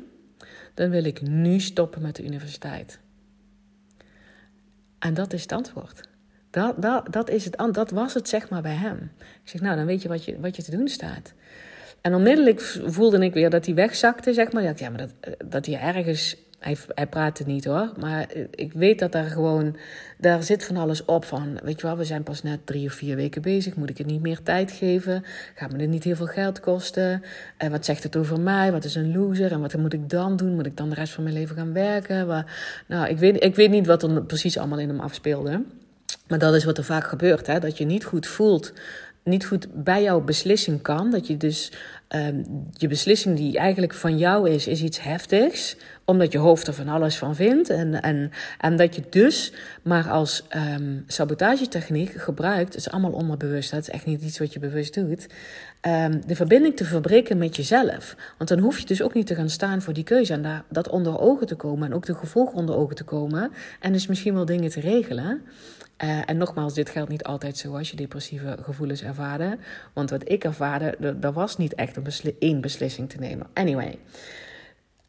dan 0.76 0.90
wil 0.90 1.05
ik 1.05 1.22
nu 1.22 1.61
stoppen 1.61 2.02
met 2.02 2.16
de 2.16 2.24
universiteit. 2.24 2.98
En 5.07 5.14
dat 5.14 5.33
is 5.33 5.42
het 5.42 5.53
antwoord. 5.53 6.01
Dat, 6.51 6.83
dat, 6.83 7.12
dat, 7.12 7.31
is 7.31 7.45
het, 7.45 7.57
dat 7.73 7.90
was 7.90 8.14
het 8.14 8.29
zeg 8.29 8.49
maar 8.49 8.62
bij 8.62 8.75
hem. 8.75 9.11
Ik 9.19 9.49
zeg, 9.49 9.61
nou, 9.61 9.77
dan 9.77 9.87
weet 9.87 10.03
je 10.03 10.09
wat 10.09 10.25
je, 10.25 10.40
wat 10.40 10.57
je 10.57 10.62
te 10.62 10.71
doen 10.71 10.88
staat. 10.88 11.33
En 12.01 12.14
onmiddellijk 12.14 12.61
voelde 12.85 13.25
ik 13.25 13.35
weer 13.35 13.51
dat 13.51 13.66
hij 13.66 13.75
wegzakte, 13.75 14.33
zeg 14.33 14.53
maar. 14.53 14.62
Ja, 14.62 14.90
maar 14.90 14.99
dat, 14.99 15.37
dat 15.51 15.66
hij 15.66 15.81
ergens 15.81 16.37
hij, 16.59 16.77
hij 16.95 17.07
praatte 17.07 17.42
niet 17.47 17.64
hoor. 17.64 17.92
Maar 18.01 18.27
ik 18.51 18.73
weet 18.73 18.99
dat 18.99 19.12
daar 19.12 19.31
gewoon. 19.31 19.77
Daar 20.19 20.42
zit 20.42 20.64
van 20.64 20.77
alles 20.77 21.05
op. 21.05 21.25
Van, 21.25 21.59
weet 21.62 21.81
je 21.81 21.87
wel, 21.87 21.97
we 21.97 22.05
zijn 22.05 22.23
pas 22.23 22.42
net 22.42 22.66
drie 22.66 22.87
of 22.87 22.92
vier 22.92 23.16
weken 23.16 23.42
bezig. 23.42 23.75
Moet 23.75 23.90
ik 23.90 23.99
het 23.99 24.07
niet 24.07 24.21
meer 24.21 24.42
tijd 24.42 24.73
geven? 24.73 25.25
Gaat 25.55 25.73
me 25.73 25.79
dit 25.79 25.88
niet 25.88 26.05
heel 26.05 26.16
veel 26.16 26.27
geld 26.27 26.61
kosten? 26.61 27.23
En 27.57 27.71
wat 27.71 27.85
zegt 27.85 28.03
het 28.03 28.16
over 28.16 28.40
mij? 28.40 28.73
Wat 28.73 28.85
is 28.85 28.95
een 28.95 29.12
loser? 29.12 29.53
En 29.53 29.61
wat 29.61 29.77
moet 29.77 29.92
ik 29.92 30.11
dan 30.11 30.37
doen? 30.37 30.55
Moet 30.55 30.66
ik 30.66 30.77
dan 30.77 30.88
de 30.88 30.95
rest 30.95 31.12
van 31.12 31.23
mijn 31.23 31.35
leven 31.35 31.57
gaan 31.57 31.73
werken? 31.73 32.47
Nou, 32.87 33.09
ik 33.09 33.19
weet, 33.19 33.45
ik 33.45 33.55
weet 33.55 33.71
niet 33.71 33.87
wat 33.87 34.03
er 34.03 34.25
precies 34.25 34.59
allemaal 34.59 34.79
in 34.79 34.88
hem 34.88 35.01
afspeelde. 35.01 35.62
Maar 36.29 36.38
dat 36.38 36.55
is 36.55 36.64
wat 36.64 36.79
er 36.79 36.85
vaak 36.85 37.07
gebeurt. 37.07 37.47
Hè? 37.47 37.59
Dat 37.59 37.79
je 37.79 37.85
niet 37.85 38.05
goed 38.05 38.27
voelt 38.27 38.73
niet 39.27 39.47
goed 39.47 39.85
bij 39.85 40.03
jouw 40.03 40.21
beslissing 40.21 40.83
kan. 40.83 41.11
Dat 41.11 41.27
je 41.27 41.37
dus 41.37 41.73
ehm, 42.09 42.42
je 42.73 42.88
beslissing 42.88 43.37
die 43.37 43.59
eigenlijk 43.59 43.95
van 43.95 44.19
jou 44.19 44.51
is, 44.51 44.66
is 44.66 44.83
iets 44.83 45.03
heftigs, 45.03 45.77
omdat 46.07 46.33
je 46.33 46.38
hoofd 46.38 46.66
er 46.66 46.75
van 46.75 46.88
alles 46.88 47.19
van 47.19 47.35
vindt. 47.35 47.71
En, 47.71 48.03
en, 48.03 48.31
en 48.61 48.77
dat 48.77 48.95
je 48.95 49.03
dus 49.11 49.53
maar 49.83 50.09
als 50.11 50.45
um, 50.79 51.05
sabotagetechniek 51.07 52.11
gebruikt, 52.11 52.77
is 52.77 52.90
allemaal 52.90 53.12
onderbewust, 53.12 53.71
dat 53.71 53.81
is 53.81 53.90
echt 53.90 54.07
niet 54.07 54.23
iets 54.23 54.38
wat 54.38 54.53
je 54.53 54.59
bewust 54.59 54.95
doet, 54.95 55.27
um, 55.83 56.27
de 56.27 56.37
verbinding 56.37 56.77
te 56.77 56.85
verbreken 56.85 57.38
met 57.38 57.57
jezelf. 57.57 58.16
Want 58.38 58.51
dan 58.51 58.59
hoef 58.59 58.79
je 58.79 58.87
dus 58.87 59.03
ook 59.03 59.14
niet 59.14 59.27
te 59.27 59.35
gaan 59.35 59.51
staan 59.51 59.83
voor 59.83 59.92
die 59.92 60.05
keuze 60.05 60.33
en 60.33 60.42
daar, 60.42 60.64
dat 60.69 60.88
onder 60.88 61.21
ogen 61.21 61.47
te 61.47 61.55
komen 61.55 61.87
en 61.87 61.95
ook 61.95 62.07
de 62.07 62.14
gevolgen 62.14 62.55
onder 62.55 62.77
ogen 62.77 62.97
te 62.97 63.05
komen 63.05 63.53
en 63.81 63.92
dus 63.92 64.07
misschien 64.07 64.35
wel 64.35 64.45
dingen 64.45 64.71
te 64.71 64.81
regelen. 64.81 65.42
Uh, 66.05 66.21
en 66.27 66.37
nogmaals, 66.37 66.75
dit 66.75 66.90
geldt 66.90 67.11
niet 67.11 67.25
altijd 67.25 67.57
zo 67.57 67.77
als 67.77 67.90
je 67.90 67.97
depressieve 67.97 68.57
gevoelens 68.62 69.03
ervaarde. 69.03 69.59
Want 69.92 70.11
wat 70.11 70.31
ik 70.31 70.45
ervaarde, 70.45 71.16
dat 71.21 71.35
was 71.35 71.57
niet 71.57 71.75
echt 71.75 71.97
een 71.97 72.35
één 72.38 72.61
beslissing 72.61 73.11
te 73.11 73.19
nemen. 73.19 73.47
Anyway. 73.53 73.99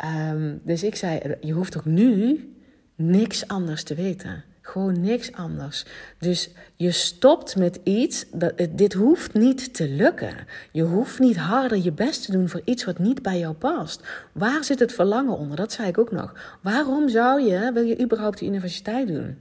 Um, 0.06 0.62
dus 0.64 0.84
ik 0.84 0.96
zei, 0.96 1.36
je 1.42 1.52
hoeft 1.52 1.78
ook 1.78 1.86
nu 1.86 2.50
niks 2.96 3.48
anders 3.48 3.84
te 3.84 3.96
weten. 3.96 4.44
Gewoon 4.62 5.02
niks 5.02 5.32
anders. 5.32 5.86
Dus 6.20 6.50
je 6.76 6.92
stopt 6.92 7.56
met 7.56 7.80
iets, 7.84 8.26
dat, 8.32 8.54
dit 8.72 8.94
hoeft 8.94 9.34
niet 9.34 9.74
te 9.74 9.90
lukken. 9.90 10.36
Je 10.72 10.84
hoeft 10.84 11.20
niet 11.20 11.38
harder 11.38 11.78
je 11.78 11.92
best 11.92 12.26
te 12.26 12.32
doen 12.32 12.50
voor 12.50 12.62
iets 12.64 12.86
wat 12.86 13.00
niet 13.00 13.22
bij 13.22 13.40
jou 13.40 13.54
past. 13.54 14.02
Waar 14.32 14.64
zit 14.64 14.80
het 14.80 14.94
verlangen 14.94 15.38
onder? 15.38 15.58
Dat 15.58 15.72
zei 15.72 15.88
ik 15.88 15.98
ook 15.98 16.12
nog. 16.12 16.58
Waarom 16.62 17.10
zou 17.10 17.42
je, 17.42 17.72
wil 17.74 17.84
je 17.84 18.02
überhaupt 18.02 18.40
de 18.40 18.46
universiteit 18.46 19.08
doen? 19.08 19.38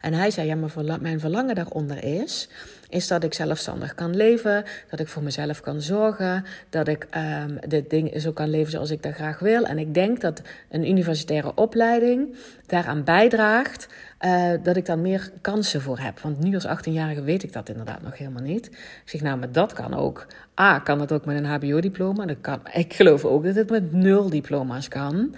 En 0.00 0.12
hij 0.12 0.30
zei, 0.30 0.46
ja, 0.46 0.54
mijn 1.00 1.20
verlangen 1.20 1.54
daaronder 1.54 2.04
is, 2.04 2.48
is 2.92 3.08
dat 3.08 3.24
ik 3.24 3.34
zelfstandig 3.34 3.94
kan 3.94 4.16
leven, 4.16 4.64
dat 4.90 5.00
ik 5.00 5.08
voor 5.08 5.22
mezelf 5.22 5.60
kan 5.60 5.80
zorgen, 5.80 6.44
dat 6.70 6.88
ik 6.88 7.06
um, 7.16 7.58
dit 7.68 7.90
ding 7.90 8.20
zo 8.20 8.32
kan 8.32 8.50
leven 8.50 8.70
zoals 8.70 8.90
ik 8.90 9.02
dat 9.02 9.14
graag 9.14 9.38
wil. 9.38 9.64
En 9.64 9.78
ik 9.78 9.94
denk 9.94 10.20
dat 10.20 10.42
een 10.68 10.88
universitaire 10.88 11.54
opleiding 11.54 12.36
daaraan 12.66 13.04
bijdraagt 13.04 13.88
uh, 14.20 14.50
dat 14.62 14.76
ik 14.76 14.86
dan 14.86 15.00
meer 15.00 15.30
kansen 15.40 15.80
voor 15.80 15.98
heb. 15.98 16.20
Want 16.20 16.38
nu 16.40 16.54
als 16.54 16.66
18-jarige 16.66 17.22
weet 17.22 17.42
ik 17.42 17.52
dat 17.52 17.68
inderdaad 17.68 18.02
nog 18.02 18.18
helemaal 18.18 18.42
niet. 18.42 18.66
Ik 18.66 19.02
zeg, 19.04 19.20
nou, 19.20 19.38
maar 19.38 19.52
dat 19.52 19.72
kan 19.72 19.94
ook. 19.94 20.26
A, 20.60 20.78
kan 20.78 21.00
het 21.00 21.12
ook 21.12 21.24
met 21.24 21.36
een 21.36 21.44
HBO-diploma. 21.44 22.26
Ik 22.72 22.92
geloof 22.92 23.24
ook 23.24 23.44
dat 23.44 23.54
het 23.54 23.70
met 23.70 23.92
nul 23.92 24.30
diploma's 24.30 24.88
kan. 24.88 25.34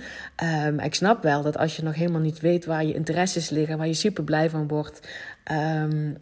Um, 0.67 0.81
ik 0.81 0.95
snap 0.95 1.23
wel 1.23 1.43
dat 1.43 1.59
als 1.59 1.77
je 1.77 1.83
nog 1.83 1.95
helemaal 1.95 2.21
niet 2.21 2.41
weet 2.41 2.65
waar 2.65 2.85
je 2.85 2.95
interesses 2.95 3.51
liggen, 3.51 3.79
waar 3.79 3.87
je 3.87 3.95
super 3.95 4.25
blij 4.25 4.51
van 4.51 4.69
wordt. 4.69 5.09
Um, 5.53 6.17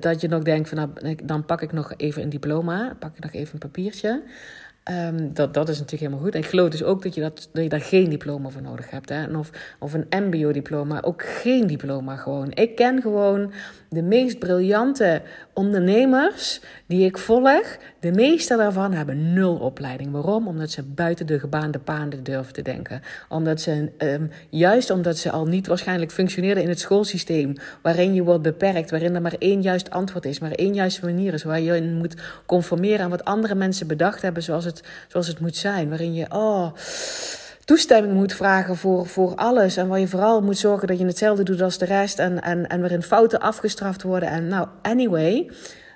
dat 0.00 0.20
je 0.20 0.28
nog 0.28 0.42
denkt 0.42 0.68
van 0.68 0.78
nou, 0.78 1.16
dan 1.24 1.44
pak 1.44 1.62
ik 1.62 1.72
nog 1.72 1.94
even 1.96 2.22
een 2.22 2.28
diploma, 2.28 2.96
pak 2.98 3.16
ik 3.16 3.22
nog 3.22 3.32
even 3.32 3.52
een 3.52 3.58
papiertje. 3.58 4.22
Um, 4.90 5.34
dat, 5.34 5.54
dat 5.54 5.68
is 5.68 5.78
natuurlijk 5.78 6.02
helemaal 6.02 6.24
goed. 6.24 6.34
En 6.34 6.40
ik 6.40 6.46
geloof 6.46 6.68
dus 6.68 6.82
ook 6.82 7.02
dat 7.02 7.14
je, 7.14 7.20
dat, 7.20 7.48
dat 7.52 7.62
je 7.62 7.68
daar 7.68 7.80
geen 7.80 8.08
diploma 8.08 8.48
voor 8.48 8.62
nodig 8.62 8.90
hebt. 8.90 9.08
Hè? 9.08 9.36
Of, 9.36 9.50
of 9.78 9.92
een 9.92 10.06
MBO-diploma, 10.10 11.02
ook 11.02 11.22
geen 11.22 11.66
diploma 11.66 12.16
gewoon. 12.16 12.52
Ik 12.52 12.76
ken 12.76 13.02
gewoon 13.02 13.52
de 13.88 14.02
meest 14.02 14.38
briljante 14.38 15.22
ondernemers 15.54 16.60
die 16.86 17.04
ik 17.04 17.18
volg. 17.18 17.76
De 18.00 18.12
meeste 18.12 18.56
daarvan 18.56 18.92
hebben 18.92 19.32
nul 19.32 19.56
opleiding. 19.56 20.12
Waarom? 20.12 20.48
Omdat 20.48 20.70
ze 20.70 20.82
buiten 20.82 21.26
de 21.26 21.38
gebaande 21.38 21.78
paden 21.78 22.24
durven 22.24 22.52
te 22.52 22.62
denken. 22.62 23.02
Omdat 23.28 23.60
ze, 23.60 23.90
um, 23.98 24.30
juist 24.50 24.90
omdat 24.90 25.18
ze 25.18 25.30
al 25.30 25.46
niet 25.46 25.66
waarschijnlijk 25.66 26.12
functioneren 26.12 26.62
in 26.62 26.68
het 26.68 26.80
schoolsysteem. 26.80 27.52
Waarin 27.82 28.14
je 28.14 28.22
wordt 28.22 28.42
beperkt, 28.42 28.90
waarin 28.90 29.14
er 29.14 29.22
maar 29.22 29.36
één 29.38 29.62
juist 29.62 29.90
antwoord 29.90 30.24
is, 30.24 30.38
maar 30.38 30.52
één 30.52 30.74
juiste 30.74 31.04
manier 31.04 31.32
is. 31.34 31.42
Waar 31.42 31.60
je 31.60 31.76
in 31.76 31.94
moet 31.94 32.14
conformeren 32.46 33.00
aan 33.00 33.10
wat 33.10 33.24
andere 33.24 33.54
mensen 33.54 33.86
bedacht 33.86 34.22
hebben 34.22 34.42
zoals 34.42 34.64
het, 34.64 34.82
zoals 35.08 35.26
het 35.26 35.40
moet 35.40 35.56
zijn. 35.56 35.88
Waarin 35.88 36.14
je, 36.14 36.26
oh 36.28 36.72
toestemming 37.68 38.14
moet 38.14 38.34
vragen 38.34 38.76
voor, 38.76 39.06
voor 39.06 39.34
alles. 39.34 39.76
En 39.76 39.88
waar 39.88 39.98
je 39.98 40.08
vooral 40.08 40.42
moet 40.42 40.58
zorgen 40.58 40.88
dat 40.88 40.98
je 40.98 41.06
hetzelfde 41.06 41.42
doet 41.42 41.60
als 41.60 41.78
de 41.78 41.84
rest. 41.84 42.18
En, 42.18 42.42
en, 42.42 42.66
en 42.66 42.80
waarin 42.80 43.02
fouten 43.02 43.40
afgestraft 43.40 44.02
worden. 44.02 44.28
En 44.28 44.48
nou, 44.48 44.68
anyway. 44.82 45.50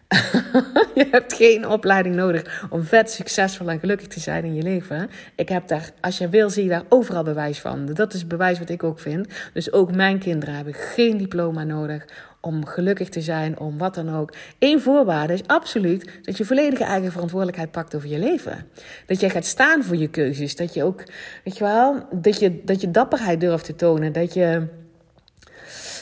je 0.95 1.07
hebt 1.11 1.33
geen 1.33 1.69
opleiding 1.69 2.15
nodig 2.15 2.67
om 2.71 2.83
vet 2.83 3.11
succesvol 3.11 3.69
en 3.69 3.79
gelukkig 3.79 4.07
te 4.07 4.21
zijn 4.21 4.45
in 4.45 4.55
je 4.55 4.63
leven. 4.63 5.11
Ik 5.37 5.49
heb 5.49 5.69
daar, 5.69 5.91
als 6.01 6.19
je 6.19 6.29
wil, 6.29 6.51
zie 6.51 6.63
je 6.63 6.69
daar 6.69 6.85
overal 6.89 7.23
bewijs 7.23 7.61
van. 7.61 7.87
Dat 7.87 8.15
is 8.15 8.27
bewijs 8.27 8.59
wat 8.59 8.69
ik 8.69 8.83
ook 8.83 9.01
vind. 9.01 9.29
Dus 9.53 9.73
ook 9.73 9.95
mijn 9.95 10.19
kinderen 10.19 10.55
hebben 10.55 10.75
geen 10.75 11.17
diploma 11.17 11.65
nodig 11.65 12.05
om 12.43 12.67
gelukkig 12.67 13.09
te 13.09 13.21
zijn, 13.21 13.59
om 13.59 13.79
wat 13.79 13.95
dan 13.95 14.15
ook. 14.15 14.33
Eén 14.59 14.81
voorwaarde 14.81 15.33
is 15.33 15.47
absoluut 15.47 16.11
dat 16.23 16.37
je 16.37 16.45
volledige 16.45 16.85
eigen 16.85 17.13
verantwoordelijkheid 17.13 17.71
pakt 17.71 17.95
over 17.95 18.09
je 18.09 18.19
leven. 18.19 18.67
Dat 19.07 19.21
je 19.21 19.31
gaat 19.31 19.45
staan 19.45 19.85
voor 19.85 19.97
je 19.97 20.09
keuzes. 20.09 20.57
Dat 20.57 20.75
je 20.75 20.85
ook, 20.85 21.03
weet 21.45 21.57
je 21.57 21.65
wel, 21.65 22.07
dat 22.11 22.39
je, 22.39 22.61
dat 22.65 22.81
je 22.81 22.91
dapperheid 22.91 23.41
durft 23.41 23.65
te 23.65 23.77
tonen. 23.77 24.13
Dat 24.13 24.35
je, 24.35 24.67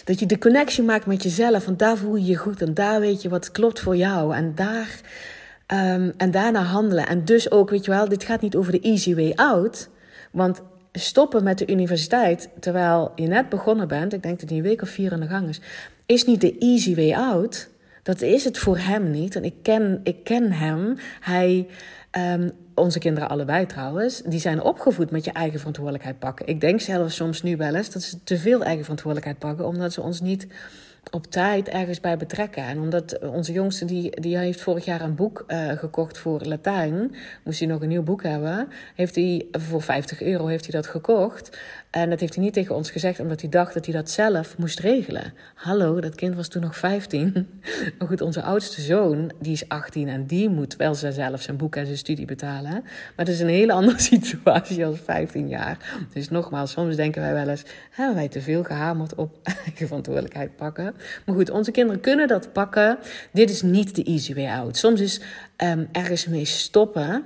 dat 0.05 0.19
je 0.19 0.27
de 0.27 0.39
connectie 0.39 0.83
maakt 0.83 1.07
met 1.07 1.23
jezelf. 1.23 1.65
Want 1.65 1.79
daar 1.79 1.97
voel 1.97 2.17
je 2.17 2.25
je 2.25 2.37
goed 2.37 2.63
en 2.63 2.75
daar 2.75 3.01
weet 3.01 3.23
je 3.23 3.29
wat 3.29 3.51
klopt 3.51 3.81
voor 3.81 3.97
jou. 3.97 4.35
En 4.35 4.55
daar. 4.55 5.01
Um, 5.75 6.13
en 6.17 6.31
daarna 6.31 6.63
handelen. 6.63 7.07
En 7.07 7.25
dus 7.25 7.51
ook, 7.51 7.71
weet 7.71 7.85
je 7.85 7.91
wel, 7.91 8.09
dit 8.09 8.25
gaat 8.25 8.41
niet 8.41 8.57
over 8.57 8.73
de 8.73 8.81
easy 8.81 9.15
way 9.15 9.33
out. 9.35 9.89
Want 10.33 10.63
stoppen 10.93 11.45
met 11.45 11.59
de 11.59 11.67
universiteit 11.67 12.51
terwijl 12.61 13.13
je 13.15 13.27
net 13.27 13.49
begonnen 13.49 13.89
bent, 13.89 14.13
ik 14.13 14.23
denk 14.23 14.41
dat 14.41 14.49
die 14.49 14.59
een 14.59 14.65
week 14.65 14.83
of 14.83 14.89
vier 14.89 15.13
aan 15.13 15.21
de 15.21 15.27
gang 15.27 15.49
is, 15.49 15.61
is 16.11 16.25
niet 16.25 16.41
de 16.41 16.59
easy 16.59 16.95
way 16.95 17.13
out. 17.15 17.69
Dat 18.03 18.21
is 18.21 18.45
het 18.45 18.59
voor 18.59 18.79
hem 18.79 19.11
niet. 19.11 19.37
En 19.37 19.45
ik 19.45 19.55
ken, 19.63 20.01
ik 20.03 20.25
ken 20.25 20.53
hem. 20.53 20.97
Hij, 21.21 21.67
um, 22.19 22.53
onze 22.75 22.99
kinderen 22.99 23.29
allebei 23.29 23.67
trouwens, 23.67 24.23
die 24.23 24.41
zijn 24.41 24.63
opgevoed 24.63 25.11
met 25.11 25.25
je 25.25 25.33
eigen 25.33 25.59
verantwoordelijkheid 25.59 26.19
pakken. 26.19 26.47
Ik 26.47 26.61
denk 26.61 26.81
zelfs 26.81 27.17
soms 27.17 27.43
nu 27.43 27.57
wel 27.57 27.75
eens 27.75 27.91
dat 27.91 28.03
ze 28.03 28.23
te 28.25 28.39
veel 28.39 28.63
eigen 28.63 28.83
verantwoordelijkheid 28.83 29.39
pakken, 29.39 29.67
omdat 29.67 29.93
ze 29.93 30.01
ons 30.01 30.21
niet 30.21 30.47
op 31.11 31.27
tijd 31.27 31.69
ergens 31.69 32.01
bij 32.01 32.17
betrekken. 32.17 32.63
En 32.63 32.81
omdat 32.81 33.19
onze 33.19 33.53
jongste, 33.53 33.85
die, 33.85 34.21
die 34.21 34.39
heeft 34.39 34.61
vorig 34.61 34.85
jaar 34.85 35.01
een 35.01 35.15
boek 35.15 35.45
uh, 35.49 35.71
gekocht 35.73 36.19
voor 36.19 36.41
Latijn. 36.43 37.15
Moest 37.45 37.59
hij 37.59 37.69
nog 37.69 37.83
een 37.83 37.89
nieuw 37.89 38.03
boek 38.03 38.23
hebben. 38.23 38.69
Heeft 38.95 39.15
hij 39.15 39.47
voor 39.53 39.83
50 39.83 40.23
euro 40.23 40.47
heeft 40.47 40.73
hij 40.73 40.81
dat 40.81 40.91
gekocht. 40.91 41.59
En 41.91 42.11
dat 42.11 42.21
heeft 42.21 42.35
hij 42.35 42.45
niet 42.45 42.53
tegen 42.53 42.75
ons 42.75 42.91
gezegd, 42.91 43.21
omdat 43.21 43.41
hij 43.41 43.51
dacht 43.51 43.75
dat 43.75 43.85
hij 43.85 43.95
dat 43.95 44.11
zelf 44.11 44.59
moest 44.59 44.79
regelen. 44.79 45.33
Hallo, 45.55 46.01
dat 46.01 46.15
kind 46.15 46.35
was 46.35 46.49
toen 46.49 46.63
nog 46.63 46.77
15. 46.77 47.33
maar 47.99 48.09
goed, 48.09 48.21
onze 48.21 48.43
oudste 48.43 48.81
zoon, 48.81 49.33
die 49.41 49.53
is 49.53 49.69
18 49.69 50.09
en 50.09 50.27
die 50.27 50.49
moet 50.49 50.77
wel 50.77 50.95
zelf 50.95 51.43
zijn 51.43 51.57
boek 51.57 51.77
en 51.77 51.87
zijn 51.87 51.99
studie 51.99 52.25
betalen. 52.27 52.73
Maar 53.17 53.25
dat 53.25 53.29
is 53.29 53.41
een 53.41 53.49
hele 53.49 53.73
andere 53.81 53.99
situatie 53.99 54.87
als 54.87 54.99
15 55.05 55.49
jaar. 55.49 56.07
Dus 56.13 56.29
nogmaals, 56.29 56.71
soms 56.71 56.97
denken 56.97 57.23
wij 57.23 57.33
wel 57.33 57.49
eens, 57.49 57.63
hebben 57.91 58.15
wij 58.15 58.29
te 58.29 58.41
veel 58.41 58.63
gehamerd 58.63 59.15
op 59.15 59.39
eigen 59.65 59.87
verantwoordelijkheid 59.87 60.57
pakken. 60.57 60.95
Maar 61.27 61.35
goed, 61.35 61.51
onze 61.51 61.71
kinderen 61.71 62.01
kunnen 62.01 62.29
dat 62.29 62.53
pakken. 62.53 62.99
Dit 63.33 63.51
is 63.51 63.63
niet 63.63 63.95
de 63.95 64.05
easy 64.05 64.35
way 64.35 64.47
out. 64.47 64.77
Soms 64.77 65.01
is 65.01 65.21
um, 65.65 65.89
ergens 65.93 66.27
mee 66.27 66.45
stoppen 66.45 67.25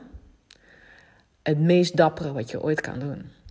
het 1.42 1.58
meest 1.58 1.96
dappere 1.96 2.32
wat 2.32 2.50
je 2.50 2.62
ooit 2.62 2.80
kan 2.80 2.98
doen 2.98 3.42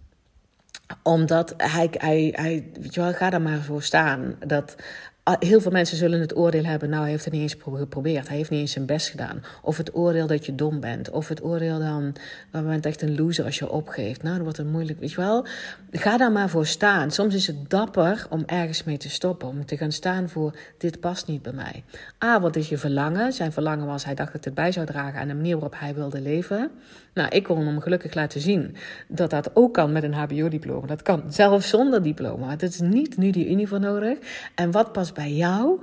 omdat 1.01 1.53
hij, 1.57 1.87
hij, 1.91 2.33
hij 2.35 2.69
weet 2.79 2.93
je 2.93 3.01
wel, 3.01 3.13
ga 3.13 3.29
daar 3.29 3.41
maar 3.41 3.61
voor 3.61 3.83
staan. 3.83 4.35
Dat 4.39 4.75
heel 5.23 5.61
veel 5.61 5.71
mensen 5.71 5.97
zullen 5.97 6.19
het 6.19 6.35
oordeel 6.35 6.63
hebben, 6.63 6.89
nou, 6.89 7.01
hij 7.01 7.11
heeft 7.11 7.23
het 7.23 7.33
niet 7.33 7.41
eens 7.41 7.55
geprobeerd. 7.63 8.27
Hij 8.27 8.37
heeft 8.37 8.49
niet 8.49 8.59
eens 8.59 8.71
zijn 8.71 8.85
best 8.85 9.09
gedaan. 9.09 9.43
Of 9.61 9.77
het 9.77 9.95
oordeel 9.95 10.27
dat 10.27 10.45
je 10.45 10.55
dom 10.55 10.79
bent. 10.79 11.09
Of 11.09 11.27
het 11.27 11.43
oordeel 11.43 11.79
dan, 11.79 12.15
je 12.51 12.61
bent 12.61 12.85
echt 12.85 13.01
een 13.01 13.15
loser 13.15 13.45
als 13.45 13.59
je 13.59 13.69
opgeeft. 13.69 14.21
Nou, 14.23 14.33
dat 14.33 14.43
wordt 14.43 14.57
het 14.57 14.67
moeilijk, 14.67 14.99
weet 14.99 15.11
je 15.11 15.17
wel. 15.17 15.45
Ga 15.91 16.17
daar 16.17 16.31
maar 16.31 16.49
voor 16.49 16.65
staan. 16.65 17.11
Soms 17.11 17.35
is 17.35 17.47
het 17.47 17.69
dapper 17.69 18.25
om 18.29 18.43
ergens 18.45 18.83
mee 18.83 18.97
te 18.97 19.09
stoppen. 19.09 19.47
Om 19.47 19.65
te 19.65 19.77
gaan 19.77 19.91
staan 19.91 20.29
voor, 20.29 20.55
dit 20.77 20.99
past 20.99 21.27
niet 21.27 21.41
bij 21.41 21.53
mij. 21.53 21.83
A, 22.23 22.39
wat 22.39 22.55
is 22.55 22.69
je 22.69 22.77
verlangen? 22.77 23.33
Zijn 23.33 23.51
verlangen 23.51 23.85
was, 23.85 24.05
hij 24.05 24.15
dacht 24.15 24.33
dat 24.33 24.45
het 24.45 24.53
bij 24.53 24.71
zou 24.71 24.85
dragen 24.85 25.19
aan 25.19 25.27
de 25.27 25.33
manier 25.33 25.53
waarop 25.53 25.79
hij 25.79 25.95
wilde 25.95 26.21
leven. 26.21 26.71
Nou, 27.13 27.29
ik 27.29 27.43
kon 27.43 27.65
hem 27.65 27.81
gelukkig 27.81 28.13
laten 28.13 28.41
zien 28.41 28.75
dat 29.07 29.29
dat 29.29 29.55
ook 29.55 29.73
kan 29.73 29.91
met 29.91 30.03
een 30.03 30.13
HBO-diploma. 30.13 30.87
Dat 30.87 31.01
kan 31.01 31.23
zelfs 31.27 31.69
zonder 31.69 32.03
diploma. 32.03 32.49
Het 32.49 32.63
is 32.63 32.79
niet 32.79 33.17
nu 33.17 33.29
die 33.29 33.49
unie 33.49 33.67
voor 33.67 33.79
nodig. 33.79 34.17
En 34.55 34.71
wat 34.71 34.91
past 34.91 35.12
bij 35.13 35.31
jou? 35.31 35.79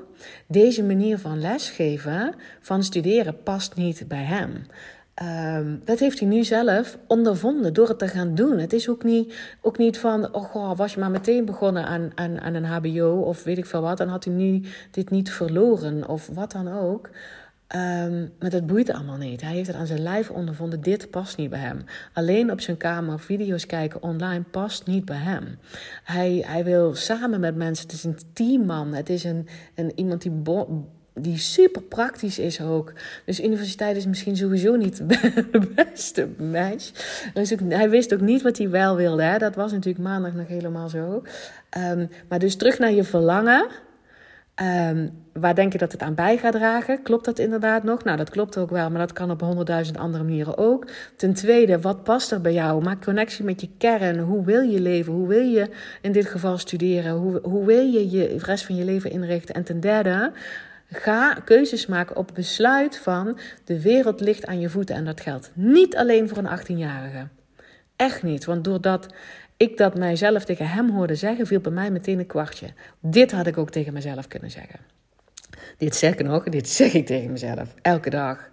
Deze 0.46 0.84
manier 0.84 1.18
van 1.18 1.40
lesgeven, 1.40 2.34
van 2.60 2.82
studeren, 2.82 3.42
past 3.42 3.76
niet 3.76 4.04
bij 4.08 4.24
hem. 4.24 4.64
Um, 5.22 5.80
dat 5.84 5.98
heeft 5.98 6.18
hij 6.18 6.28
nu 6.28 6.44
zelf 6.44 6.98
ondervonden 7.06 7.72
door 7.74 7.88
het 7.88 7.98
te 7.98 8.08
gaan 8.08 8.34
doen. 8.34 8.58
Het 8.58 8.72
is 8.72 8.88
ook 8.88 9.04
niet, 9.04 9.34
ook 9.60 9.78
niet 9.78 9.98
van, 9.98 10.34
oh 10.34 10.44
goh, 10.44 10.76
was 10.76 10.94
je 10.94 11.00
maar 11.00 11.10
meteen 11.10 11.44
begonnen 11.44 11.84
aan, 11.86 12.10
aan, 12.14 12.40
aan 12.40 12.54
een 12.54 12.64
HBO 12.64 13.20
of 13.20 13.44
weet 13.44 13.58
ik 13.58 13.66
veel 13.66 13.80
wat, 13.80 13.98
dan 13.98 14.08
had 14.08 14.24
hij 14.24 14.34
nu 14.34 14.62
dit 14.90 15.10
niet 15.10 15.30
verloren 15.30 16.08
of 16.08 16.28
wat 16.32 16.52
dan 16.52 16.72
ook. 16.72 17.10
Um, 17.76 18.32
maar 18.38 18.50
dat 18.50 18.66
boeit 18.66 18.92
allemaal 18.92 19.16
niet. 19.16 19.40
Hij 19.40 19.54
heeft 19.54 19.66
het 19.66 19.76
aan 19.76 19.86
zijn 19.86 20.02
lijf 20.02 20.30
ondervonden. 20.30 20.80
Dit 20.80 21.10
past 21.10 21.36
niet 21.36 21.50
bij 21.50 21.58
hem. 21.58 21.84
Alleen 22.12 22.52
op 22.52 22.60
zijn 22.60 22.76
kamer 22.76 23.20
video's 23.20 23.66
kijken 23.66 24.02
online 24.02 24.44
past 24.50 24.86
niet 24.86 25.04
bij 25.04 25.16
hem. 25.16 25.58
Hij, 26.04 26.44
hij 26.46 26.64
wil 26.64 26.94
samen 26.94 27.40
met 27.40 27.56
mensen. 27.56 27.86
Het 27.86 27.94
is 27.94 28.04
een 28.04 28.18
teamman. 28.32 28.94
Het 28.94 29.08
is 29.08 29.24
een, 29.24 29.48
een, 29.74 29.92
iemand 29.94 30.22
die 30.22 30.32
die 31.14 31.38
super 31.38 31.82
praktisch 31.82 32.38
is 32.38 32.60
ook. 32.60 32.92
Dus 33.24 33.40
universiteit 33.40 33.96
is 33.96 34.06
misschien 34.06 34.36
sowieso 34.36 34.76
niet 34.76 34.96
de 35.52 35.72
beste. 35.74 36.28
Dus 37.34 37.54
hij 37.68 37.90
wist 37.90 38.14
ook 38.14 38.20
niet 38.20 38.42
wat 38.42 38.58
hij 38.58 38.70
wel 38.70 38.96
wilde. 38.96 39.22
Hè? 39.22 39.38
Dat 39.38 39.54
was 39.54 39.72
natuurlijk 39.72 40.04
maandag 40.04 40.34
nog 40.34 40.48
helemaal 40.48 40.88
zo. 40.88 41.22
Ehm, 41.70 42.06
maar 42.28 42.38
dus 42.38 42.56
terug 42.56 42.78
naar 42.78 42.92
je 42.92 43.04
verlangen. 43.04 43.66
Ehm, 44.60 45.08
waar 45.32 45.54
denk 45.54 45.72
je 45.72 45.78
dat 45.78 45.92
het 45.92 46.02
aan 46.02 46.14
bij 46.14 46.38
gaat 46.38 46.52
dragen? 46.52 47.02
Klopt 47.02 47.24
dat 47.24 47.38
inderdaad 47.38 47.82
nog? 47.82 48.04
Nou, 48.04 48.16
dat 48.16 48.30
klopt 48.30 48.58
ook 48.58 48.70
wel, 48.70 48.90
maar 48.90 49.00
dat 49.00 49.12
kan 49.12 49.30
op 49.30 49.40
honderdduizend 49.40 49.98
andere 49.98 50.24
manieren 50.24 50.58
ook. 50.58 50.86
Ten 51.16 51.34
tweede, 51.34 51.80
wat 51.80 52.04
past 52.04 52.30
er 52.30 52.40
bij 52.40 52.52
jou? 52.52 52.82
Maak 52.82 53.04
connectie 53.04 53.44
met 53.44 53.60
je 53.60 53.68
kern. 53.78 54.18
Hoe 54.18 54.44
wil 54.44 54.60
je 54.60 54.80
leven? 54.80 55.12
Hoe 55.12 55.28
wil 55.28 55.46
je 55.46 55.70
in 56.00 56.12
dit 56.12 56.26
geval 56.26 56.58
studeren? 56.58 57.12
Hoe, 57.12 57.40
hoe 57.42 57.64
wil 57.64 57.86
je 57.86 58.10
je 58.10 58.36
rest 58.38 58.64
van 58.64 58.76
je 58.76 58.84
leven 58.84 59.10
inrichten? 59.10 59.54
En 59.54 59.64
ten 59.64 59.80
derde, 59.80 60.32
ga 60.90 61.34
keuzes 61.34 61.86
maken 61.86 62.16
op 62.16 62.30
besluit 62.34 62.98
van 62.98 63.38
de 63.64 63.82
wereld 63.82 64.20
ligt 64.20 64.46
aan 64.46 64.60
je 64.60 64.68
voeten. 64.68 64.94
En 64.94 65.04
dat 65.04 65.20
geldt 65.20 65.50
niet 65.54 65.96
alleen 65.96 66.28
voor 66.28 66.38
een 66.38 66.58
18-jarige. 66.58 67.26
Echt 67.96 68.22
niet, 68.22 68.44
want 68.44 68.64
doordat 68.64 69.06
ik 69.60 69.76
dat 69.76 69.98
mijzelf 69.98 70.44
tegen 70.44 70.68
hem 70.68 70.90
hoorde 70.90 71.14
zeggen, 71.14 71.46
viel 71.46 71.60
bij 71.60 71.72
mij 71.72 71.90
meteen 71.90 72.18
een 72.18 72.26
kwartje. 72.26 72.66
Dit 73.00 73.32
had 73.32 73.46
ik 73.46 73.58
ook 73.58 73.70
tegen 73.70 73.92
mezelf 73.92 74.28
kunnen 74.28 74.50
zeggen. 74.50 74.80
Dit 75.78 75.96
zeg 75.96 76.12
ik 76.12 76.22
nog, 76.22 76.44
dit 76.44 76.68
zeg 76.68 76.92
ik 76.92 77.06
tegen 77.06 77.30
mezelf, 77.32 77.74
elke 77.82 78.10
dag. 78.10 78.48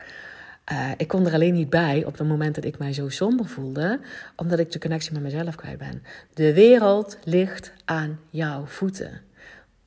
Uh, 0.72 0.92
ik 0.98 1.08
kon 1.08 1.26
er 1.26 1.34
alleen 1.34 1.54
niet 1.54 1.70
bij 1.70 2.04
op 2.06 2.18
het 2.18 2.28
moment 2.28 2.56
dat 2.56 2.66
ik 2.66 2.78
mij 2.78 2.94
zo 2.94 3.10
somber 3.10 3.46
voelde, 3.46 4.00
omdat 4.36 4.60
ik 4.60 4.72
de 4.72 4.80
connectie 4.80 5.14
met 5.14 5.22
mezelf 5.22 5.56
kwijt 5.56 5.78
ben. 5.78 6.04
De 6.34 6.54
wereld 6.54 7.18
ligt 7.24 7.74
aan 7.86 8.20
jouw 8.30 8.66
voeten. 8.66 9.22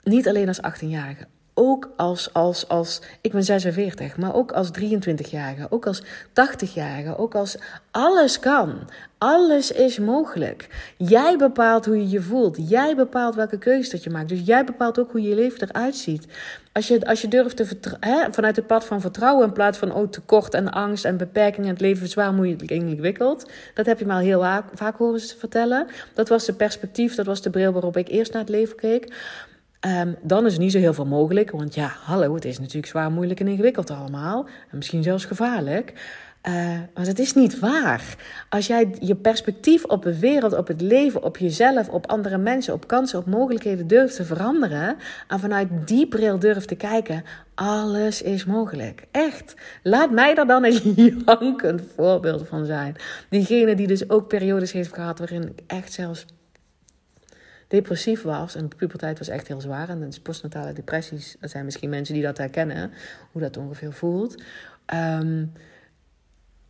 Niet 0.03 0.29
alleen 0.29 0.49
als 0.49 0.61
18-jarige, 0.61 1.27
ook 1.61 1.91
als, 1.97 2.33
als, 2.33 2.69
als, 2.69 3.01
ik 3.21 3.33
ben 3.33 3.45
46, 3.45 4.17
maar 4.17 4.35
ook 4.35 4.53
als 4.53 4.71
23-jarige, 4.81 5.67
ook 5.71 5.87
als 5.87 6.03
80-jarige, 6.29 7.17
ook 7.17 7.35
als 7.35 7.57
alles 7.91 8.39
kan. 8.39 8.79
Alles 9.19 9.73
is 9.73 9.99
mogelijk. 9.99 10.69
Jij 10.97 11.37
bepaalt 11.37 11.87
hoe 11.87 11.97
je 11.97 12.09
je 12.09 12.23
voelt. 12.23 12.69
Jij 12.69 12.97
bepaalt 12.97 13.35
welke 13.35 13.59
keuze 13.59 13.91
dat 13.91 14.05
je 14.05 14.11
maakt. 14.11 14.29
Dus 14.29 14.41
jij 14.45 14.65
bepaalt 14.65 14.99
ook 14.99 15.11
hoe 15.11 15.23
je 15.23 15.35
leven 15.35 15.69
eruit 15.69 15.97
ziet. 15.97 16.27
Als 16.73 16.89
je, 16.89 17.07
als 17.07 17.21
je 17.21 17.29
durft 17.29 17.57
te 17.57 17.97
hè, 18.01 18.33
vanuit 18.33 18.57
het 18.57 18.67
pad 18.67 18.85
van 18.85 19.01
vertrouwen 19.01 19.47
in 19.47 19.53
plaats 19.53 19.79
van 19.79 19.93
oh, 19.93 20.09
tekort 20.09 20.55
en 20.55 20.71
angst 20.71 21.05
en 21.05 21.17
beperkingen 21.17 21.69
en 21.69 21.73
het 21.75 21.81
leven 21.83 22.09
zwaar 22.09 22.33
moeilijk 22.33 22.71
ingewikkeld. 22.71 23.51
Dat 23.75 23.87
heb 23.87 23.99
je 23.99 24.07
me 24.07 24.13
al 24.13 24.19
heel 24.19 24.63
vaak 24.75 24.97
horen 24.97 25.21
vertellen. 25.21 25.87
Dat 26.15 26.29
was 26.29 26.45
de 26.45 26.53
perspectief, 26.53 27.15
dat 27.15 27.27
was 27.27 27.43
de 27.43 27.51
bril 27.51 27.73
waarop 27.73 27.97
ik 27.97 28.09
eerst 28.09 28.33
naar 28.33 28.43
het 28.43 28.51
leven 28.51 28.77
keek. 28.77 29.13
Um, 29.87 30.17
dan 30.23 30.47
is 30.47 30.59
niet 30.59 30.73
zo 30.73 30.79
heel 30.79 30.95
veel 30.95 31.07
mogelijk. 31.07 31.51
Want 31.51 31.75
ja, 31.75 31.93
hallo, 32.03 32.35
het 32.35 32.45
is 32.45 32.59
natuurlijk 32.59 32.87
zwaar 32.87 33.11
moeilijk 33.11 33.41
en 33.41 33.49
ingewikkeld 33.49 33.91
allemaal. 33.91 34.47
En 34.71 34.77
misschien 34.77 35.03
zelfs 35.03 35.25
gevaarlijk. 35.25 35.93
Uh, 36.49 36.55
maar 36.95 37.07
het 37.07 37.19
is 37.19 37.35
niet 37.35 37.59
waar. 37.59 38.17
Als 38.49 38.67
jij 38.67 38.95
je 39.01 39.15
perspectief 39.15 39.85
op 39.85 40.03
de 40.03 40.19
wereld, 40.19 40.57
op 40.57 40.67
het 40.67 40.81
leven, 40.81 41.23
op 41.23 41.37
jezelf, 41.37 41.89
op 41.89 42.07
andere 42.07 42.39
mensen, 42.39 42.75
op 42.75 42.87
kansen, 42.87 43.19
op 43.19 43.27
mogelijkheden 43.27 43.87
durft 43.87 44.17
te 44.17 44.25
veranderen. 44.25 44.97
En 45.29 45.41
vanuit 45.41 45.69
die 45.85 46.09
bril 46.09 46.39
durft 46.39 46.69
te 46.69 46.75
kijken. 46.75 47.25
Alles 47.55 48.23
is 48.23 48.45
mogelijk. 48.45 49.07
Echt. 49.11 49.55
Laat 49.83 50.11
mij 50.11 50.35
daar 50.35 50.47
dan 50.47 50.65
een 50.65 50.93
jankend 51.27 51.83
voorbeeld 51.95 52.49
van 52.49 52.65
zijn. 52.67 52.97
Diegene 53.29 53.75
die 53.75 53.87
dus 53.87 54.11
ook 54.11 54.29
periodes 54.29 54.73
heeft 54.73 54.95
gehad 54.95 55.19
waarin 55.19 55.43
ik 55.43 55.61
echt 55.67 55.93
zelfs 55.93 56.27
depressief 57.71 58.23
was. 58.23 58.55
En 58.55 58.69
de 58.69 58.77
puberteit 58.77 59.19
was 59.19 59.29
echt 59.29 59.49
heel 59.49 59.61
zwaar. 59.61 59.89
En 59.89 60.01
dus 60.01 60.21
postnatale 60.21 60.73
depressies, 60.73 61.37
dat 61.41 61.51
zijn 61.51 61.65
misschien 61.65 61.91
mensen 61.91 62.15
die 62.15 62.23
dat 62.23 62.39
herkennen, 62.39 62.93
hoe 63.33 63.43
dat 63.43 63.57
ongeveer 63.57 63.93
voelt. 63.93 64.43
Ehm, 64.87 65.45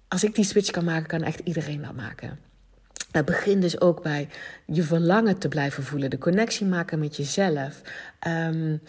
als 0.08 0.24
ik 0.24 0.34
die 0.34 0.44
switch 0.44 0.70
kan 0.70 0.84
maken, 0.84 1.06
kan 1.06 1.22
echt 1.22 1.40
iedereen 1.44 1.82
dat 1.82 1.94
maken. 1.94 2.38
Het 3.10 3.24
begint 3.24 3.62
dus 3.62 3.80
ook 3.80 4.02
bij 4.02 4.28
je 4.66 4.82
verlangen 4.82 5.38
te 5.38 5.48
blijven 5.48 5.82
voelen, 5.82 6.10
de 6.10 6.18
connectie 6.18 6.66
maken 6.66 6.98
met 6.98 7.16
jezelf. 7.16 7.82
Um, 8.26 8.80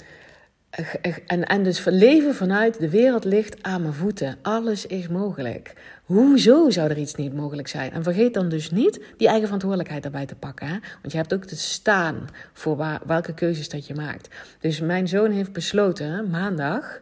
en, 1.26 1.46
en 1.48 1.64
dus 1.64 1.86
leven 1.86 2.36
vanuit 2.36 2.80
de 2.80 2.90
wereld 2.90 3.24
ligt 3.24 3.64
aan 3.64 3.82
mijn 3.82 3.94
voeten. 3.94 4.38
Alles 4.42 4.86
is 4.86 5.08
mogelijk. 5.08 5.74
Hoezo 6.06 6.70
zou 6.70 6.90
er 6.90 6.98
iets 6.98 7.16
niet 7.16 7.34
mogelijk 7.34 7.68
zijn? 7.68 7.92
En 7.92 8.04
vergeet 8.04 8.34
dan 8.34 8.50
dus 8.50 8.72
niet 8.72 9.02
die 9.18 9.28
eigen 9.28 9.46
verantwoordelijkheid 9.46 10.04
daarbij 10.04 10.26
te 10.26 10.36
pakken. 10.36 10.70
Want 11.02 11.12
je 11.12 11.18
hebt 11.18 11.34
ook 11.34 11.46
te 11.46 11.56
staan 11.56 12.28
voor 12.54 12.76
waar, 12.76 13.02
welke 13.06 13.34
keuzes 13.34 13.70
dat 13.70 13.88
je 13.88 13.96
maakt. 13.96 14.30
Dus 14.60 14.80
mijn 14.80 15.08
zoon 15.08 15.32
heeft 15.32 15.54
besloten, 15.54 16.30
maandag, 16.30 17.00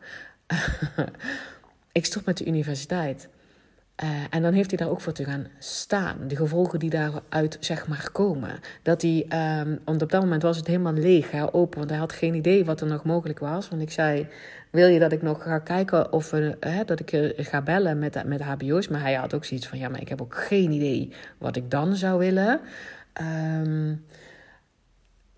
ik 1.91 2.05
stop 2.05 2.25
met 2.25 2.38
de 2.38 2.45
universiteit. 2.45 3.27
Uh, 4.04 4.10
en 4.30 4.42
dan 4.42 4.54
heeft 4.54 4.70
hij 4.70 4.78
daar 4.78 4.90
ook 4.90 5.02
voor 5.02 5.14
te 5.14 5.24
gaan 5.24 5.48
staan. 5.58 6.18
De 6.28 6.36
gevolgen 6.36 6.80
die 6.80 6.90
daaruit 6.90 7.58
zeg 7.60 7.88
maar 7.88 8.10
komen. 8.12 8.60
Dat 8.82 9.02
hij, 9.02 9.26
um, 9.62 9.80
want 9.86 10.02
op 10.02 10.12
dat 10.12 10.22
moment 10.22 10.42
was 10.42 10.58
het 10.58 10.68
helemaal 10.68 10.94
leeg, 10.94 11.32
hè, 11.32 11.54
open. 11.54 11.78
Want 11.78 11.90
hij 11.90 12.00
had 12.00 12.14
geen 12.14 12.34
idee 12.34 12.66
wat 12.66 12.82
er 12.82 12.88
nog 12.88 13.04
mogelijk 13.04 13.40
was. 13.40 13.70
Want 13.70 13.82
ik 13.82 13.92
zei, 13.92 14.28
wil 14.70 14.88
je 14.88 15.00
dat 15.00 15.12
ik 15.12 15.22
nog 15.22 15.44
ga 15.44 15.60
kijken 15.60 16.12
of 16.12 16.32
we, 16.32 16.58
hè, 16.60 16.86
dat 16.86 17.00
ik 17.00 17.12
uh, 17.12 17.32
ga 17.36 17.62
bellen 17.62 18.00
met, 18.00 18.24
met 18.26 18.42
hbo's? 18.42 18.88
Maar 18.88 19.02
hij 19.02 19.14
had 19.14 19.34
ook 19.34 19.46
zoiets 19.46 19.68
van, 19.68 19.80
ja, 19.80 19.90
maar 19.90 20.02
ik 20.02 20.10
heb 20.10 20.22
ook 20.22 20.36
geen 20.36 20.72
idee 20.72 21.14
wat 21.38 21.56
ik 21.56 21.72
dan 21.72 21.96
zou 21.96 22.20
willen. 22.20 22.60
Um, 23.62 24.06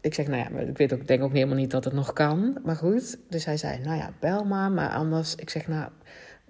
ik 0.02 0.14
zeg, 0.14 0.28
nou 0.28 0.38
ja, 0.38 0.60
ik 0.60 0.78
weet 0.78 0.94
ook, 0.94 1.08
denk 1.08 1.24
ook 1.24 1.34
helemaal 1.34 1.56
niet 1.56 1.72
dat 1.72 1.84
het 1.84 1.94
nog 1.94 2.14
kan. 2.14 2.58
Maar 2.64 2.76
goed, 2.76 3.18
dus 3.30 3.46
hij 3.46 3.58
zei, 3.58 3.80
nou 3.84 3.98
ja, 3.98 4.14
bel 4.20 4.44
maar. 4.44 4.72
Maar 4.72 4.90
anders, 4.90 5.36
ik 5.36 5.50
zeg, 5.50 5.68
nou 5.68 5.90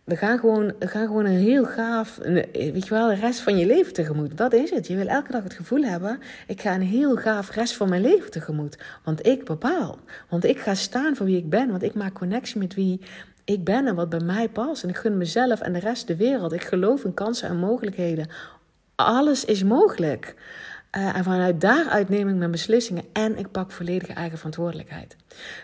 we 0.04 0.16
gaan 0.16 0.40
gewoon, 0.40 0.74
gaan 0.80 1.08
gewoon 1.08 1.26
een 1.26 1.38
heel 1.38 1.66
gaaf, 1.66 2.20
weet 2.54 2.84
je 2.84 2.90
wel, 2.90 3.08
de 3.08 3.16
rest 3.16 3.40
van 3.40 3.58
je 3.58 3.66
leven 3.66 3.94
tegemoet. 3.94 4.38
Dat 4.38 4.54
is 4.54 4.70
het. 4.70 4.88
Je 4.88 4.96
wil 4.96 5.08
elke 5.08 5.32
dag 5.32 5.44
het 5.44 5.54
gevoel 5.54 5.84
hebben, 5.84 6.20
ik 6.48 6.62
ga 6.62 6.74
een 6.74 6.82
heel 6.82 7.16
gaaf 7.16 7.52
rest 7.52 7.76
van 7.76 7.90
mijn 7.90 8.02
leven 8.02 8.32
tegemoet. 8.32 8.78
Want 9.04 9.26
ik 9.28 9.46
bepaal. 9.46 10.00
Want 10.30 10.44
ik 10.44 10.60
ga 10.60 10.76
staan 10.76 11.16
voor 11.16 11.26
wie 11.26 11.38
ik 11.38 11.50
ben. 11.50 11.70
Want 11.70 11.84
ik 11.84 11.94
maak 11.94 12.14
connectie 12.14 12.60
met 12.60 12.74
wie 12.74 13.02
ik 13.46 13.64
ben 13.64 13.88
en 13.88 13.96
wat 13.96 14.10
bij 14.10 14.20
mij 14.20 14.50
past. 14.50 14.84
En 14.84 14.90
ik 14.90 14.98
gun 14.98 15.18
mezelf 15.18 15.62
en 15.62 15.74
de 15.74 15.80
rest 15.80 16.08
de 16.08 16.16
wereld. 16.16 16.54
Ik 16.54 16.64
geloof 16.64 17.04
in 17.04 17.14
kansen 17.14 17.50
en 17.50 17.58
mogelijkheden. 17.58 18.28
Alles 18.96 19.46
is 19.46 19.64
mogelijk. 19.64 20.36
Uh, 20.98 21.16
en 21.16 21.24
vanuit 21.24 21.62
daaruit 21.62 22.10
neem 22.10 22.30
ik 22.30 22.36
mijn 22.36 22.52
beslissingen 22.52 23.04
en 23.14 23.38
ik 23.38 23.52
pak 23.52 23.72
volledige 23.72 24.14
eigen 24.14 24.38
verantwoordelijkheid. 24.38 25.16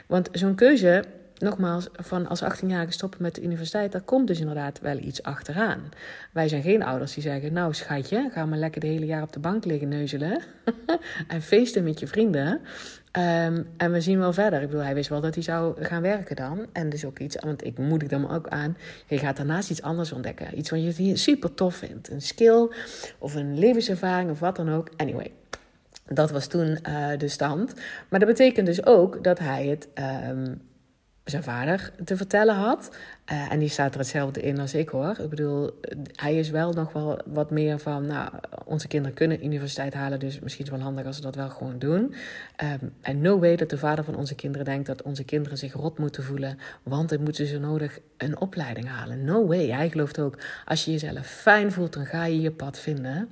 Want 0.05 0.29
zo'n 0.31 0.55
keuze 0.55 1.03
nogmaals, 1.39 1.87
van 1.93 2.27
als 2.27 2.43
18-jarige 2.43 2.91
stoppen 2.91 3.21
met 3.21 3.35
de 3.35 3.41
universiteit, 3.41 3.91
daar 3.91 4.01
komt 4.01 4.27
dus 4.27 4.39
inderdaad 4.39 4.79
wel 4.79 4.97
iets 4.97 5.23
achteraan. 5.23 5.81
Wij 6.31 6.47
zijn 6.47 6.61
geen 6.61 6.83
ouders 6.83 7.13
die 7.13 7.23
zeggen, 7.23 7.53
nou 7.53 7.73
schatje, 7.73 8.29
ga 8.33 8.45
maar 8.45 8.57
lekker 8.57 8.81
de 8.81 8.87
hele 8.87 9.05
jaar 9.05 9.23
op 9.23 9.33
de 9.33 9.39
bank 9.39 9.65
liggen 9.65 9.87
neuzelen 9.87 10.41
en 11.27 11.41
feesten 11.41 11.83
met 11.83 11.99
je 11.99 12.07
vrienden. 12.07 12.61
Um, 13.17 13.67
en 13.77 13.91
we 13.91 14.01
zien 14.01 14.19
wel 14.19 14.33
verder. 14.33 14.61
Ik 14.61 14.67
bedoel, 14.67 14.83
hij 14.83 14.93
wist 14.93 15.09
wel 15.09 15.21
dat 15.21 15.33
hij 15.33 15.43
zou 15.43 15.83
gaan 15.83 16.01
werken 16.01 16.35
dan. 16.35 16.65
En 16.71 16.89
dus 16.89 17.05
ook 17.05 17.19
iets, 17.19 17.35
want 17.35 17.65
ik 17.65 17.77
moedig 17.77 18.09
hem 18.09 18.25
ook 18.25 18.47
aan. 18.47 18.77
Je 19.07 19.17
gaat 19.17 19.37
daarnaast 19.37 19.69
iets 19.69 19.81
anders 19.81 20.11
ontdekken. 20.11 20.57
Iets 20.57 20.69
wat 20.69 20.97
je 20.97 21.15
super 21.15 21.53
tof 21.53 21.75
vindt. 21.75 22.09
Een 22.09 22.21
skill 22.21 22.69
of 23.17 23.35
een 23.35 23.59
levenservaring 23.59 24.31
of 24.31 24.39
wat 24.39 24.55
dan 24.55 24.69
ook. 24.69 24.89
Anyway, 24.97 25.31
dat 26.05 26.31
was 26.31 26.47
toen 26.47 26.67
uh, 26.67 27.07
de 27.17 27.27
stand. 27.27 27.73
Maar 28.09 28.19
dat 28.19 28.29
betekent 28.29 28.65
dus 28.65 28.85
ook 28.85 29.23
dat 29.23 29.39
hij 29.39 29.65
het 29.65 29.87
um, 30.29 30.61
zijn 31.29 31.43
vader 31.43 31.91
te 32.05 32.17
vertellen 32.17 32.55
had. 32.55 32.89
Uh, 33.31 33.51
en 33.51 33.59
die 33.59 33.69
staat 33.69 33.93
er 33.93 33.99
hetzelfde 33.99 34.41
in 34.41 34.59
als 34.59 34.73
ik 34.73 34.89
hoor. 34.89 35.15
Ik 35.19 35.29
bedoel, 35.29 35.79
hij 36.15 36.35
is 36.35 36.49
wel 36.49 36.73
nog 36.73 36.93
wel 36.93 37.19
wat 37.25 37.51
meer 37.51 37.79
van, 37.79 38.05
nou, 38.05 38.29
onze 38.65 38.87
kinderen 38.87 39.15
kunnen 39.15 39.45
universiteit 39.45 39.93
halen, 39.93 40.19
dus 40.19 40.39
misschien 40.39 40.65
is 40.65 40.71
het 40.71 40.79
wel 40.79 40.87
handig 40.87 41.05
als 41.05 41.15
ze 41.15 41.21
dat 41.21 41.35
wel 41.35 41.49
gewoon 41.49 41.79
doen. 41.79 42.13
Um, 42.81 42.93
en 43.01 43.21
no 43.21 43.39
way 43.39 43.55
dat 43.55 43.69
de 43.69 43.77
vader 43.77 44.03
van 44.03 44.15
onze 44.15 44.35
kinderen 44.35 44.65
denkt 44.65 44.87
dat 44.87 45.01
onze 45.01 45.23
kinderen 45.23 45.57
zich 45.57 45.73
rot 45.73 45.97
moeten 45.97 46.23
voelen, 46.23 46.59
want 46.83 47.09
dan 47.09 47.23
moeten 47.23 47.47
ze 47.47 47.59
nodig 47.59 47.99
een 48.17 48.39
opleiding 48.39 48.87
halen. 48.87 49.23
No 49.23 49.47
way. 49.47 49.69
Hij 49.69 49.89
gelooft 49.89 50.19
ook, 50.19 50.37
als 50.65 50.85
je 50.85 50.91
jezelf 50.91 51.27
fijn 51.27 51.71
voelt, 51.71 51.93
dan 51.93 52.05
ga 52.05 52.25
je 52.25 52.41
je 52.41 52.51
pad 52.51 52.79
vinden. 52.79 53.29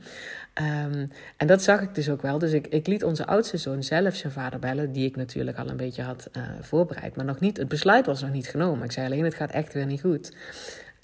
Um, 0.62 1.10
en 1.38 1.48
dat 1.48 1.64
zag 1.64 1.82
ik 1.82 1.96
dus 1.96 2.10
ook 2.10 2.22
wel. 2.22 2.40
Dus 2.40 2.52
ik, 2.52 2.68
ik 2.68 2.88
liet 2.88 3.04
onze 3.04 3.26
oudste 3.26 3.58
zoon 3.58 3.84
zelf 3.84 4.16
zijn 4.16 4.34
vader 4.34 4.60
bellen, 4.60 4.92
die 4.92 5.06
ik 5.06 5.16
natuurlijk 5.16 5.58
al 5.58 5.70
een 5.70 5.78
beetje 5.78 6.02
had 6.02 6.30
uh, 6.38 6.44
voorbereid. 6.62 7.16
Maar 7.16 7.26
nog 7.26 7.40
niet, 7.40 7.58
het 7.58 7.68
besluit 7.68 8.06
was 8.06 8.22
nog 8.22 8.32
niet 8.32 8.48
genomen. 8.48 8.84
Ik 8.84 8.92
zei 8.92 9.06
alleen, 9.06 9.24
het 9.24 9.34
gaat 9.34 9.52
echt 9.52 9.74
weer 9.74 9.86
niet 9.86 10.02
goed. 10.02 10.34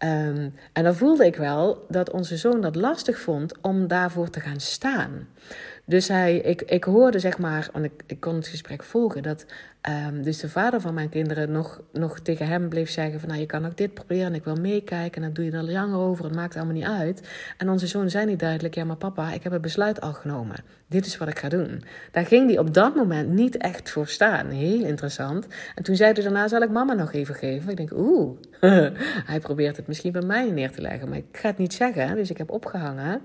Um, 0.03 0.53
en 0.73 0.83
dan 0.83 0.95
voelde 0.95 1.25
ik 1.25 1.35
wel 1.35 1.85
dat 1.89 2.11
onze 2.11 2.37
zoon 2.37 2.61
dat 2.61 2.75
lastig 2.75 3.19
vond 3.19 3.61
om 3.61 3.87
daarvoor 3.87 4.29
te 4.29 4.39
gaan 4.39 4.59
staan. 4.59 5.27
Dus 5.85 6.07
hij, 6.07 6.37
ik, 6.37 6.61
ik 6.61 6.83
hoorde 6.83 7.19
zeg 7.19 7.37
maar, 7.37 7.69
want 7.73 7.85
ik, 7.85 7.91
ik 8.05 8.19
kon 8.19 8.35
het 8.35 8.47
gesprek 8.47 8.83
volgen, 8.83 9.23
dat 9.23 9.45
Ehm, 9.81 10.21
dus 10.21 10.39
de 10.39 10.49
vader 10.49 10.81
van 10.81 10.93
mijn 10.93 11.09
kinderen 11.09 11.51
nog, 11.51 11.81
nog 11.91 12.19
tegen 12.19 12.47
hem 12.47 12.69
bleef 12.69 12.89
zeggen 12.89 13.19
van... 13.19 13.29
nou, 13.29 13.41
je 13.41 13.47
kan 13.47 13.65
ook 13.65 13.77
dit 13.77 13.93
proberen 13.93 14.25
en 14.25 14.33
ik 14.33 14.43
wil 14.43 14.55
meekijken... 14.55 15.15
en 15.15 15.21
dan 15.21 15.33
doe 15.33 15.45
je 15.45 15.51
er 15.51 15.71
langer 15.71 15.99
over, 15.99 16.25
het 16.25 16.35
maakt 16.35 16.55
allemaal 16.55 16.73
niet 16.73 16.85
uit. 16.85 17.29
En 17.57 17.69
onze 17.69 17.87
zoon 17.87 18.09
zei 18.09 18.25
niet 18.25 18.39
duidelijk... 18.39 18.75
ja, 18.75 18.83
maar 18.83 18.95
papa, 18.95 19.31
ik 19.31 19.43
heb 19.43 19.51
het 19.51 19.61
besluit 19.61 20.01
al 20.01 20.13
genomen. 20.13 20.55
Dit 20.87 21.05
is 21.05 21.17
wat 21.17 21.27
ik 21.27 21.39
ga 21.39 21.49
doen. 21.49 21.83
Daar 22.11 22.25
ging 22.25 22.49
hij 22.49 22.59
op 22.59 22.73
dat 22.73 22.95
moment 22.95 23.29
niet 23.29 23.57
echt 23.57 23.89
voor 23.89 24.07
staan. 24.07 24.47
Heel 24.47 24.85
interessant. 24.85 25.47
En 25.75 25.83
toen 25.83 25.95
zei 25.95 26.13
hij 26.13 26.23
daarna, 26.23 26.47
zal 26.47 26.61
ik 26.61 26.69
mama 26.69 26.93
nog 26.93 27.13
even 27.13 27.35
geven? 27.35 27.69
Ik 27.69 27.77
denk, 27.77 27.91
oeh, 27.93 28.37
hij 29.31 29.39
probeert 29.39 29.77
het 29.77 29.87
misschien 29.87 30.11
bij 30.11 30.21
mij 30.21 30.51
neer 30.51 30.71
te 30.71 30.81
leggen... 30.81 31.09
maar 31.09 31.17
ik 31.17 31.37
ga 31.37 31.47
het 31.47 31.57
niet 31.57 31.73
zeggen, 31.73 32.15
dus 32.15 32.29
ik 32.29 32.37
heb 32.37 32.51
opgehangen... 32.51 33.21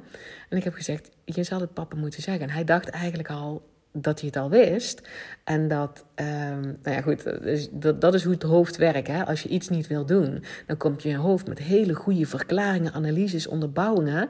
En 0.48 0.56
ik 0.56 0.64
heb 0.64 0.74
gezegd, 0.74 1.10
je 1.24 1.42
zal 1.42 1.60
het 1.60 1.74
papa 1.74 1.96
moeten 1.96 2.22
zeggen. 2.22 2.48
En 2.48 2.54
hij 2.54 2.64
dacht 2.64 2.88
eigenlijk 2.88 3.30
al 3.30 3.62
dat 4.02 4.20
hij 4.20 4.28
het 4.28 4.38
al 4.38 4.50
wist. 4.50 5.08
En 5.44 5.68
dat, 5.68 6.04
um, 6.14 6.60
nou 6.82 6.96
ja, 6.96 7.00
goed, 7.00 7.24
dat, 7.72 8.00
dat 8.00 8.14
is 8.14 8.24
hoe 8.24 8.32
het 8.32 8.42
hoofd 8.42 8.76
werkt. 8.76 9.08
Hè? 9.08 9.26
Als 9.26 9.42
je 9.42 9.48
iets 9.48 9.68
niet 9.68 9.86
wil 9.86 10.06
doen, 10.06 10.44
dan 10.66 10.76
komt 10.76 11.02
je 11.02 11.16
hoofd 11.16 11.48
met 11.48 11.58
hele 11.58 11.94
goede 11.94 12.26
verklaringen, 12.26 12.92
analyses, 12.92 13.46
onderbouwingen. 13.46 14.28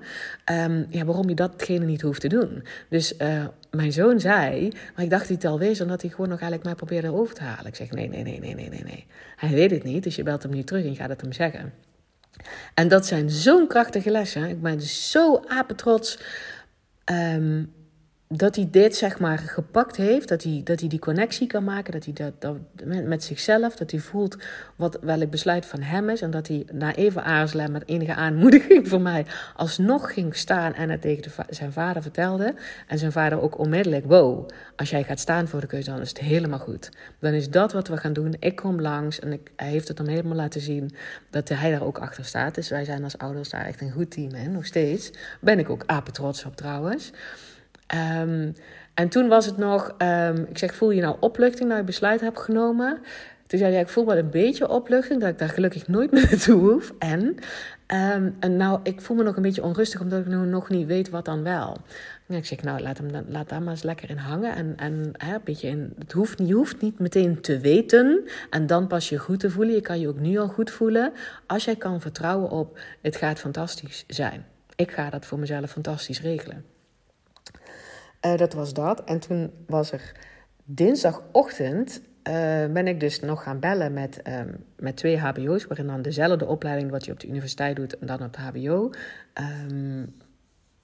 Um, 0.51 0.87
ja, 0.91 1.05
waarom 1.05 1.29
je 1.29 1.35
datgene 1.35 1.85
niet 1.85 2.03
hoeft 2.03 2.21
te 2.21 2.29
doen. 2.29 2.65
Dus 2.89 3.15
uh, 3.19 3.45
mijn 3.71 3.93
zoon 3.93 4.21
zei, 4.21 4.69
maar 4.95 5.05
ik 5.05 5.11
dacht 5.11 5.29
dat 5.29 5.29
hij 5.29 5.37
het 5.37 5.45
al 5.45 5.59
wist, 5.59 5.81
omdat 5.81 6.01
hij 6.01 6.11
gewoon 6.11 6.29
nog 6.29 6.41
eigenlijk 6.41 6.65
mij 6.65 6.75
probeerde 6.75 7.13
over 7.13 7.35
te 7.35 7.43
halen. 7.43 7.67
Ik 7.67 7.77
zeg, 7.77 7.91
nee, 7.91 8.09
nee, 8.09 8.23
nee, 8.23 8.41
nee, 8.41 8.55
nee, 8.55 8.69
nee, 8.69 8.83
nee. 8.85 9.07
Hij 9.37 9.51
weet 9.51 9.71
het 9.71 9.85
niet, 9.85 10.03
dus 10.03 10.17
je 10.17 10.23
belt 10.23 10.43
hem 10.43 10.53
nu 10.53 10.63
terug 10.63 10.85
en 10.85 10.97
gaat 10.97 11.09
het 11.09 11.21
hem 11.21 11.33
zeggen. 11.33 11.73
En 12.75 12.89
dat 12.89 13.07
zijn 13.07 13.31
zo'n 13.31 13.67
krachtige 13.67 14.11
lessen. 14.11 14.49
Ik 14.49 14.63
ben 14.63 14.81
zo 14.83 15.43
apetrots 15.47 16.19
um, 17.13 17.73
dat 18.29 18.57
hij 18.57 18.69
dit 18.71 18.97
zeg 18.97 19.19
maar 19.19 19.39
gepakt 19.39 19.97
heeft, 19.97 20.29
dat 20.29 20.43
hij, 20.43 20.61
dat 20.65 20.81
hij 20.81 20.89
die 20.89 20.99
connectie 20.99 21.47
kan 21.47 21.65
maken, 21.65 21.93
dat 21.93 22.05
hij 22.05 22.13
dat, 22.13 22.33
dat 22.39 22.57
met, 23.05 23.25
zichzelf, 23.25 23.77
dat 23.77 23.91
hij 23.91 24.01
voelt 24.01 24.37
wat 24.77 24.99
welk 25.01 25.31
besluit 25.31 25.67
van 25.67 25.81
hem 25.83 26.09
is 26.11 26.21
en 26.21 26.31
dat 26.31 26.49
hij 26.49 26.67
na 26.73 26.95
even 26.95 27.25
aarzelen 27.25 27.73
met 27.73 27.89
enige 27.89 28.15
aanmoediging 28.15 28.89
voor 28.89 29.01
mij 29.01 29.27
alsnog 29.57 30.13
ging 30.13 30.37
staan 30.37 30.75
en 30.75 30.91
het 30.91 31.01
tegen 31.01 31.33
zijn 31.49 31.73
vader 31.73 32.03
vertelde 32.03 32.55
en 32.87 32.99
zijn 32.99 33.13
vader 33.13 33.41
ook 33.43 33.59
onmiddellijk, 33.59 34.05
wow, 34.05 34.49
als 34.77 34.91
jij 34.91 35.05
gaat 35.05 35.21
staan 35.21 35.49
voor 35.49 35.61
de 35.61 35.67
keuze 35.67 35.91
dan 35.91 36.01
is 36.01 36.09
het 36.09 36.19
helemaal 36.19 36.59
goed. 36.59 36.91
Dan 37.19 37.33
is 37.33 37.51
dat 37.51 37.73
wat 37.73 37.89
we 37.89 37.97
gaan 37.97 38.13
doen. 38.13 38.37
Ik 38.39 38.57
kom 38.57 38.81
langs 38.81 39.21
en 39.21 39.33
ik, 39.33 39.51
hij 39.57 39.69
heeft 39.69 39.89
het 39.89 39.97
dan 39.97 40.07
helemaal 40.07 40.37
laten 40.37 40.61
zien 40.61 40.95
dat 41.31 41.49
hij 41.49 41.71
daar 41.71 41.83
ook 41.83 41.99
achter 41.99 42.25
staat. 42.25 42.55
Dus 42.55 42.69
wij 42.69 42.85
zijn 42.85 43.05
als 43.05 43.19
ouders 43.19 43.49
daar 43.49 43.65
echt 43.67 43.81
een 43.81 43.93
goed 43.93 44.11
team 44.11 44.35
in, 44.35 44.53
nog 44.53 44.67
steeds. 44.67 45.11
Ben 45.41 45.59
ik 45.59 45.71
ook 45.71 45.83
apen 45.87 46.13
trots 46.13 46.45
op 46.45 46.57
trouwens. 46.57 47.13
Um, 47.95 48.55
en 48.95 49.09
toen 49.09 49.29
was 49.29 49.47
het 49.47 49.57
nog, 49.57 49.95
um, 49.99 50.47
ik 50.49 50.59
zeg, 50.59 50.75
voel 50.75 50.91
je 50.91 51.01
nou 51.01 51.17
opluchting 51.21 51.69
dat 51.69 51.79
je 51.79 51.85
besluit 51.85 52.21
hebt 52.21 52.41
genomen? 52.41 52.99
Toen 53.47 53.59
zei 53.59 53.73
hij, 53.73 53.81
ik 53.81 53.89
voel 53.89 54.07
wel 54.07 54.17
een 54.17 54.31
beetje 54.31 54.69
opluchting, 54.69 55.21
dat 55.21 55.29
ik 55.29 55.39
daar 55.39 55.49
gelukkig 55.49 55.89
nooit 55.89 56.11
meer 56.13 56.27
naartoe 56.31 56.61
hoef. 56.61 56.93
En, 56.99 57.21
um, 57.23 58.37
en 58.41 58.57
nou, 58.57 58.81
ik 58.83 59.01
voel 59.01 59.17
me 59.17 59.23
nog 59.23 59.37
een 59.37 59.43
beetje 59.43 59.63
onrustig, 59.63 60.01
omdat 60.01 60.21
ik 60.21 60.27
nu 60.27 60.37
nog 60.37 60.69
niet 60.69 60.87
weet 60.87 61.11
wat 61.11 61.25
dan 61.25 61.43
wel. 61.43 61.77
En 62.27 62.37
ik 62.37 62.47
zeg, 62.47 62.63
nou, 62.63 62.81
laat, 62.81 62.99
hem 62.99 63.25
laat 63.29 63.49
daar 63.49 63.63
maar 63.63 63.73
eens 63.73 63.83
lekker 63.83 64.11
in 64.11 64.17
hangen. 64.17 64.55
En, 64.55 64.73
en 64.77 65.13
hè, 65.13 65.35
een 65.35 65.41
beetje 65.45 65.69
in, 65.69 65.95
het 65.99 66.13
hoeft, 66.13 66.39
je 66.45 66.55
hoeft 66.55 66.81
niet 66.81 66.99
meteen 66.99 67.41
te 67.41 67.59
weten 67.59 68.25
en 68.51 68.67
dan 68.67 68.87
pas 68.87 69.09
je 69.09 69.19
goed 69.19 69.41
te 69.41 69.51
voelen. 69.51 69.75
Je 69.75 69.81
kan 69.81 70.01
je 70.01 70.09
ook 70.09 70.19
nu 70.19 70.39
al 70.39 70.49
goed 70.49 70.71
voelen. 70.71 71.13
Als 71.47 71.65
jij 71.65 71.77
kan 71.77 72.01
vertrouwen 72.01 72.51
op, 72.51 72.79
het 73.03 73.17
gaat 73.17 73.39
fantastisch 73.39 74.05
zijn. 74.07 74.47
Ik 74.77 74.91
ga 74.91 75.11
dat 75.11 75.27
voor 75.27 75.39
mezelf 75.39 75.71
fantastisch 75.71 76.21
regelen. 76.21 76.65
Uh, 78.25 78.37
dat 78.37 78.53
was 78.53 78.73
dat. 78.73 79.05
En 79.05 79.21
toen 79.21 79.51
was 79.67 79.93
er 79.93 80.13
dinsdagochtend. 80.65 82.01
Uh, 82.29 82.33
ben 82.67 82.87
ik 82.87 83.01
dus 83.01 83.21
nog 83.21 83.43
gaan 83.43 83.61
bellen 83.61 83.93
met, 83.93 84.21
um, 84.29 84.65
met 84.77 84.97
twee 84.97 85.19
HBO's, 85.19 85.67
waarin 85.67 85.87
dan 85.87 86.03
dezelfde 86.03 86.47
opleiding 86.47 86.91
wat 86.91 87.05
je 87.05 87.13
op 87.13 87.21
de 87.21 87.29
universiteit 87.29 87.77
doet 87.77 87.99
en 87.99 88.07
dan 88.07 88.23
op 88.23 88.33
de 88.33 88.41
HBO. 88.41 88.91
Um, 89.69 90.15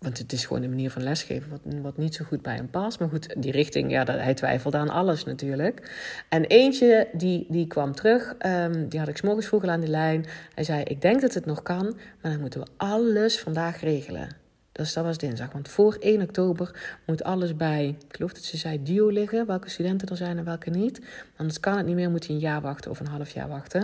want 0.02 0.18
het 0.18 0.32
is 0.32 0.46
gewoon 0.46 0.62
een 0.62 0.70
manier 0.70 0.90
van 0.90 1.02
lesgeven 1.02 1.50
wat, 1.50 1.60
wat 1.82 1.96
niet 1.96 2.14
zo 2.14 2.24
goed 2.24 2.42
bij 2.42 2.54
hem 2.54 2.70
past. 2.70 2.98
Maar 2.98 3.08
goed, 3.08 3.42
die 3.42 3.52
richting, 3.52 3.90
ja, 3.90 4.04
hij 4.04 4.34
twijfelde 4.34 4.76
aan 4.76 4.88
alles 4.88 5.24
natuurlijk. 5.24 5.90
En 6.28 6.44
eentje, 6.44 7.08
die, 7.12 7.46
die 7.48 7.66
kwam 7.66 7.94
terug, 7.94 8.34
um, 8.46 8.88
die 8.88 8.98
had 8.98 9.08
ik 9.08 9.16
s 9.16 9.22
morgens 9.22 9.46
vroeg 9.46 9.64
aan 9.64 9.80
de 9.80 9.88
lijn. 9.88 10.26
Hij 10.54 10.64
zei, 10.64 10.82
ik 10.82 11.00
denk 11.00 11.20
dat 11.20 11.34
het 11.34 11.46
nog 11.46 11.62
kan, 11.62 11.84
maar 12.20 12.30
dan 12.32 12.40
moeten 12.40 12.60
we 12.60 12.66
alles 12.76 13.40
vandaag 13.40 13.80
regelen. 13.80 14.41
Dus 14.72 14.92
dat 14.92 15.04
was 15.04 15.18
dinsdag. 15.18 15.52
Want 15.52 15.68
voor 15.68 15.96
1 16.00 16.22
oktober 16.22 16.98
moet 17.06 17.24
alles 17.24 17.56
bij, 17.56 17.96
ik 18.08 18.16
geloof 18.16 18.32
dat 18.32 18.42
ze 18.42 18.56
zei, 18.56 18.82
duo 18.82 19.08
liggen. 19.08 19.46
Welke 19.46 19.70
studenten 19.70 20.08
er 20.08 20.16
zijn 20.16 20.38
en 20.38 20.44
welke 20.44 20.70
niet. 20.70 21.00
Anders 21.36 21.60
kan 21.60 21.76
het 21.76 21.86
niet 21.86 21.94
meer, 21.94 22.10
moet 22.10 22.26
je 22.26 22.32
een 22.32 22.38
jaar 22.38 22.60
wachten 22.60 22.90
of 22.90 23.00
een 23.00 23.06
half 23.06 23.30
jaar 23.30 23.48
wachten. 23.48 23.82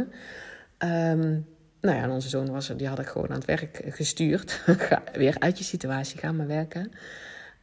Um, 0.79 1.47
nou 1.81 1.97
ja, 1.97 2.03
en 2.03 2.11
onze 2.11 2.29
zoon 2.29 2.51
was 2.51 2.73
die 2.77 2.89
had 2.89 2.99
ik 2.99 3.07
gewoon 3.07 3.29
aan 3.29 3.35
het 3.35 3.45
werk 3.45 3.83
gestuurd. 3.85 4.63
weer 5.13 5.37
uit 5.39 5.59
je 5.59 5.65
situatie, 5.65 6.19
ga 6.19 6.33
maar 6.33 6.47
werken. 6.47 6.91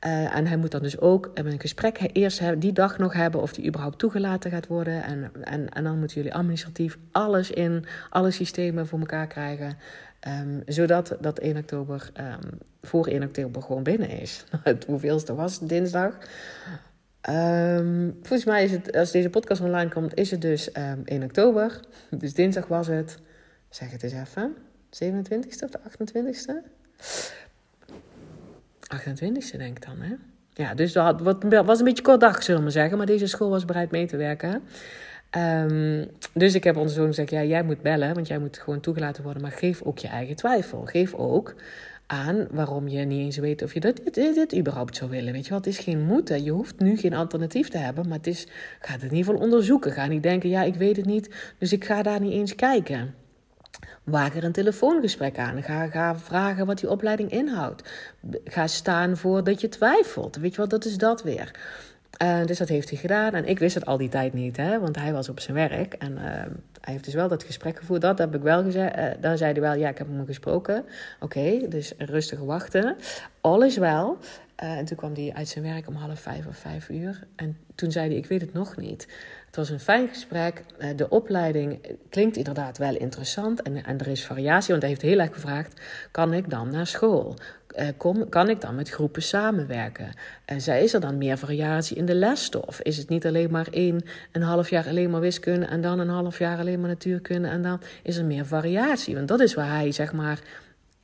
Uh, 0.05 0.35
en 0.35 0.47
hij 0.47 0.57
moet 0.57 0.71
dan 0.71 0.81
dus 0.81 0.99
ook 0.99 1.31
een 1.33 1.59
gesprek 1.59 2.09
eerst 2.13 2.39
hebben, 2.39 2.59
die 2.59 2.71
dag 2.71 2.97
nog 2.97 3.13
hebben 3.13 3.41
of 3.41 3.53
die 3.53 3.67
überhaupt 3.67 3.99
toegelaten 3.99 4.51
gaat 4.51 4.67
worden. 4.67 5.03
En, 5.03 5.31
en, 5.43 5.69
en 5.69 5.83
dan 5.83 5.99
moeten 5.99 6.17
jullie 6.17 6.33
administratief 6.33 6.97
alles 7.11 7.51
in 7.51 7.85
alle 8.09 8.31
systemen 8.31 8.87
voor 8.87 8.99
elkaar 8.99 9.27
krijgen. 9.27 9.77
Um, 10.27 10.61
zodat 10.65 11.17
dat 11.19 11.39
1 11.39 11.57
oktober, 11.57 12.11
um, 12.19 12.59
voor 12.81 13.07
1 13.07 13.23
oktober 13.23 13.61
gewoon 13.61 13.83
binnen 13.83 14.09
is. 14.09 14.43
Het 14.63 14.85
hoeveelste 14.85 15.35
was 15.35 15.59
dinsdag. 15.59 16.17
Um, 17.29 18.17
volgens 18.21 18.45
mij 18.45 18.63
is 18.63 18.71
het, 18.71 18.95
als 18.95 19.11
deze 19.11 19.29
podcast 19.29 19.61
online 19.61 19.89
komt, 19.89 20.15
is 20.15 20.31
het 20.31 20.41
dus 20.41 20.71
1 20.71 21.23
oktober. 21.23 21.79
Dus 22.09 22.33
dinsdag 22.33 22.67
was 22.67 22.87
het, 22.87 23.17
zeg 23.69 23.91
het 23.91 24.03
eens 24.03 24.13
even, 24.13 24.55
27ste 24.89 25.63
of 25.63 25.69
de 25.69 25.79
28ste? 25.79 26.53
28ste 28.95 29.57
denk 29.57 29.77
ik 29.77 29.85
dan, 29.85 30.01
hè? 30.01 30.15
Ja, 30.53 30.73
dus 30.73 30.91
dat 30.91 31.21
was 31.21 31.79
een 31.79 31.85
beetje 31.85 32.03
kort 32.03 32.19
dag, 32.19 32.43
zullen 32.43 32.63
we 32.63 32.69
zeggen. 32.69 32.97
Maar 32.97 33.05
deze 33.05 33.27
school 33.27 33.49
was 33.49 33.65
bereid 33.65 33.91
mee 33.91 34.05
te 34.05 34.17
werken. 34.17 34.63
Um, 35.37 36.05
dus 36.33 36.53
ik 36.53 36.63
heb 36.63 36.77
onze 36.77 36.93
zoon 36.93 37.07
gezegd: 37.07 37.29
ja, 37.29 37.43
jij 37.43 37.63
moet 37.63 37.81
bellen, 37.81 38.13
want 38.13 38.27
jij 38.27 38.39
moet 38.39 38.57
gewoon 38.57 38.79
toegelaten 38.79 39.23
worden. 39.23 39.41
Maar 39.41 39.51
geef 39.51 39.81
ook 39.81 39.97
je 39.97 40.07
eigen 40.07 40.35
twijfel. 40.35 40.85
Geef 40.85 41.13
ook 41.13 41.55
aan 42.07 42.47
waarom 42.51 42.87
je 42.87 43.05
niet 43.05 43.19
eens 43.19 43.37
weet 43.37 43.61
of 43.61 43.73
je 43.73 43.79
dit, 43.79 44.13
dit, 44.13 44.55
überhaupt 44.55 44.95
zou 44.95 45.09
willen. 45.09 45.33
Weet 45.33 45.43
je 45.43 45.49
wel, 45.49 45.57
het 45.57 45.67
is 45.67 45.79
geen 45.79 46.05
moeten. 46.05 46.43
Je 46.43 46.51
hoeft 46.51 46.79
nu 46.79 46.97
geen 46.97 47.13
alternatief 47.13 47.69
te 47.69 47.77
hebben, 47.77 48.07
maar 48.07 48.17
het 48.17 48.27
is, 48.27 48.47
ga 48.79 48.91
het 48.93 49.03
in 49.03 49.13
ieder 49.13 49.25
geval 49.25 49.43
onderzoeken. 49.43 49.91
Ga 49.91 50.07
niet 50.07 50.23
denken: 50.23 50.49
ja, 50.49 50.63
ik 50.63 50.75
weet 50.75 50.97
het 50.97 51.05
niet, 51.05 51.53
dus 51.57 51.73
ik 51.73 51.85
ga 51.85 52.01
daar 52.01 52.19
niet 52.19 52.33
eens 52.33 52.55
kijken. 52.55 53.13
Waag 54.03 54.35
er 54.35 54.43
een 54.43 54.51
telefoongesprek 54.51 55.37
aan. 55.37 55.63
Ga, 55.63 55.87
ga 55.87 56.19
vragen 56.19 56.65
wat 56.65 56.79
die 56.79 56.89
opleiding 56.89 57.31
inhoudt. 57.31 57.89
Ga 58.43 58.67
staan 58.67 59.17
voor 59.17 59.43
dat 59.43 59.61
je 59.61 59.69
twijfelt. 59.69 60.35
Weet 60.35 60.55
je 60.55 60.61
wat, 60.61 60.69
dat 60.69 60.85
is 60.85 60.97
dat 60.97 61.23
weer. 61.23 61.51
Uh, 62.23 62.45
dus 62.45 62.57
dat 62.57 62.69
heeft 62.69 62.89
hij 62.89 62.99
gedaan. 62.99 63.33
En 63.33 63.45
ik 63.45 63.59
wist 63.59 63.75
het 63.75 63.85
al 63.85 63.97
die 63.97 64.09
tijd 64.09 64.33
niet, 64.33 64.57
hè, 64.57 64.79
want 64.79 64.95
hij 64.95 65.13
was 65.13 65.29
op 65.29 65.39
zijn 65.39 65.55
werk. 65.55 65.93
En 65.93 66.11
uh, 66.11 66.21
hij 66.81 66.93
heeft 66.93 67.05
dus 67.05 67.13
wel 67.13 67.27
dat 67.27 67.43
gesprek 67.43 67.77
gevoerd. 67.77 68.01
Dat 68.01 68.17
heb 68.17 68.35
ik 68.35 68.41
wel 68.41 68.63
gezegd. 68.63 68.97
Uh, 68.97 69.05
daar 69.19 69.37
zei 69.37 69.51
hij 69.51 69.61
wel, 69.61 69.73
ja, 69.73 69.89
ik 69.89 69.97
heb 69.97 70.07
hem 70.07 70.25
gesproken. 70.25 70.85
Oké, 71.19 71.67
dus 71.69 71.93
rustig 71.97 72.39
wachten. 72.39 72.95
All 73.41 73.65
is 73.65 73.77
wel. 73.77 74.17
en 74.55 74.85
toen 74.85 74.97
kwam 74.97 75.13
hij 75.13 75.31
uit 75.35 75.47
zijn 75.47 75.65
werk 75.65 75.87
om 75.87 75.95
half 75.95 76.19
vijf 76.19 76.45
of 76.45 76.57
vijf 76.57 76.89
uur. 76.89 77.19
En 77.35 77.57
toen 77.75 77.91
zei 77.91 78.07
hij, 78.07 78.17
ik 78.17 78.25
weet 78.25 78.41
het 78.41 78.53
nog 78.53 78.77
niet. 78.77 79.07
Het 79.55 79.67
was 79.67 79.73
een 79.73 79.85
fijn 79.85 80.07
gesprek. 80.07 80.63
de 80.95 81.09
opleiding 81.09 81.97
klinkt 82.09 82.37
inderdaad 82.37 82.77
wel 82.77 82.95
interessant. 82.95 83.61
En, 83.61 83.99
er 83.99 84.07
is 84.07 84.25
variatie, 84.25 84.69
want 84.69 84.81
hij 84.81 84.89
heeft 84.89 85.01
heel 85.01 85.19
erg 85.19 85.33
gevraagd... 85.33 85.81
kan 86.11 86.33
ik 86.33 86.49
dan 86.49 86.71
naar 86.71 86.87
school? 86.87 87.35
uh, 87.77 87.87
kom, 87.97 88.29
kan 88.29 88.49
ik 88.49 88.61
dan 88.61 88.75
met 88.75 88.89
groepen 88.89 89.21
samenwerken? 89.21 90.13
En 90.45 90.61
zij 90.61 90.83
is 90.83 90.93
er 90.93 90.99
dan 90.99 91.17
meer 91.17 91.37
variatie 91.37 91.97
in 91.97 92.05
de 92.05 92.15
lesstof? 92.15 92.81
Is 92.81 92.97
het 92.97 93.09
niet 93.09 93.25
alleen 93.25 93.51
maar 93.51 93.67
één, 93.71 94.03
een 94.31 94.41
half 94.41 94.69
jaar 94.69 94.87
alleen 94.87 95.09
maar 95.09 95.21
wiskunde 95.21 95.65
en 95.65 95.81
dan 95.81 95.99
een 95.99 96.09
half 96.09 96.39
jaar 96.39 96.59
alleen 96.59 96.79
maar 96.79 96.89
natuurkunde 96.89 97.47
en 97.47 97.61
dan 97.61 97.81
is 98.03 98.17
er 98.17 98.25
meer 98.25 98.45
variatie? 98.45 99.15
Want 99.15 99.27
dat 99.27 99.39
is 99.39 99.53
waar 99.53 99.75
hij, 99.75 99.91
zeg 99.91 100.13
maar, 100.13 100.39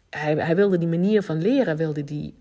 hij, 0.10 0.36
hij 0.36 0.56
wilde 0.56 0.78
die 0.78 0.88
manier 0.88 1.22
van 1.22 1.42
leren, 1.42 1.78
wilde 1.78 2.04
die 2.04 2.34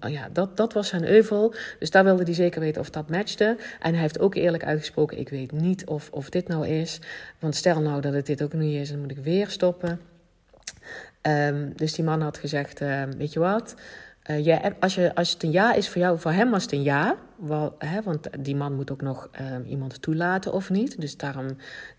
ja, 0.00 0.28
dat, 0.32 0.56
dat 0.56 0.72
was 0.72 0.88
zijn 0.88 1.04
euvel. 1.04 1.54
Dus 1.78 1.90
daar 1.90 2.04
wilde 2.04 2.22
hij 2.24 2.34
zeker 2.34 2.60
weten 2.60 2.80
of 2.80 2.90
dat 2.90 3.10
matchte. 3.10 3.56
En 3.80 3.92
hij 3.92 4.00
heeft 4.00 4.20
ook 4.20 4.34
eerlijk 4.34 4.64
uitgesproken: 4.64 5.18
ik 5.18 5.28
weet 5.28 5.52
niet 5.52 5.86
of, 5.86 6.10
of 6.10 6.30
dit 6.30 6.48
nou 6.48 6.66
is. 6.66 7.00
Want 7.38 7.54
stel 7.54 7.80
nou 7.80 8.00
dat 8.00 8.12
het 8.12 8.26
dit 8.26 8.42
ook 8.42 8.52
niet 8.52 8.80
is, 8.80 8.90
dan 8.90 9.00
moet 9.00 9.10
ik 9.10 9.18
weer 9.18 9.48
stoppen. 9.48 10.00
Um, 11.22 11.72
dus 11.76 11.94
die 11.94 12.04
man 12.04 12.20
had 12.20 12.38
gezegd: 12.38 12.80
uh, 12.80 13.02
Weet 13.18 13.32
je 13.32 13.38
wat? 13.38 13.74
Uh, 14.30 14.44
jij, 14.44 14.74
als, 14.80 14.94
je, 14.94 15.14
als 15.14 15.30
het 15.30 15.42
een 15.42 15.50
ja 15.50 15.74
is 15.74 15.88
voor 15.88 16.00
jou, 16.00 16.18
voor 16.18 16.32
hem 16.32 16.50
was 16.50 16.62
het 16.62 16.72
een 16.72 16.82
ja. 16.82 17.16
Hè, 17.78 18.02
want 18.02 18.28
die 18.44 18.56
man 18.56 18.74
moet 18.74 18.90
ook 18.90 19.02
nog 19.02 19.30
uh, 19.40 19.70
iemand 19.70 20.02
toelaten 20.02 20.52
of 20.52 20.70
niet. 20.70 21.00
Dus 21.00 21.16
daarom, 21.16 21.46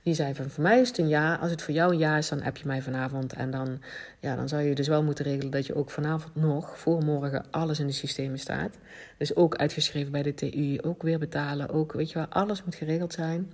die 0.03 0.13
zei 0.13 0.36
van 0.36 0.49
voor 0.49 0.63
mij 0.63 0.79
is 0.79 0.88
het 0.88 0.97
een 0.97 1.08
ja. 1.08 1.36
Als 1.36 1.51
het 1.51 1.62
voor 1.62 1.73
jou 1.73 1.91
een 1.91 1.97
ja 1.97 2.17
is, 2.17 2.29
dan 2.29 2.41
heb 2.41 2.58
je 2.58 2.67
mij 2.67 2.82
vanavond. 2.82 3.33
En 3.33 3.52
dan, 3.52 3.81
ja, 4.19 4.35
dan 4.35 4.48
zou 4.48 4.62
je 4.62 4.75
dus 4.75 4.87
wel 4.87 5.04
moeten 5.04 5.25
regelen 5.25 5.52
dat 5.52 5.65
je 5.65 5.75
ook 5.75 5.89
vanavond 5.89 6.35
nog, 6.35 6.79
voor 6.79 7.04
morgen, 7.04 7.46
alles 7.52 7.79
in 7.79 7.87
de 7.87 7.94
systemen 7.94 8.39
staat. 8.39 8.77
Dus 9.17 9.35
ook 9.35 9.56
uitgeschreven 9.56 10.12
bij 10.12 10.23
de 10.23 10.33
TU, 10.33 10.77
ook 10.81 11.02
weer 11.02 11.19
betalen. 11.19 11.69
Ook, 11.69 11.94
weet 11.94 12.12
je 12.12 12.17
wel, 12.17 12.27
alles 12.27 12.63
moet 12.63 12.75
geregeld 12.75 13.13
zijn. 13.13 13.52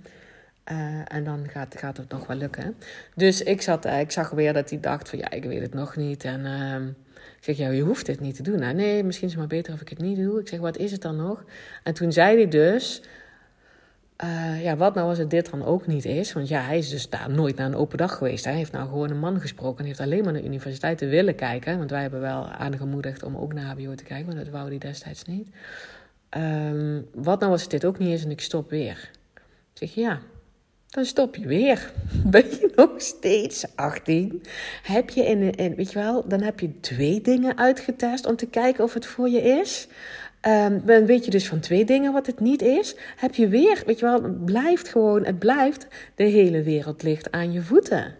en 1.04 1.24
dan 1.24 1.48
gaat, 1.48 1.78
gaat 1.78 1.96
het 1.96 2.10
nog 2.10 2.26
wel 2.26 2.36
lukken. 2.36 2.76
Dus 3.14 3.42
ik, 3.42 3.62
zat, 3.62 3.84
ik 3.84 4.10
zag 4.10 4.30
weer 4.30 4.52
dat 4.52 4.70
hij 4.70 4.80
dacht 4.80 5.08
van 5.08 5.18
ja, 5.18 5.30
ik 5.30 5.44
weet 5.44 5.62
het 5.62 5.74
nog 5.74 5.96
niet. 5.96 6.24
En 6.24 6.46
ehm, 6.46 6.88
ik 7.40 7.46
zeg, 7.46 7.56
ja, 7.56 7.70
je 7.70 7.82
hoeft 7.82 8.06
dit 8.06 8.20
niet 8.20 8.34
te 8.34 8.42
doen. 8.42 8.58
Nou, 8.58 8.74
nee, 8.74 9.04
misschien 9.04 9.26
is 9.26 9.32
het 9.32 9.40
maar 9.42 9.56
beter 9.56 9.72
of 9.72 9.80
ik 9.80 9.88
het 9.88 9.98
niet 9.98 10.16
doe. 10.16 10.40
Ik 10.40 10.48
zeg, 10.48 10.60
wat 10.60 10.76
is 10.76 10.92
het 10.92 11.02
dan 11.02 11.16
nog? 11.16 11.44
En 11.82 11.94
toen 11.94 12.12
zei 12.12 12.36
hij 12.36 12.48
dus, 12.48 13.02
uh, 14.24 14.62
ja, 14.62 14.76
wat 14.76 14.94
nou 14.94 15.08
als 15.08 15.18
het 15.18 15.30
dit 15.30 15.50
dan 15.50 15.64
ook 15.64 15.86
niet 15.86 16.04
is? 16.04 16.32
Want 16.32 16.48
ja, 16.48 16.62
hij 16.62 16.78
is 16.78 16.90
dus 16.90 17.08
daar 17.08 17.30
nooit 17.30 17.56
naar 17.56 17.66
een 17.66 17.74
open 17.74 17.98
dag 17.98 18.16
geweest. 18.16 18.44
Hij 18.44 18.54
heeft 18.54 18.72
nou 18.72 18.88
gewoon 18.88 19.10
een 19.10 19.18
man 19.18 19.40
gesproken 19.40 19.78
en 19.78 19.84
heeft 19.84 20.00
alleen 20.00 20.24
maar 20.24 20.32
naar 20.32 20.42
de 20.42 20.48
universiteit 20.48 20.98
te 20.98 21.06
willen 21.06 21.34
kijken. 21.34 21.78
Want 21.78 21.90
wij 21.90 22.00
hebben 22.00 22.20
wel 22.20 22.46
aangemoedigd 22.46 23.22
om 23.22 23.36
ook 23.36 23.52
naar 23.52 23.64
HBO 23.64 23.94
te 23.94 24.04
kijken, 24.04 24.26
maar 24.26 24.44
dat 24.44 24.52
wou 24.52 24.68
hij 24.68 24.78
destijds 24.78 25.24
niet. 25.24 25.48
Um, 26.36 27.06
wat 27.14 27.40
nou 27.40 27.52
als 27.52 27.62
het 27.62 27.70
dit 27.70 27.84
ook 27.84 27.98
niet 27.98 28.12
is 28.12 28.24
en 28.24 28.30
ik 28.30 28.40
stop 28.40 28.70
weer? 28.70 29.10
Ik 29.34 29.42
zeg, 29.72 29.94
ja, 29.94 30.20
dan 30.90 31.04
stop 31.04 31.36
je 31.36 31.46
weer. 31.46 31.92
Ben 32.26 32.44
je 32.50 32.72
nog 32.74 32.90
steeds 32.96 33.64
18? 33.74 34.42
Heb 34.82 35.10
je 35.10 35.24
in, 35.24 35.54
in, 35.54 35.74
weet 35.74 35.92
je 35.92 35.98
wel, 35.98 36.28
dan 36.28 36.42
heb 36.42 36.60
je 36.60 36.80
twee 36.80 37.20
dingen 37.20 37.58
uitgetest 37.58 38.26
om 38.26 38.36
te 38.36 38.46
kijken 38.46 38.84
of 38.84 38.94
het 38.94 39.06
voor 39.06 39.28
je 39.28 39.42
is. 39.42 39.88
Um, 40.46 40.82
dan 40.84 41.06
weet 41.06 41.24
je 41.24 41.30
dus 41.30 41.48
van 41.48 41.60
twee 41.60 41.84
dingen 41.84 42.12
wat 42.12 42.26
het 42.26 42.40
niet 42.40 42.62
is. 42.62 42.94
Heb 43.16 43.34
je 43.34 43.48
weer, 43.48 43.82
weet 43.86 43.98
je 43.98 44.04
wel, 44.04 44.22
het 44.22 44.44
blijft 44.44 44.88
gewoon, 44.88 45.24
het 45.24 45.38
blijft, 45.38 45.86
de 46.14 46.24
hele 46.24 46.62
wereld 46.62 47.02
ligt 47.02 47.30
aan 47.30 47.52
je 47.52 47.62
voeten. 47.62 48.14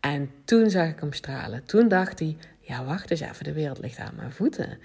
En 0.00 0.30
toen 0.44 0.70
zag 0.70 0.88
ik 0.88 1.00
hem 1.00 1.12
stralen. 1.12 1.64
Toen 1.64 1.88
dacht 1.88 2.18
hij, 2.18 2.36
ja 2.60 2.84
wacht 2.84 3.10
eens 3.10 3.20
even, 3.20 3.44
de 3.44 3.52
wereld 3.52 3.78
ligt 3.78 3.98
aan 3.98 4.14
mijn 4.16 4.32
voeten 4.32 4.78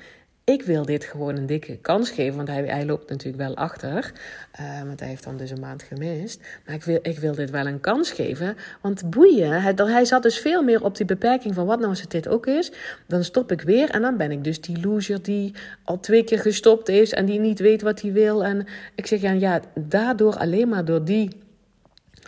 ik 0.46 0.64
wil 0.64 0.86
dit 0.86 1.04
gewoon 1.04 1.36
een 1.36 1.46
dikke 1.46 1.78
kans 1.78 2.10
geven. 2.12 2.36
Want 2.36 2.48
hij, 2.48 2.86
loopt 2.86 3.10
natuurlijk 3.10 3.44
wel 3.44 3.56
achter. 3.56 4.12
Uh, 4.60 4.82
want 4.84 5.00
hij 5.00 5.10
heeft 5.10 5.24
dan 5.24 5.38
dus 5.38 5.52
een 5.52 5.60
maand 5.60 5.84
gemist. 5.84 6.42
Maar 6.66 6.76
ik 6.76 6.84
wil, 6.84 7.00
ik 7.02 7.20
wil 7.20 7.36
dit 7.36 7.50
wel 7.50 7.68
een 7.68 7.80
kans 7.80 8.12
geven. 8.12 8.58
Want 8.82 9.10
boeien, 9.10 9.62
hij, 9.62 9.74
hij 9.76 10.06
zat 10.06 10.24
dus 10.24 10.40
veel 10.40 10.64
meer 10.64 10.84
op 10.84 10.98
die 10.98 11.06
beperking 11.06 11.54
van 11.54 11.66
wat 11.66 11.78
nou 11.78 11.90
als 11.90 12.02
het 12.02 12.12
dit 12.12 12.28
ook 12.28 12.48
is. 12.48 12.72
Dan 13.08 13.24
stop 13.24 13.52
ik 13.52 13.62
weer 13.62 13.90
en 13.90 14.02
dan 14.02 14.18
ben 14.18 14.32
ik 14.32 14.44
dus 14.44 14.62
die 14.62 14.80
loser 14.80 15.22
die 15.22 15.54
al 15.84 16.00
twee 16.00 16.24
keer 16.24 16.40
gestopt 16.40 16.90
is. 16.90 17.14
En 17.14 17.26
die 17.26 17.40
niet 17.40 17.60
weet 17.60 17.82
wat 17.82 18.02
hij 18.02 18.12
wil. 18.12 18.44
En 18.44 18.68
ik 18.96 19.08
zeg 19.08 19.22
ja, 19.22 19.32
ja 19.32 19.62
daardoor 19.76 20.38
alleen 20.38 20.70
maar 20.70 20.86
door 20.86 21.06
die 21.06 21.42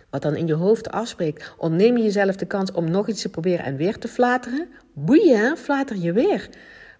wat 0.09 0.21
dan 0.21 0.35
in 0.35 0.47
je 0.47 0.53
hoofd 0.53 0.91
afspreekt, 0.91 1.53
ontneem 1.57 1.97
je 1.97 2.03
jezelf 2.03 2.35
de 2.35 2.45
kans 2.45 2.71
om 2.71 2.91
nog 2.91 3.07
iets 3.07 3.21
te 3.21 3.29
proberen 3.29 3.65
en 3.65 3.75
weer 3.75 3.97
te 3.97 4.07
flateren. 4.07 4.67
Boeien, 4.93 5.57
flater 5.57 5.97
je 5.97 6.13
weer. 6.13 6.49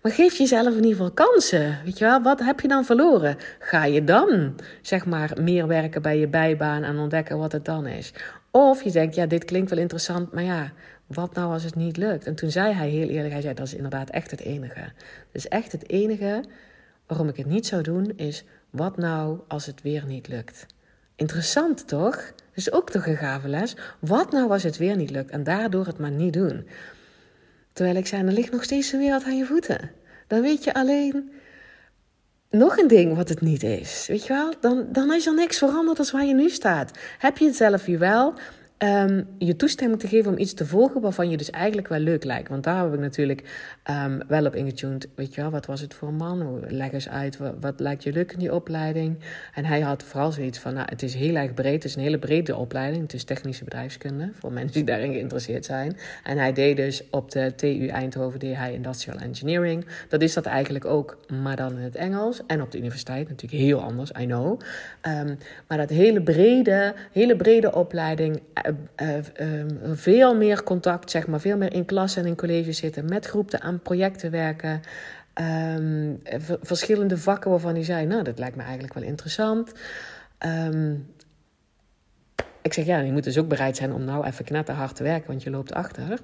Maar 0.06 0.14
geef 0.14 0.38
jezelf 0.38 0.68
in 0.68 0.84
ieder 0.84 0.91
geval 0.91 1.12
kansen. 1.12 1.80
Weet 1.84 1.97
je 1.97 2.06
wel, 2.06 2.22
wat 2.22 2.39
heb 2.39 2.60
je 2.60 2.68
dan 2.68 2.86
verloren? 2.86 3.38
Ga 3.60 3.86
je 3.86 4.03
dan, 4.03 4.56
zeg 4.82 5.06
maar, 5.06 5.38
meer 5.41 5.68
werken 5.68 6.01
bij 6.01 6.20
je 6.20 6.28
bijbaan 6.28 6.84
en 6.84 6.97
ontdekken 6.97 7.38
wat 7.38 7.51
het 7.51 7.66
dan 7.66 7.86
is? 7.86 8.14
Of 8.51 8.84
je 8.84 8.91
denkt, 8.91 9.16
ja, 9.16 9.26
dit 9.26 9.45
klinkt 9.45 9.70
wel 9.70 9.80
interessant, 9.80 10.32
maar 10.32 10.43
ja, 10.43 10.72
wat 11.06 11.34
nou 11.34 11.53
als 11.53 11.64
het 11.64 11.76
niet 11.76 11.97
lukt? 11.97 12.26
En 12.26 12.36
toen 12.36 12.51
zei 12.51 12.74
hij 12.74 12.89
heel 12.89 13.08
eerlijk, 13.08 13.34
hij 13.34 13.41
zei, 13.41 13.53
dat 13.53 13.66
is 13.66 13.74
inderdaad 13.74 14.10
echt 14.10 14.32
het 14.32 14.39
enige. 14.39 14.91
Dus 15.32 15.47
echt 15.47 15.72
het 15.72 15.89
enige 15.89 16.43
waarom 17.08 17.28
ik 17.28 17.38
het 17.38 17.47
niet 17.47 17.66
zou 17.66 17.82
doen, 17.82 18.14
is, 18.16 18.43
wat 18.70 18.97
nou 18.97 19.39
als 19.47 19.66
het 19.66 19.82
weer 19.82 20.03
niet 20.06 20.28
lukt? 20.28 20.66
Interessant 21.16 21.88
toch? 21.88 22.34
Dus 22.53 22.72
ook 22.72 22.89
toch 22.89 23.08
een 23.08 23.18
gave 23.18 23.47
les. 23.47 23.76
Wat 23.99 24.32
nou 24.32 24.51
als 24.51 24.64
het 24.64 24.78
weer 24.78 24.95
niet 24.95 25.12
lukt 25.12 25.32
en 25.32 25.43
daardoor 25.43 25.86
het 25.86 25.97
maar 25.97 26.12
niet 26.12 26.34
doen? 26.34 26.68
Terwijl 27.76 27.97
ik 27.97 28.07
zei, 28.07 28.28
er 28.28 28.34
ligt 28.34 28.51
nog 28.51 28.63
steeds 28.63 28.91
de 28.91 28.97
wereld 28.97 29.23
aan 29.23 29.38
je 29.38 29.45
voeten. 29.45 29.91
Dan 30.28 30.41
weet 30.41 30.63
je 30.63 30.73
alleen 30.73 31.32
nog 32.49 32.78
een 32.78 32.88
ding 32.88 33.15
wat 33.15 33.30
het 33.30 33.41
niet 33.41 33.63
is. 33.63 34.05
Weet 34.07 34.26
je 34.26 34.34
wel? 34.34 34.53
Dan, 34.59 34.88
dan 34.91 35.13
is 35.13 35.26
er 35.26 35.34
niks 35.34 35.57
veranderd 35.57 35.99
als 35.99 36.11
waar 36.11 36.26
je 36.26 36.34
nu 36.34 36.49
staat. 36.49 36.91
Heb 37.17 37.38
je 37.38 37.45
het 37.45 37.55
zelf 37.55 37.88
je 37.88 37.97
wel? 37.97 38.34
Um, 38.78 39.28
je 39.38 39.55
toestemming 39.55 39.99
te 39.99 40.07
geven 40.07 40.32
om 40.32 40.38
iets 40.38 40.53
te 40.53 40.65
volgen 40.65 41.01
waarvan 41.01 41.30
je 41.30 41.38
dus 41.38 41.49
eigenlijk 41.49 41.88
wel 41.88 41.99
leuk 41.99 42.23
lijkt. 42.23 42.49
Want 42.49 42.63
daar 42.63 42.84
heb 42.84 42.93
ik 42.93 42.99
natuurlijk 42.99 43.43
um, 43.89 44.21
wel 44.28 44.45
op 44.45 44.55
ingetuned. 44.55 45.07
Weet 45.15 45.36
je 45.36 45.41
wel, 45.41 45.51
wat 45.51 45.65
was 45.65 45.82
het 45.82 45.93
voor 45.93 46.07
een 46.07 46.15
man? 46.15 46.63
Leg 46.67 46.91
eens 46.91 47.09
uit, 47.09 47.38
wat, 47.59 47.80
lijkt 47.80 48.03
je 48.03 48.11
leuk 48.11 48.32
in 48.32 48.39
die 48.39 48.53
opleiding? 48.53 49.17
En 49.53 49.65
hij 49.65 49.82
had 49.82 50.03
vooral 50.03 50.32
zoiets 50.32 50.59
van, 50.59 50.73
nou, 50.73 50.88
het 50.89 51.03
is 51.03 51.13
heel 51.13 51.36
erg 51.36 51.53
breed. 51.53 51.73
Het 51.73 51.84
is 51.84 51.95
een 51.95 52.01
hele 52.01 52.19
brede 52.19 52.55
opleiding. 52.55 53.01
Het 53.01 53.13
is 53.13 53.23
technische 53.23 53.63
bedrijfskunde, 53.63 54.30
voor 54.34 54.51
mensen 54.51 54.73
die 54.73 54.84
daarin 54.84 55.13
geïnteresseerd 55.13 55.65
zijn. 55.65 55.97
En 56.23 56.38
hij 56.38 56.53
deed 56.53 56.78
dus 56.78 57.03
op 57.09 57.32
de 57.32 57.53
TU 57.55 57.88
Eindhoven, 57.88 58.39
deed 58.39 58.55
hij 58.55 58.73
Industrial 58.73 59.17
Engineering. 59.17 59.86
Dat 60.09 60.21
is 60.21 60.34
dat 60.34 60.45
eigenlijk 60.45 60.86
ook, 60.86 61.17
maar 61.41 61.55
dan 61.55 61.71
in 61.71 61.84
het 61.84 61.95
Engels. 61.95 62.41
En 62.47 62.61
op 62.61 62.71
de 62.71 62.78
universiteit 62.78 63.30
natuurlijk 63.30 63.63
heel 63.63 63.82
anders, 63.82 64.11
I 64.19 64.26
know. 64.26 64.59
Um, 65.07 65.38
maar 65.67 65.78
dat 65.78 65.89
hele 65.89 66.21
brede, 66.21 66.93
hele 67.11 67.36
brede 67.36 67.73
opleiding 67.73 68.41
uh, 69.01 69.16
veel 69.93 70.36
meer 70.36 70.63
contact, 70.63 71.11
zeg 71.11 71.28
maar, 71.28 71.39
veel 71.39 71.57
meer 71.57 71.74
in 71.74 71.86
klas 71.86 72.16
en 72.16 72.26
in 72.26 72.36
college 72.36 72.72
zitten, 72.72 73.05
met 73.05 73.26
groepen 73.26 73.61
aan 73.61 73.80
projecten 73.80 74.32
werken. 74.32 74.82
Um, 75.78 76.22
verschillende 76.61 77.18
vakken 77.18 77.49
waarvan 77.49 77.74
hij 77.74 77.84
zei, 77.84 78.05
nou, 78.05 78.24
dat 78.24 78.39
lijkt 78.39 78.55
me 78.55 78.63
eigenlijk 78.63 78.93
wel 78.93 79.03
interessant. 79.03 79.72
Um, 80.45 81.13
ik 82.61 82.74
zeg, 82.74 82.86
ja, 82.86 82.99
je 82.99 83.11
moet 83.11 83.24
dus 83.24 83.38
ook 83.38 83.47
bereid 83.47 83.78
zijn 83.78 83.93
om 83.93 84.03
nou 84.03 84.26
even 84.26 84.45
knetterhard 84.45 84.95
te 84.95 85.03
werken, 85.03 85.28
want 85.28 85.43
je 85.43 85.49
loopt 85.49 85.74
achter. 85.74 86.20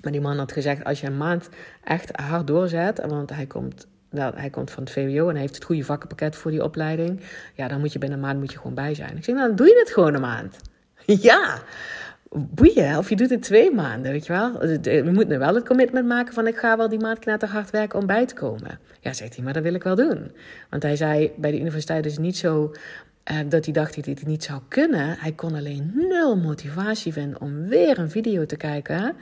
Maar 0.00 0.12
die 0.12 0.20
man 0.20 0.38
had 0.38 0.52
gezegd, 0.52 0.84
als 0.84 1.00
je 1.00 1.06
een 1.06 1.16
maand 1.16 1.48
echt 1.84 2.16
hard 2.16 2.46
doorzet, 2.46 3.06
want 3.06 3.30
hij 3.30 3.46
komt 3.46 3.86
nou, 4.10 4.36
hij 4.36 4.50
komt 4.50 4.70
van 4.70 4.82
het 4.82 4.92
VWO 4.92 5.26
en 5.26 5.32
hij 5.32 5.40
heeft 5.40 5.54
het 5.54 5.64
goede 5.64 5.84
vakkenpakket 5.84 6.36
voor 6.36 6.50
die 6.50 6.64
opleiding. 6.64 7.20
Ja, 7.54 7.68
dan 7.68 7.80
moet 7.80 7.92
je 7.92 7.98
binnen 7.98 8.18
een 8.18 8.24
maand 8.24 8.38
moet 8.38 8.52
je 8.52 8.58
gewoon 8.58 8.74
bij 8.74 8.94
zijn. 8.94 9.16
Ik 9.16 9.24
zeg, 9.24 9.34
nou, 9.34 9.46
dan 9.46 9.56
doe 9.56 9.66
je 9.66 9.78
het 9.78 9.90
gewoon 9.90 10.14
een 10.14 10.20
maand. 10.20 10.56
Ja, 11.28 11.62
boeien. 12.30 12.98
Of 12.98 13.08
je 13.08 13.16
doet 13.16 13.30
het 13.30 13.42
twee 13.42 13.70
maanden, 13.70 14.12
weet 14.12 14.26
je 14.26 14.32
wel. 14.32 14.58
We 15.02 15.10
moeten 15.12 15.38
wel 15.38 15.54
het 15.54 15.66
commitment 15.66 16.06
maken 16.06 16.34
van 16.34 16.46
ik 16.46 16.56
ga 16.56 16.76
wel 16.76 16.88
die 16.88 17.00
maand 17.00 17.42
hard 17.42 17.70
werken 17.70 17.98
om 17.98 18.06
bij 18.06 18.26
te 18.26 18.34
komen. 18.34 18.78
Ja, 19.00 19.12
zegt 19.12 19.34
hij, 19.34 19.44
maar 19.44 19.52
dat 19.52 19.62
wil 19.62 19.74
ik 19.74 19.82
wel 19.82 19.96
doen. 19.96 20.32
Want 20.70 20.82
hij 20.82 20.96
zei 20.96 21.32
bij 21.36 21.50
de 21.50 21.60
universiteit 21.60 22.06
is 22.06 22.18
niet 22.18 22.36
zo 22.36 22.74
uh, 23.30 23.38
dat 23.48 23.64
hij 23.64 23.74
dacht 23.74 23.94
dat 23.96 24.04
hij 24.04 24.14
het 24.18 24.26
niet 24.26 24.44
zou 24.44 24.60
kunnen. 24.68 25.16
Hij 25.18 25.32
kon 25.32 25.54
alleen 25.54 25.92
nul 25.94 26.36
motivatie 26.36 27.12
vinden 27.12 27.40
om 27.40 27.68
weer 27.68 27.98
een 27.98 28.10
video 28.10 28.46
te 28.46 28.56
kijken. 28.56 29.16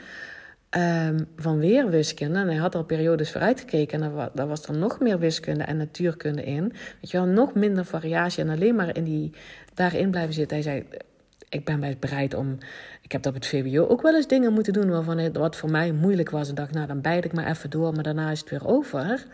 Um, 0.77 1.27
van 1.37 1.59
weer 1.59 1.89
wiskunde. 1.89 2.39
En 2.39 2.47
hij 2.47 2.57
had 2.57 2.75
al 2.75 2.85
periodes 2.85 3.31
vooruitgekeken. 3.31 4.03
En 4.03 4.31
daar 4.35 4.49
was 4.49 4.67
er 4.67 4.77
nog 4.77 5.01
meer 5.01 5.19
wiskunde 5.19 5.65
en 5.65 5.77
natuurkunde 5.77 6.45
in. 6.45 6.73
Weet 7.01 7.11
je 7.11 7.17
wel, 7.17 7.27
nog 7.27 7.55
minder 7.55 7.85
variatie. 7.85 8.43
En 8.43 8.51
alleen 8.51 8.75
maar 8.75 8.97
in 8.97 9.05
die, 9.05 9.31
daarin 9.75 10.11
blijven 10.11 10.35
zitten. 10.35 10.57
Hij 10.57 10.65
zei, 10.65 10.85
ik 11.51 11.65
ben 11.65 11.81
best 11.81 12.01
bereid 12.01 12.35
om. 12.35 12.59
Ik 13.03 13.13
heb 13.13 13.27
op 13.27 13.35
het 13.35 13.47
VWO 13.47 13.87
ook 13.87 14.03
wel 14.03 14.15
eens 14.15 14.27
dingen 14.27 14.53
moeten 14.53 14.73
doen 14.73 14.91
waarvan 14.91 15.19
het, 15.19 15.37
wat 15.37 15.57
voor 15.57 15.71
mij 15.71 15.93
moeilijk 15.93 16.31
was. 16.31 16.49
En 16.49 16.55
dacht, 16.55 16.73
nou 16.73 16.87
dan 16.87 17.01
bijt 17.01 17.25
ik 17.25 17.33
maar 17.33 17.47
even 17.47 17.71
door, 17.71 17.93
maar 17.93 18.03
daarna 18.03 18.31
is 18.31 18.41
het 18.41 18.51
weer 18.51 18.67
over. 18.67 19.27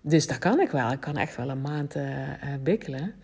Dus 0.00 0.26
dat 0.26 0.38
kan 0.38 0.60
ik 0.60 0.70
wel. 0.70 0.90
Ik 0.90 1.00
kan 1.00 1.16
echt 1.16 1.36
wel 1.36 1.50
een 1.50 1.60
maand 1.60 1.96
uh, 1.96 2.04
bikkelen. 2.62 3.14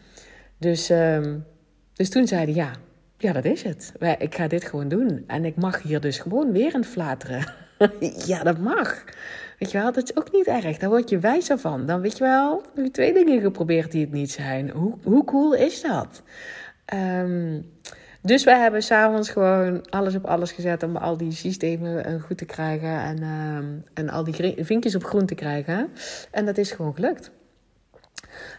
Dus, 0.59 0.91
um, 0.91 1.45
dus 1.93 2.11
toen 2.11 2.27
zeiden 2.27 2.55
ja, 2.55 2.70
ja, 3.18 3.33
dat 3.33 3.45
is 3.45 3.62
het. 3.62 3.93
Ik 4.18 4.35
ga 4.35 4.49
dit 4.49 4.64
gewoon 4.64 4.89
doen. 4.89 5.24
En 5.27 5.45
ik 5.45 5.57
mag 5.57 5.83
hier 5.83 6.01
dus 6.01 6.18
gewoon 6.18 6.53
weer 6.53 6.74
in 6.74 6.85
flateren. 6.85 7.53
ja, 8.27 8.43
dat 8.43 8.59
mag. 8.59 9.05
Weet 9.59 9.70
je 9.70 9.79
wel, 9.79 9.93
dat 9.93 10.03
is 10.03 10.16
ook 10.16 10.33
niet 10.33 10.47
erg. 10.47 10.79
Daar 10.79 10.91
word 10.91 11.11
je 11.11 11.18
wijzer 11.18 11.59
van. 11.59 11.87
Dan 11.87 12.01
weet 12.01 12.18
je 12.18 12.24
wel, 12.24 12.62
heb 12.74 12.85
je 12.85 12.91
twee 12.91 13.12
dingen 13.12 13.41
geprobeerd 13.41 13.93
die 13.93 14.01
het 14.01 14.12
niet 14.12 14.31
zijn. 14.31 14.70
Hoe, 14.70 14.95
hoe 15.03 15.24
cool 15.24 15.55
is 15.55 15.83
dat? 15.83 16.22
Um, 16.95 17.74
dus 18.27 18.45
wij 18.45 18.59
hebben 18.59 18.83
s'avonds 18.83 19.31
gewoon 19.31 19.91
alles 19.91 20.14
op 20.14 20.24
alles 20.24 20.53
gezet 20.53 20.83
om 20.83 20.97
al 20.97 21.16
die 21.16 21.33
systemen 21.33 22.05
eh, 22.05 22.22
goed 22.22 22.39
te 22.39 22.45
krijgen 22.45 23.01
en, 23.01 23.22
uh, 23.22 23.59
en 23.95 24.11
al 24.11 24.24
die 24.24 24.55
vinkjes 24.64 24.95
op 24.95 25.05
groen 25.05 25.27
te 25.27 25.35
krijgen. 25.35 25.89
En 26.31 26.45
dat 26.45 26.59
is 26.59 26.70
gewoon 26.70 26.95
gelukt. 26.95 27.31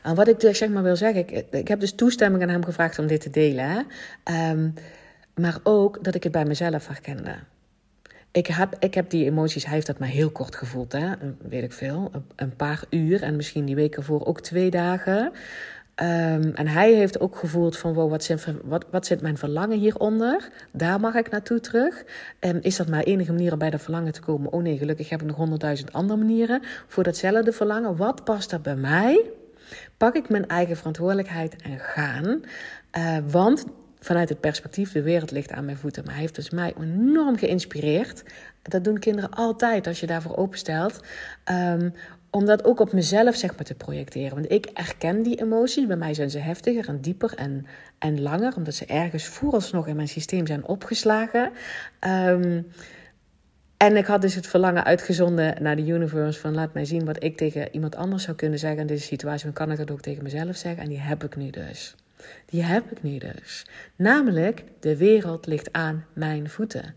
En 0.03 0.15
wat 0.15 0.27
ik 0.27 0.39
dus 0.39 0.57
zeg 0.57 0.69
maar 0.69 0.83
wil 0.83 0.95
zeggen, 0.95 1.27
ik, 1.27 1.45
ik 1.51 1.67
heb 1.67 1.79
dus 1.79 1.93
toestemming 1.93 2.43
aan 2.43 2.49
hem 2.49 2.65
gevraagd 2.65 2.99
om 2.99 3.07
dit 3.07 3.21
te 3.21 3.29
delen. 3.29 3.85
Um, 4.51 4.73
maar 5.35 5.59
ook 5.63 6.03
dat 6.03 6.15
ik 6.15 6.23
het 6.23 6.31
bij 6.31 6.45
mezelf 6.45 6.87
herkende. 6.87 7.35
Ik 8.31 8.47
heb, 8.47 8.75
ik 8.79 8.93
heb 8.93 9.09
die 9.09 9.25
emoties, 9.25 9.63
hij 9.65 9.73
heeft 9.73 9.87
dat 9.87 9.99
maar 9.99 10.07
heel 10.07 10.29
kort 10.29 10.55
gevoeld, 10.55 10.91
hè? 10.91 11.13
weet 11.49 11.63
ik 11.63 11.73
veel, 11.73 12.11
een 12.35 12.55
paar 12.55 12.83
uur 12.89 13.23
en 13.23 13.35
misschien 13.35 13.65
die 13.65 13.75
week 13.75 13.95
ervoor 13.95 14.25
ook 14.25 14.41
twee 14.41 14.69
dagen. 14.69 15.31
Um, 16.01 16.53
en 16.53 16.67
hij 16.67 16.93
heeft 16.93 17.19
ook 17.19 17.35
gevoeld 17.35 17.77
van, 17.77 17.93
wow, 17.93 18.09
wat, 18.09 18.23
zijn, 18.23 18.39
wat, 18.63 18.85
wat 18.91 19.05
zit 19.05 19.21
mijn 19.21 19.37
verlangen 19.37 19.77
hieronder? 19.77 20.49
Daar 20.71 20.99
mag 20.99 21.15
ik 21.15 21.29
naartoe 21.29 21.59
terug. 21.59 22.03
Um, 22.39 22.59
is 22.61 22.75
dat 22.75 22.87
maar 22.87 23.03
enige 23.03 23.31
manier 23.31 23.51
om 23.51 23.59
bij 23.59 23.69
dat 23.69 23.81
verlangen 23.81 24.13
te 24.13 24.21
komen? 24.21 24.51
Oh 24.51 24.61
nee, 24.61 24.77
gelukkig 24.77 25.09
heb 25.09 25.21
ik 25.21 25.27
nog 25.27 25.35
honderdduizend 25.35 25.93
andere 25.93 26.19
manieren 26.19 26.61
voor 26.87 27.03
datzelfde 27.03 27.51
verlangen. 27.51 27.95
Wat 27.95 28.23
past 28.23 28.51
er 28.51 28.61
bij 28.61 28.75
mij? 28.75 29.21
Pak 29.97 30.15
ik 30.15 30.29
mijn 30.29 30.47
eigen 30.47 30.77
verantwoordelijkheid 30.77 31.55
en 31.61 31.79
gaan. 31.79 32.41
Uh, 32.97 33.17
want 33.29 33.65
vanuit 33.99 34.29
het 34.29 34.39
perspectief, 34.39 34.91
de 34.91 35.01
wereld 35.01 35.31
ligt 35.31 35.51
aan 35.51 35.65
mijn 35.65 35.77
voeten. 35.77 36.03
Maar 36.03 36.13
hij 36.13 36.21
heeft 36.21 36.35
dus 36.35 36.49
mij 36.49 36.73
enorm 36.79 37.37
geïnspireerd. 37.37 38.23
Dat 38.61 38.83
doen 38.83 38.99
kinderen 38.99 39.29
altijd 39.29 39.87
als 39.87 39.99
je 39.99 40.07
daarvoor 40.07 40.37
openstelt. 40.37 40.99
Um, 41.51 41.93
om 42.29 42.45
dat 42.45 42.63
ook 42.65 42.79
op 42.79 42.93
mezelf 42.93 43.35
zeg 43.35 43.55
maar, 43.55 43.65
te 43.65 43.75
projecteren. 43.75 44.33
Want 44.33 44.51
ik 44.51 44.65
erken 44.65 45.23
die 45.23 45.41
emoties. 45.41 45.87
Bij 45.87 45.95
mij 45.95 46.13
zijn 46.13 46.29
ze 46.29 46.39
heftiger 46.39 46.87
en 46.87 47.01
dieper 47.01 47.33
en, 47.35 47.65
en 47.99 48.21
langer. 48.21 48.55
Omdat 48.55 48.73
ze 48.73 48.85
ergens 48.85 49.25
vooralsnog 49.25 49.87
in 49.87 49.95
mijn 49.95 50.07
systeem 50.07 50.47
zijn 50.47 50.67
opgeslagen. 50.67 51.51
Um, 52.07 52.67
en 53.77 53.97
ik 53.97 54.05
had 54.05 54.21
dus 54.21 54.35
het 54.35 54.47
verlangen 54.47 54.83
uitgezonden 54.83 55.63
naar 55.63 55.75
de 55.75 55.85
universe 55.85 56.39
van 56.39 56.53
laat 56.53 56.73
mij 56.73 56.85
zien 56.85 57.05
wat 57.05 57.23
ik 57.23 57.37
tegen 57.37 57.73
iemand 57.73 57.95
anders 57.95 58.23
zou 58.23 58.37
kunnen 58.37 58.59
zeggen 58.59 58.79
in 58.79 58.87
deze 58.87 59.05
situatie. 59.05 59.43
Dan 59.43 59.53
kan 59.53 59.71
ik 59.71 59.77
dat 59.77 59.91
ook 59.91 60.01
tegen 60.01 60.23
mezelf 60.23 60.55
zeggen. 60.55 60.83
En 60.83 60.89
die 60.89 60.99
heb 60.99 61.23
ik 61.23 61.35
nu 61.35 61.49
dus. 61.49 61.95
Die 62.45 62.63
heb 62.63 62.91
ik 62.91 63.03
nu 63.03 63.17
dus. 63.17 63.65
Namelijk, 63.95 64.63
de 64.79 64.97
wereld 64.97 65.45
ligt 65.45 65.73
aan 65.73 66.05
mijn 66.13 66.49
voeten. 66.49 66.95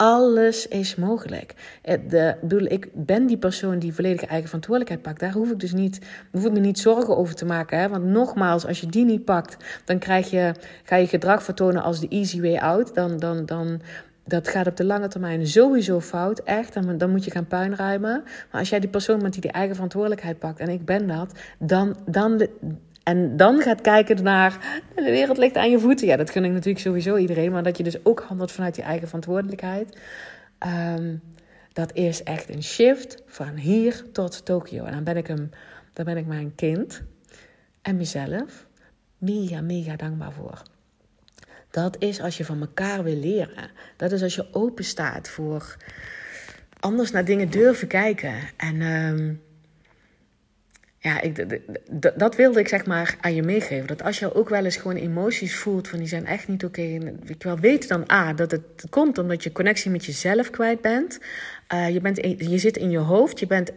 Alles 0.00 0.68
is 0.68 0.94
mogelijk. 0.94 1.54
Eh, 1.82 1.98
de, 2.08 2.36
bedoel, 2.40 2.64
ik 2.64 2.88
ben 2.92 3.26
die 3.26 3.36
persoon 3.36 3.78
die 3.78 3.94
volledig 3.94 4.24
eigen 4.24 4.46
verantwoordelijkheid 4.46 5.02
pakt. 5.06 5.20
Daar 5.20 5.32
hoef 5.32 5.50
ik 5.50 5.60
dus 5.60 5.72
niet, 5.72 6.00
hoef 6.32 6.44
ik 6.44 6.52
me 6.52 6.60
niet 6.60 6.78
zorgen 6.78 7.16
over 7.16 7.34
te 7.34 7.44
maken. 7.44 7.78
Hè? 7.78 7.88
Want 7.88 8.04
nogmaals, 8.04 8.66
als 8.66 8.80
je 8.80 8.86
die 8.86 9.04
niet 9.04 9.24
pakt, 9.24 9.56
dan 9.84 9.98
krijg 9.98 10.30
je, 10.30 10.54
ga 10.84 10.96
je 10.96 11.06
gedrag 11.06 11.42
vertonen 11.42 11.82
als 11.82 12.00
de 12.00 12.08
easy 12.08 12.40
way 12.40 12.56
out. 12.56 12.94
Dan, 12.94 13.16
dan, 13.16 13.46
dan, 13.46 13.80
dat 14.24 14.48
gaat 14.48 14.66
op 14.66 14.76
de 14.76 14.84
lange 14.84 15.08
termijn 15.08 15.46
sowieso 15.46 16.00
fout, 16.00 16.38
echt. 16.38 16.74
Dan, 16.74 16.98
dan 16.98 17.10
moet 17.10 17.24
je 17.24 17.30
gaan 17.30 17.46
puinruimen. 17.46 18.22
Maar 18.50 18.60
als 18.60 18.68
jij 18.68 18.80
die 18.80 18.90
persoon 18.90 19.18
bent 19.18 19.32
die 19.32 19.42
die 19.42 19.52
eigen 19.52 19.74
verantwoordelijkheid 19.74 20.38
pakt, 20.38 20.60
en 20.60 20.68
ik 20.68 20.84
ben 20.84 21.06
dat, 21.06 21.32
dan, 21.58 21.96
dan, 22.06 22.46
en 23.08 23.36
dan 23.36 23.60
gaat 23.60 23.80
kijken 23.80 24.22
naar 24.22 24.82
de 24.94 25.02
wereld 25.02 25.38
ligt 25.38 25.56
aan 25.56 25.70
je 25.70 25.78
voeten. 25.78 26.06
Ja, 26.06 26.16
dat 26.16 26.30
gun 26.30 26.44
ik 26.44 26.50
natuurlijk 26.50 26.84
sowieso 26.84 27.16
iedereen. 27.16 27.52
Maar 27.52 27.62
dat 27.62 27.76
je 27.76 27.82
dus 27.82 28.04
ook 28.04 28.20
handelt 28.20 28.52
vanuit 28.52 28.76
je 28.76 28.82
eigen 28.82 29.06
verantwoordelijkheid. 29.06 29.98
Ehm, 30.58 31.16
dat 31.72 31.92
is 31.92 32.22
echt 32.22 32.48
een 32.48 32.62
shift 32.62 33.22
van 33.26 33.56
hier 33.56 34.04
tot 34.12 34.44
Tokio. 34.44 34.84
En 34.84 34.92
dan 34.92 35.04
ben 35.04 35.16
ik, 35.16 35.26
hem, 35.26 35.50
dan 35.92 36.04
ben 36.04 36.16
ik 36.16 36.26
mijn 36.26 36.54
kind 36.54 37.02
en 37.82 37.96
mezelf 37.96 38.66
mega, 39.18 39.60
mega 39.60 39.96
dankbaar 39.96 40.32
voor. 40.32 40.62
Dat 41.70 41.96
is 41.98 42.20
als 42.20 42.36
je 42.36 42.44
van 42.44 42.60
elkaar 42.60 43.02
wil 43.02 43.16
leren. 43.16 43.70
Dat 43.96 44.12
is 44.12 44.22
als 44.22 44.34
je 44.34 44.48
open 44.52 44.84
staat 44.84 45.28
voor 45.28 45.76
anders 46.80 47.10
naar 47.10 47.24
dingen 47.24 47.50
durven 47.50 47.88
kijken. 47.88 48.34
En 48.56 48.80
ehm, 48.80 49.34
ja, 51.08 51.20
ik, 51.20 51.60
dat 52.14 52.36
wilde 52.36 52.60
ik 52.60 52.68
zeg 52.68 52.86
maar 52.86 53.16
aan 53.20 53.34
je 53.34 53.42
meegeven. 53.42 53.86
Dat 53.86 54.02
als 54.02 54.18
je 54.18 54.34
ook 54.34 54.48
wel 54.48 54.64
eens 54.64 54.76
gewoon 54.76 54.96
emoties 54.96 55.56
voelt 55.56 55.88
van 55.88 55.98
die 55.98 56.08
zijn 56.08 56.26
echt 56.26 56.48
niet 56.48 56.64
oké. 56.64 56.82
ik 57.26 57.42
wel 57.42 57.58
weet 57.58 57.88
dan 57.88 58.10
A, 58.12 58.32
dat 58.32 58.50
het 58.50 58.84
komt 58.90 59.18
omdat 59.18 59.42
je 59.42 59.52
connectie 59.52 59.90
met 59.90 60.04
jezelf 60.04 60.50
kwijt 60.50 60.80
bent. 60.80 61.18
Uh, 61.74 61.88
je, 61.88 62.00
bent 62.00 62.16
je 62.38 62.58
zit 62.58 62.76
in 62.76 62.90
je 62.90 62.98
hoofd, 62.98 63.38
je 63.38 63.46
bent 63.46 63.72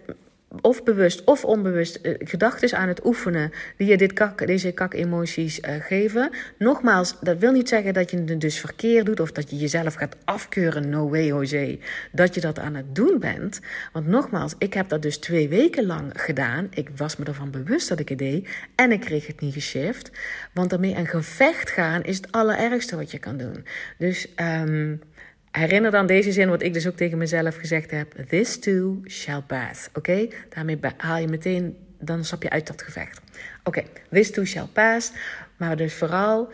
of 0.62 0.84
bewust 0.84 1.24
of 1.24 1.46
onbewust 1.46 2.00
uh, 2.02 2.16
gedachten 2.20 2.78
aan 2.78 2.88
het 2.88 3.06
oefenen 3.06 3.52
die 3.78 3.88
je 3.88 3.98
dit 3.98 4.14
kak, 4.14 4.48
deze 4.48 4.72
kak-emoties 4.72 5.60
uh, 5.60 5.76
geven. 5.80 6.30
Nogmaals, 6.58 7.16
dat 7.22 7.38
wil 7.38 7.52
niet 7.52 7.70
zeggen 7.70 7.94
dat 7.94 8.12
je 8.12 8.18
het 8.18 8.42
dus 8.42 8.60
verkeerd 8.60 9.06
doet 9.06 9.20
of 9.20 9.32
dat 9.32 9.50
je 9.50 9.58
jezelf 9.58 9.94
gaat 9.94 10.16
afkeuren. 10.26 10.90
No 10.90 11.10
way, 11.10 11.26
Jose. 11.26 11.80
Dat 12.12 12.36
je 12.36 12.42
dat 12.42 12.60
aan 12.60 12.76
het 12.76 12.96
doen 12.96 13.20
bent. 13.20 13.60
Want 13.94 14.08
nogmaals, 14.08 14.56
ik 14.58 14.74
heb 14.74 14.90
dat 14.90 15.02
dus 15.02 15.18
twee 15.18 15.50
weken 15.50 15.86
lang 15.86 16.12
gedaan. 16.14 16.68
Ik 16.74 16.90
was 16.96 17.16
me 17.16 17.26
ervan 17.26 17.52
bewust 17.52 17.90
dat 17.90 18.00
ik 18.00 18.10
het 18.10 18.18
deed 18.18 18.50
en 18.76 18.92
ik 18.92 19.00
kreeg 19.00 19.28
het 19.28 19.42
niet 19.42 19.54
geshift. 19.54 20.12
Want 20.54 20.70
daarmee 20.70 20.96
een 20.96 21.08
gevecht 21.08 21.70
gaan 21.70 22.04
is 22.04 22.18
het 22.18 22.32
allerergste 22.32 22.96
wat 22.96 23.12
je 23.12 23.20
kan 23.20 23.38
doen. 23.38 23.66
Dus. 23.98 24.28
Um, 24.36 25.02
Herinner 25.52 25.92
dan 25.92 26.08
deze 26.08 26.32
zin, 26.32 26.50
wat 26.50 26.64
ik 26.64 26.74
dus 26.74 26.88
ook 26.88 26.96
tegen 26.96 27.18
mezelf 27.18 27.56
gezegd 27.56 27.92
heb. 27.92 28.12
This 28.28 28.60
too 28.60 29.02
shall 29.08 29.42
pass. 29.42 29.90
Oké? 29.94 30.28
Daarmee 30.50 30.80
haal 30.98 31.18
je 31.18 31.28
meteen, 31.28 31.78
dan 32.00 32.26
stap 32.26 32.44
je 32.44 32.50
uit 32.50 32.68
dat 32.68 32.82
gevecht. 32.82 33.22
Oké, 33.64 33.84
this 34.12 34.32
too 34.32 34.46
shall 34.46 34.68
pass. 34.74 35.12
Maar 35.58 35.78
dus 35.78 35.94
vooral 35.94 36.52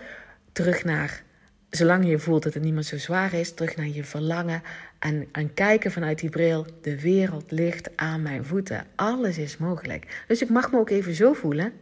terug 0.52 0.84
naar, 0.84 1.24
zolang 1.70 2.10
je 2.10 2.20
voelt 2.20 2.43
dat 2.43 2.54
het 2.54 2.64
niet 2.64 2.74
meer 2.74 2.84
zo 2.84 2.98
zwaar 2.98 3.34
is, 3.34 3.54
terug 3.54 3.76
naar 3.76 3.88
je 3.88 4.04
verlangen. 4.04 4.62
En, 5.00 5.28
en 5.32 5.54
kijken 5.54 5.91
vanuit 5.91 6.20
die 6.20 6.30
bril, 6.30 6.66
de 6.82 7.02
wereld 7.02 7.52
ligt 7.52 7.89
aan 7.95 8.22
mijn 8.22 8.45
voeten. 8.45 8.86
Alles 8.95 9.38
is 9.38 9.58
mogelijk. 9.58 10.24
Dus 10.28 10.41
ik 10.41 10.50
mag 10.50 10.72
me 10.72 10.80
ook 10.80 10.89
even 10.89 11.14
zo 11.14 11.34
voelen 11.34 11.74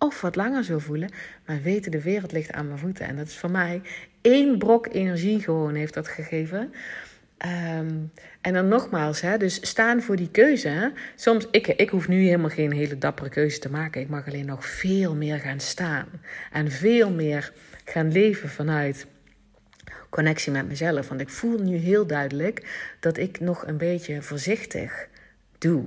of 0.00 0.20
wat 0.20 0.36
langer 0.36 0.64
zo 0.64 0.78
voelen, 0.78 1.10
maar 1.46 1.62
weten 1.62 1.90
de 1.90 2.02
wereld 2.02 2.32
ligt 2.32 2.52
aan 2.52 2.66
mijn 2.66 2.78
voeten. 2.78 3.06
En 3.06 3.16
dat 3.16 3.26
is 3.26 3.36
voor 3.36 3.50
mij 3.50 3.82
één 4.20 4.58
brok 4.58 4.86
energie 4.92 5.40
gewoon 5.40 5.74
heeft 5.74 5.94
dat 5.94 6.08
gegeven. 6.08 6.72
Ehm, 7.36 7.94
en 8.40 8.52
dan 8.52 8.68
nogmaals, 8.68 9.20
hè, 9.20 9.36
dus 9.36 9.68
staan 9.68 10.02
voor 10.02 10.16
die 10.16 10.30
keuze. 10.30 10.92
Soms, 11.14 11.46
ik, 11.50 11.66
ik 11.66 11.90
hoef 11.90 12.08
nu 12.08 12.24
helemaal 12.24 12.50
geen 12.50 12.72
hele 12.72 12.98
dappere 12.98 13.28
keuze 13.28 13.58
te 13.58 13.70
maken. 13.70 14.00
Ik 14.00 14.08
mag 14.08 14.26
alleen 14.26 14.46
nog 14.46 14.66
veel 14.66 15.14
meer 15.14 15.38
gaan 15.38 15.60
staan. 15.60 16.06
En 16.52 16.70
veel 16.70 17.10
meer 17.10 17.52
gaan 17.84 18.12
leven 18.12 18.48
vanuit 18.48 19.06
connectie 20.10 20.52
met 20.52 20.68
mezelf. 20.68 21.08
Want 21.08 21.20
ik 21.20 21.28
voel 21.28 21.58
nu 21.58 21.76
heel 21.76 22.06
duidelijk 22.06 22.92
dat 23.00 23.16
ik 23.16 23.40
nog 23.40 23.66
een 23.66 23.78
beetje 23.78 24.22
voorzichtig 24.22 25.08
doe. 25.58 25.84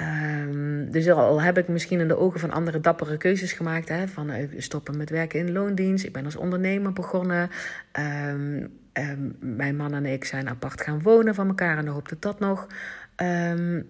Um, 0.00 0.90
dus 0.90 1.10
al 1.10 1.42
heb 1.42 1.58
ik 1.58 1.68
misschien 1.68 2.00
in 2.00 2.08
de 2.08 2.16
ogen 2.16 2.40
van 2.40 2.50
anderen 2.50 2.82
dappere 2.82 3.16
keuzes 3.16 3.52
gemaakt. 3.52 3.88
Hè, 3.88 4.08
van 4.08 4.30
uh, 4.30 4.36
stoppen 4.56 4.96
met 4.96 5.10
werken 5.10 5.38
in 5.38 5.52
loondienst. 5.52 6.04
Ik 6.04 6.12
ben 6.12 6.24
als 6.24 6.36
ondernemer 6.36 6.92
begonnen. 6.92 7.50
Um, 8.28 8.78
um, 8.92 9.36
mijn 9.40 9.76
man 9.76 9.94
en 9.94 10.06
ik 10.06 10.24
zijn 10.24 10.48
apart 10.48 10.80
gaan 10.80 11.02
wonen 11.02 11.34
van 11.34 11.48
elkaar. 11.48 11.78
En 11.78 11.84
dan 11.84 11.94
hoop 11.94 12.08
dat 12.08 12.22
dat 12.22 12.40
nog 12.40 12.66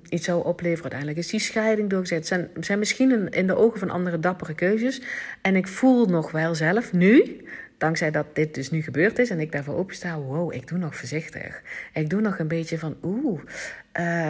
iets 0.09 0.25
zou 0.25 0.45
opleveren. 0.45 0.83
Uiteindelijk 0.83 1.19
is 1.19 1.29
die 1.29 1.41
scheiding 1.41 1.91
doorgezet. 1.91 2.19
Het 2.19 2.27
zijn, 2.27 2.49
zijn 2.61 2.79
misschien 2.79 3.13
in, 3.13 3.29
in 3.29 3.47
de 3.47 3.57
ogen 3.57 3.79
van 3.79 3.91
anderen 3.91 4.21
dappere 4.21 4.55
keuzes. 4.55 5.03
En 5.43 5.57
ik 5.57 5.69
voel 5.69 6.07
nog 6.07 6.31
wel 6.31 6.55
zelf 6.55 6.93
nu 6.93 7.45
dankzij 7.81 8.11
dat 8.11 8.27
dit 8.33 8.55
dus 8.55 8.71
nu 8.71 8.83
gebeurd 8.83 9.19
is 9.19 9.31
en 9.31 9.41
ik 9.41 9.53
daarvoor 9.53 9.75
opensta, 9.75 10.19
wow, 10.19 10.55
ik 10.55 10.69
doe 10.69 10.79
nog 10.79 10.97
voorzichtig. 10.97 11.63
Ik 11.95 12.11
doe 12.11 12.21
nog 12.21 12.39
een 12.39 12.49
beetje 12.49 12.79
van, 12.79 12.97
oeh, 13.03 13.41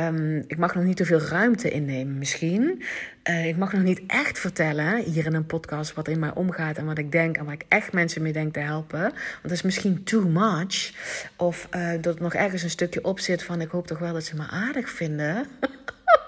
um, 0.06 0.44
ik 0.46 0.56
mag 0.56 0.74
nog 0.74 0.84
niet 0.84 0.96
te 0.96 1.04
veel 1.04 1.20
ruimte 1.20 1.70
innemen 1.70 2.18
misschien. 2.18 2.82
Uh, 3.30 3.46
ik 3.46 3.56
mag 3.56 3.72
nog 3.72 3.82
niet 3.82 4.02
echt 4.06 4.38
vertellen 4.38 5.02
hier 5.02 5.26
in 5.26 5.34
een 5.34 5.46
podcast 5.46 5.94
wat 5.94 6.08
in 6.08 6.18
mij 6.18 6.34
omgaat 6.34 6.76
en 6.76 6.84
wat 6.84 6.98
ik 6.98 7.12
denk 7.12 7.36
en 7.36 7.44
waar 7.44 7.54
ik 7.54 7.64
echt 7.68 7.92
mensen 7.92 8.22
mee 8.22 8.32
denk 8.32 8.52
te 8.52 8.60
helpen. 8.60 9.00
Want 9.00 9.42
dat 9.42 9.52
is 9.52 9.62
misschien 9.62 10.04
too 10.04 10.28
much. 10.28 10.92
Of 11.36 11.68
uh, 11.74 11.90
dat 12.00 12.20
nog 12.20 12.34
ergens 12.34 12.62
een 12.62 12.70
stukje 12.70 13.04
op 13.04 13.20
zit 13.20 13.42
van, 13.42 13.60
ik 13.60 13.70
hoop 13.70 13.86
toch 13.86 13.98
wel 13.98 14.12
dat 14.12 14.24
ze 14.24 14.36
me 14.36 14.46
aardig 14.50 14.90
vinden. 14.90 15.46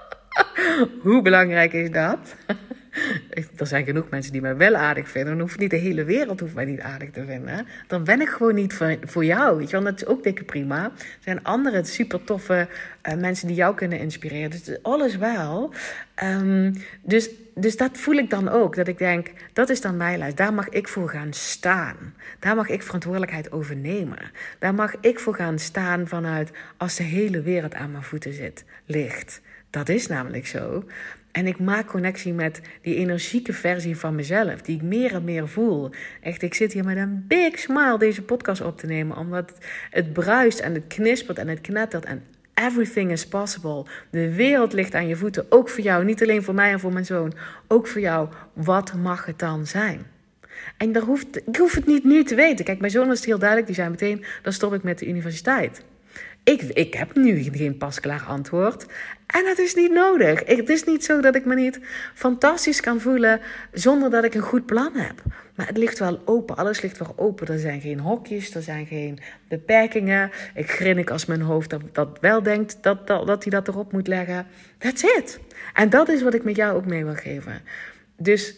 Hoe 1.02 1.22
belangrijk 1.22 1.72
is 1.72 1.90
dat? 1.90 2.34
er 3.57 3.66
zijn 3.66 3.84
genoeg 3.84 4.09
mensen 4.09 4.32
die 4.32 4.40
mij 4.40 4.57
wel 4.57 4.74
aardig 4.74 5.09
vinden. 5.09 5.32
Dan 5.32 5.40
hoeft 5.40 5.59
niet 5.59 5.70
de 5.70 5.76
hele 5.76 6.05
wereld 6.05 6.40
hoeft 6.40 6.55
mij 6.55 6.64
niet 6.64 6.80
aardig 6.80 7.11
te 7.11 7.24
vinden. 7.24 7.66
Dan 7.86 8.05
ben 8.05 8.20
ik 8.20 8.28
gewoon 8.28 8.55
niet 8.55 8.74
voor, 8.74 8.97
voor 9.05 9.24
jou. 9.24 9.59
Weet 9.59 9.70
je 9.70 9.80
dat 9.80 10.01
is 10.01 10.07
ook 10.07 10.22
dikke 10.22 10.45
prima. 10.45 10.84
Er 10.84 10.93
zijn 11.20 11.45
andere 11.45 11.84
super 11.84 12.24
toffe 12.24 12.68
uh, 13.09 13.14
mensen 13.14 13.47
die 13.47 13.57
jou 13.57 13.74
kunnen 13.74 13.99
inspireren. 13.99 14.51
Dus 14.51 14.82
alles 14.82 15.16
wel. 15.16 15.72
Um, 16.22 16.72
dus, 17.03 17.30
dus 17.55 17.76
dat 17.76 17.99
voel 17.99 18.14
ik 18.14 18.30
dan 18.30 18.49
ook. 18.49 18.76
Dat 18.76 18.88
ik 18.88 18.99
denk, 18.99 19.30
dat 19.53 19.70
is 19.70 19.80
dan 19.80 19.97
mijn 19.97 20.18
lijst. 20.18 20.36
Daar 20.36 20.55
mag 20.55 20.68
ik 20.68 20.88
voor 20.88 21.09
gaan 21.09 21.32
staan. 21.32 21.97
Daar 22.38 22.57
mag 22.57 22.68
ik 22.68 22.82
verantwoordelijkheid 22.82 23.53
over 23.53 23.76
nemen. 23.76 24.30
Daar 24.59 24.74
mag 24.74 24.95
ik 25.01 25.18
voor 25.18 25.34
gaan 25.34 25.59
staan 25.59 26.09
vanuit 26.09 26.51
als 26.76 26.97
de 26.97 27.03
hele 27.03 27.43
wereld 27.43 27.74
aan 27.74 27.90
mijn 27.90 28.03
voeten 28.03 28.32
zit, 28.32 28.64
ligt. 28.86 29.40
Dat 29.70 29.88
is 29.88 30.07
namelijk 30.07 30.47
zo. 30.47 30.84
En 31.33 31.47
ik 31.47 31.59
maak 31.59 31.87
connectie 31.87 32.33
met 32.33 32.61
die 32.83 32.97
energieke 32.97 33.53
versie 33.53 33.97
van 33.97 34.14
mezelf, 34.14 34.62
die 34.62 34.76
ik 34.76 34.83
meer 34.83 35.14
en 35.14 35.24
meer 35.24 35.49
voel. 35.49 35.91
Echt, 36.20 36.43
ik 36.43 36.55
zit 36.55 36.72
hier 36.72 36.85
met 36.85 36.97
een 36.97 37.24
big 37.28 37.59
smile 37.59 37.99
deze 37.99 38.22
podcast 38.22 38.62
op 38.62 38.78
te 38.78 38.87
nemen, 38.87 39.16
omdat 39.16 39.53
het 39.91 40.12
bruist 40.12 40.59
en 40.59 40.74
het 40.74 40.87
knispert 40.87 41.39
en 41.39 41.49
het 41.49 41.61
knettert 41.61 42.05
en 42.05 42.22
everything 42.55 43.11
is 43.11 43.26
possible. 43.26 43.85
De 44.11 44.35
wereld 44.35 44.72
ligt 44.72 44.95
aan 44.95 45.07
je 45.07 45.16
voeten, 45.16 45.47
ook 45.49 45.68
voor 45.68 45.85
jou, 45.85 46.05
niet 46.05 46.22
alleen 46.22 46.43
voor 46.43 46.55
mij 46.55 46.72
en 46.72 46.80
voor 46.80 46.93
mijn 46.93 47.05
zoon, 47.05 47.33
ook 47.68 47.87
voor 47.87 48.01
jou. 48.01 48.28
Wat 48.53 48.95
mag 48.95 49.24
het 49.24 49.39
dan 49.39 49.66
zijn? 49.66 50.07
En 50.76 50.93
daar 50.93 51.03
hoeft, 51.03 51.37
ik 51.37 51.57
hoef 51.57 51.74
het 51.74 51.87
niet 51.87 52.05
nu 52.05 52.24
te 52.24 52.35
weten. 52.35 52.64
Kijk, 52.64 52.80
mijn 52.80 52.93
zoon 52.93 53.07
was 53.07 53.16
het 53.16 53.26
heel 53.26 53.39
duidelijk, 53.39 53.68
die 53.68 53.76
zei 53.76 53.91
meteen, 53.91 54.24
dan 54.43 54.53
stop 54.53 54.74
ik 54.74 54.83
met 54.83 54.99
de 54.99 55.09
universiteit. 55.09 55.83
Ik, 56.45 56.62
ik 56.62 56.95
heb 56.95 57.14
nu 57.14 57.43
geen 57.43 57.76
pasklaar 57.76 58.22
antwoord. 58.22 58.87
En 59.33 59.45
dat 59.45 59.59
is 59.59 59.74
niet 59.74 59.93
nodig. 59.93 60.43
Het 60.47 60.68
is 60.68 60.85
niet 60.85 61.05
zo 61.05 61.20
dat 61.20 61.35
ik 61.35 61.45
me 61.45 61.55
niet 61.55 61.80
fantastisch 62.14 62.80
kan 62.80 63.01
voelen 63.01 63.41
zonder 63.72 64.11
dat 64.11 64.24
ik 64.24 64.35
een 64.35 64.41
goed 64.41 64.66
plan 64.66 64.95
heb. 64.95 65.22
Maar 65.55 65.66
het 65.66 65.76
ligt 65.76 65.99
wel 65.99 66.20
open. 66.24 66.57
Alles 66.57 66.80
ligt 66.80 66.99
wel 66.99 67.12
open. 67.16 67.47
Er 67.47 67.59
zijn 67.59 67.80
geen 67.80 68.01
hokjes, 68.01 68.55
er 68.55 68.62
zijn 68.62 68.87
geen 68.87 69.18
beperkingen. 69.49 70.30
Ik 70.55 70.70
grin 70.70 70.99
ik 70.99 71.11
als 71.11 71.26
mijn 71.26 71.41
hoofd 71.41 71.70
dat, 71.70 71.83
dat 71.93 72.18
wel 72.20 72.43
denkt 72.43 72.78
dat, 72.80 73.07
dat, 73.07 73.26
dat 73.26 73.43
hij 73.43 73.53
dat 73.53 73.68
erop 73.68 73.93
moet 73.93 74.07
leggen. 74.07 74.47
That's 74.78 75.03
it. 75.03 75.41
En 75.74 75.91
dat 75.91 76.09
is 76.09 76.22
wat 76.22 76.35
ik 76.35 76.45
met 76.45 76.57
jou 76.57 76.76
ook 76.76 76.87
mee 76.87 77.05
wil 77.05 77.14
geven. 77.14 77.61
Dus 78.16 78.55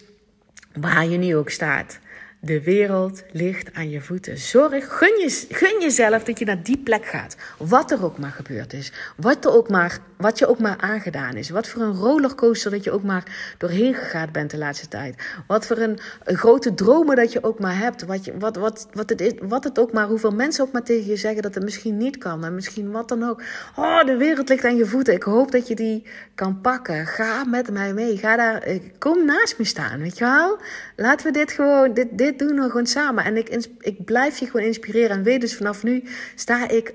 waar 0.73 1.07
je 1.07 1.19
nu 1.19 1.37
ook 1.37 1.51
staat, 1.51 1.99
De 2.45 2.63
wereld 2.63 3.23
ligt 3.31 3.75
aan 3.75 3.91
je 3.91 4.01
voeten. 4.01 4.39
Zorg, 4.39 4.99
gun, 4.99 5.21
je, 5.21 5.47
gun 5.51 5.81
jezelf 5.81 6.25
dat 6.25 6.39
je 6.39 6.45
naar 6.45 6.63
die 6.63 6.79
plek 6.79 7.07
gaat. 7.07 7.37
Wat 7.59 7.91
er 7.91 8.05
ook 8.05 8.19
maar 8.19 8.31
gebeurd 8.31 8.73
is. 8.73 8.93
Wat, 9.17 9.45
er 9.45 9.53
ook 9.53 9.69
maar, 9.69 9.99
wat 10.17 10.39
je 10.39 10.47
ook 10.47 10.59
maar 10.59 10.77
aangedaan 10.77 11.35
is. 11.35 11.51
Wat 11.51 11.69
voor 11.69 11.83
een 11.83 11.95
rollercoaster 11.95 12.71
dat 12.71 12.85
je 12.85 12.91
ook 12.91 13.03
maar 13.03 13.55
doorheen 13.59 13.95
gegaan 13.95 14.29
bent 14.33 14.51
de 14.51 14.59
laatste 14.59 14.89
tijd. 14.89 15.23
Wat 15.47 15.67
voor 15.67 15.79
een, 15.79 15.99
grote 16.25 16.75
dromen 16.75 17.17
dat 17.17 17.33
je 17.33 17.45
ook 17.45 17.59
maar 17.59 17.79
hebt. 17.79 18.05
Wat, 18.05 18.25
je, 18.25 18.39
wat, 18.39 18.57
wat, 18.57 18.89
wat, 18.93 19.11
het 19.11 19.21
is, 19.21 19.33
wat 19.43 19.65
het 19.65 19.79
ook 19.79 19.93
maar, 19.93 20.07
hoeveel 20.07 20.35
mensen 20.35 20.65
ook 20.65 20.73
maar 20.73 20.85
tegen 20.85 21.07
je 21.07 21.17
zeggen 21.17 21.43
dat 21.43 21.55
het 21.55 21.65
misschien 21.65 21.97
niet 21.97 22.19
kan. 22.19 22.45
En 22.45 22.55
misschien 22.55 22.91
wat 22.91 23.09
dan 23.09 23.23
ook. 23.23 23.43
Oh, 23.77 24.05
de 24.05 24.17
wereld 24.17 24.49
ligt 24.49 24.65
aan 24.65 24.77
je 24.77 24.87
voeten. 24.87 25.15
Ik 25.15 25.23
hoop 25.23 25.53
dat 25.53 25.69
je 25.69 25.75
die 25.75 26.07
kan 26.35 26.61
pakken. 26.61 27.07
Ga 27.07 27.45
met 27.45 27.71
mij 27.71 27.95
mee. 27.95 28.17
Ga 28.17 28.37
daar, 28.37 28.63
eh, 28.63 28.81
kom 28.99 29.25
naast 29.25 29.59
me 29.59 29.65
staan. 29.65 30.01
Weet 30.01 30.19
je 30.19 30.25
wel? 30.25 30.59
Laten 30.97 31.27
we 31.27 31.33
dit 31.33 31.53
gewoon, 31.53 31.95
dit, 31.95 32.09
dit 32.19 32.39
doen 32.39 32.61
we 32.61 32.63
gewoon 32.63 32.87
samen. 32.87 33.25
En 33.25 33.37
ik, 33.37 33.67
ik 33.79 34.05
blijf 34.05 34.39
je 34.39 34.47
gewoon 34.47 34.67
inspireren. 34.67 35.17
En 35.17 35.23
weet 35.23 35.41
dus 35.41 35.57
vanaf 35.57 35.83
nu 35.83 36.05
sta 36.35 36.69
ik, 36.69 36.95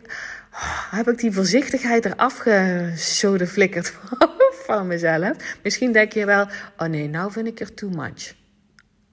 oh, 0.51 0.93
heb 0.93 1.09
ik 1.09 1.17
die 1.17 1.31
voorzichtigheid 1.31 2.05
eraf 2.05 2.37
gesodeflikkerd 2.37 3.93
van 4.65 4.87
mezelf. 4.87 5.57
Misschien 5.63 5.91
denk 5.91 6.13
je 6.13 6.25
wel, 6.25 6.47
oh 6.77 6.87
nee, 6.87 7.07
nou 7.07 7.31
vind 7.31 7.47
ik 7.47 7.59
er 7.59 7.73
too 7.73 7.89
much. 7.89 8.35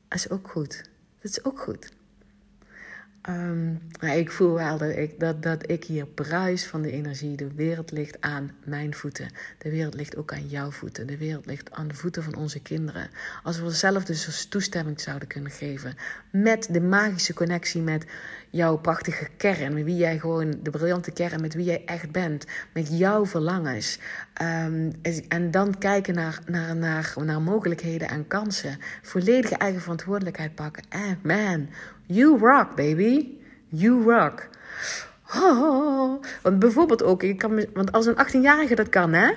Dat 0.09 0.19
is 0.19 0.31
ook 0.31 0.49
goed. 0.49 0.83
Dat 1.23 1.31
is 1.31 1.45
ook 1.45 1.61
goed. 1.61 1.96
Um, 3.29 3.81
ik 4.01 4.31
voel 4.31 4.53
wel 4.53 4.79
dat 4.79 4.97
ik, 4.97 5.21
dat, 5.21 5.43
dat 5.43 5.71
ik 5.71 5.85
hier 5.85 6.07
bruis 6.07 6.67
van 6.67 6.83
de 6.83 6.91
energie. 6.91 7.37
De 7.37 7.53
wereld 7.55 7.91
ligt 7.91 8.21
aan 8.21 8.51
mijn 8.65 8.95
voeten. 8.95 9.29
De 9.59 9.71
wereld 9.71 9.95
ligt 9.95 10.17
ook 10.17 10.33
aan 10.33 10.49
jouw 10.49 10.71
voeten. 10.71 11.07
De 11.07 11.17
wereld 11.17 11.47
ligt 11.47 11.71
aan 11.71 11.89
de 11.89 11.95
voeten 11.95 12.23
van 12.23 12.35
onze 12.35 12.61
kinderen. 12.61 13.11
Als 13.43 13.61
we 13.61 13.71
zelf 13.71 14.05
dus 14.05 14.47
toestemming 14.47 15.01
zouden 15.01 15.29
kunnen 15.29 15.51
geven. 15.51 15.95
Met 16.31 16.69
de 16.71 16.81
magische 16.81 17.35
connectie 17.35 17.83
met 17.83 18.07
jouw 18.57 18.77
prachtige 18.77 19.29
kern. 19.37 19.75
Met 19.75 19.85
wie 19.85 19.97
jij 19.97 20.19
gewoon, 20.19 20.55
de 20.63 20.71
briljante 20.71 21.11
kern, 21.11 21.41
met 21.41 21.55
wie 21.55 21.65
jij 21.65 21.83
echt 21.85 22.11
bent. 22.11 22.45
Met 22.75 22.99
jouw 22.99 23.27
verlangens. 23.27 23.99
Um, 24.43 24.93
en 25.29 25.51
dan 25.51 25.79
kijken 25.79 26.15
naar, 26.15 26.41
naar, 26.47 26.77
naar, 26.77 27.15
naar 27.25 27.43
mogelijkheden 27.43 28.09
en 28.09 28.27
kansen. 28.27 28.79
Volledige 29.03 29.57
eigen 29.57 29.81
verantwoordelijkheid 29.81 30.55
pakken. 30.55 30.85
En 30.89 31.19
man, 31.23 31.69
You 32.07 32.39
rock, 32.39 32.77
baby. 32.77 33.29
You 33.69 34.03
rock. 34.03 34.49
Oh, 35.35 36.23
want 36.43 36.59
bijvoorbeeld 36.59 37.03
ook, 37.03 37.23
ik 37.23 37.39
kan, 37.39 37.65
want 37.75 37.93
als 37.93 38.07
een 38.07 38.27
18-jarige 38.27 38.75
dat 38.75 38.89
kan, 38.89 39.13
hè? 39.13 39.33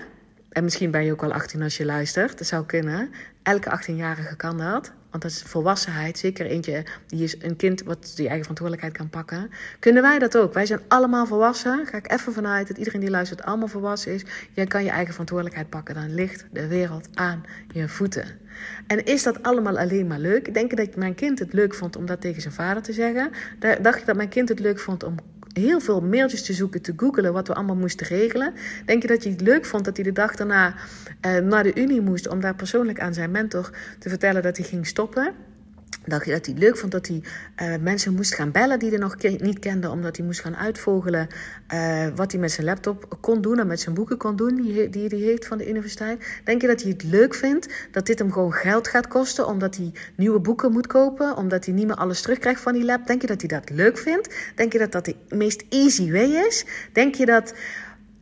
En 0.50 0.64
misschien 0.64 0.92
ben 0.92 1.06
je 1.06 1.12
ook 1.12 1.22
wel 1.22 1.34
18 1.34 1.62
als 1.62 1.78
je 1.78 1.86
luistert. 1.86 2.38
Dat 2.38 2.48
zou 2.48 2.66
kunnen. 2.66 3.10
Elke 3.44 3.80
18-jarige 3.80 4.36
kan 4.36 4.58
dat. 4.58 4.92
Want 5.10 5.24
dat 5.24 5.32
is 5.32 5.42
volwassenheid. 5.42 6.18
Zeker 6.18 6.46
eentje 6.46 6.86
die 7.08 7.24
is 7.24 7.42
een 7.42 7.56
kind 7.56 7.84
wat 7.84 8.14
die 8.16 8.28
eigen 8.28 8.42
verantwoordelijkheid 8.42 8.98
kan 8.98 9.10
pakken. 9.10 9.50
Kunnen 9.80 10.02
wij 10.02 10.20
dat 10.20 10.38
ook? 10.38 10.54
Wij 10.54 10.66
zijn 10.66 10.80
allemaal 10.88 11.26
volwassen. 11.26 11.86
Ga 11.86 11.98
ik 11.98 12.12
even 12.12 12.34
vanuit 12.34 12.68
dat 12.68 12.78
iedereen 12.78 13.00
die 13.00 13.10
luistert 13.10 13.44
allemaal 13.44 13.68
volwassen 13.68 14.14
is. 14.14 14.26
Jij 14.54 14.66
kan 14.66 14.84
je 14.84 14.90
eigen 14.90 15.12
verantwoordelijkheid 15.12 15.70
pakken. 15.70 15.96
Dan 15.96 16.14
ligt 16.14 16.46
de 16.52 16.68
wereld 16.68 17.08
aan 17.14 17.44
je 17.74 17.88
voeten. 17.88 18.26
En 18.88 19.06
is 19.06 19.24
dat 19.24 19.44
allemaal 19.44 19.78
alleen 19.78 20.08
maar 20.08 20.20
leuk? 20.20 20.54
Denk 20.54 20.70
je 20.70 20.76
dat 20.76 20.96
mijn 20.96 21.16
kind 21.16 21.40
het 21.40 21.54
leuk 21.54 21.74
vond 21.74 21.96
om 21.96 22.06
dat 22.06 22.22
tegen 22.22 22.42
zijn 22.42 22.54
vader 22.54 22.84
te 22.84 22.94
zeggen? 22.94 23.32
Dacht 23.82 24.00
je 24.00 24.06
dat 24.06 24.16
mijn 24.16 24.30
kind 24.30 24.50
het 24.50 24.60
leuk 24.60 24.80
vond 24.80 25.04
om 25.04 25.16
heel 25.60 25.80
veel 25.80 26.02
mailtjes 26.02 26.44
te 26.44 26.54
zoeken, 26.54 26.82
te 26.82 26.94
googelen 26.96 27.34
wat 27.34 27.48
we 27.48 27.54
allemaal 27.54 27.76
moesten 27.76 28.08
regelen. 28.08 28.54
Denk 28.86 29.02
je 29.02 29.08
dat 29.08 29.24
hij 29.24 29.32
het 29.32 29.42
leuk 29.42 29.66
vond 29.66 29.86
dat 29.86 29.96
hij 29.96 30.06
de 30.06 30.12
dag 30.12 30.36
daarna 30.36 30.76
uh, 31.26 31.38
naar 31.38 31.64
de 31.64 31.76
Unie 31.76 32.02
moest 32.02 32.28
om 32.28 32.40
daar 32.40 32.56
persoonlijk 32.56 33.00
aan 33.00 33.14
zijn 33.14 33.32
mentor 33.32 33.70
te 34.00 34.10
vertellen 34.10 34.42
dat 34.42 34.58
hij 34.58 34.66
ging 34.66 34.88
stoppen? 34.88 35.49
Dat 36.10 36.24
hij, 36.26 36.34
dat 36.34 36.46
hij 36.46 36.56
leuk 36.56 36.78
vond 36.78 36.92
dat 36.92 37.08
hij 37.08 37.22
uh, 37.64 37.82
mensen 37.82 38.14
moest 38.14 38.36
gaan 38.36 38.52
bellen 38.52 38.80
die 38.80 38.90
hij 38.90 38.98
nog 38.98 39.16
niet 39.38 39.60
kende, 39.60 39.90
omdat 39.90 40.18
hij 40.18 40.26
moest 40.26 40.40
gaan 40.40 40.56
uitvogelen 40.56 41.28
uh, 41.74 42.08
wat 42.16 42.32
hij 42.32 42.42
met 42.42 42.52
zijn 42.52 42.66
laptop 42.66 43.18
kon 43.22 43.42
doen 43.42 43.60
en 43.60 43.68
met 43.68 43.80
zijn 43.80 43.96
boeken 43.96 44.18
kon 44.18 44.36
doen 44.36 44.56
die, 44.56 44.74
hij 44.74 44.90
die 44.90 45.24
heeft 45.24 45.48
van 45.48 45.58
de 45.58 45.70
universiteit. 45.70 46.42
Denk 46.44 46.62
je 46.62 46.68
dat 46.68 46.82
hij 46.82 46.92
het 46.92 47.04
leuk 47.04 47.36
vindt 47.36 47.68
dat 47.92 48.06
dit 48.06 48.20
hem 48.20 48.32
gewoon 48.32 48.54
geld 48.54 48.88
gaat 48.88 49.08
kosten, 49.08 49.48
omdat 49.48 49.76
hij 49.76 49.92
nieuwe 50.16 50.40
boeken 50.40 50.72
moet 50.72 50.88
kopen, 50.88 51.36
omdat 51.36 51.66
hij 51.66 51.74
niet 51.74 51.88
meer 51.88 51.96
alles 51.96 52.22
terugkrijgt 52.22 52.62
van 52.62 52.74
die 52.74 52.86
lab? 52.86 53.08
Denk 53.08 53.22
je 53.22 53.28
dat 53.28 53.42
hij 53.42 53.50
dat 53.60 53.70
leuk 53.70 53.98
vindt? 53.98 54.36
Denk 54.56 54.72
je 54.74 54.80
dat 54.80 54.92
dat 54.92 55.06
de 55.06 55.16
meest 55.30 55.64
easy 55.70 56.12
way 56.12 56.46
is? 56.48 56.66
Denk 56.94 57.16
je 57.16 57.26
dat 57.26 57.54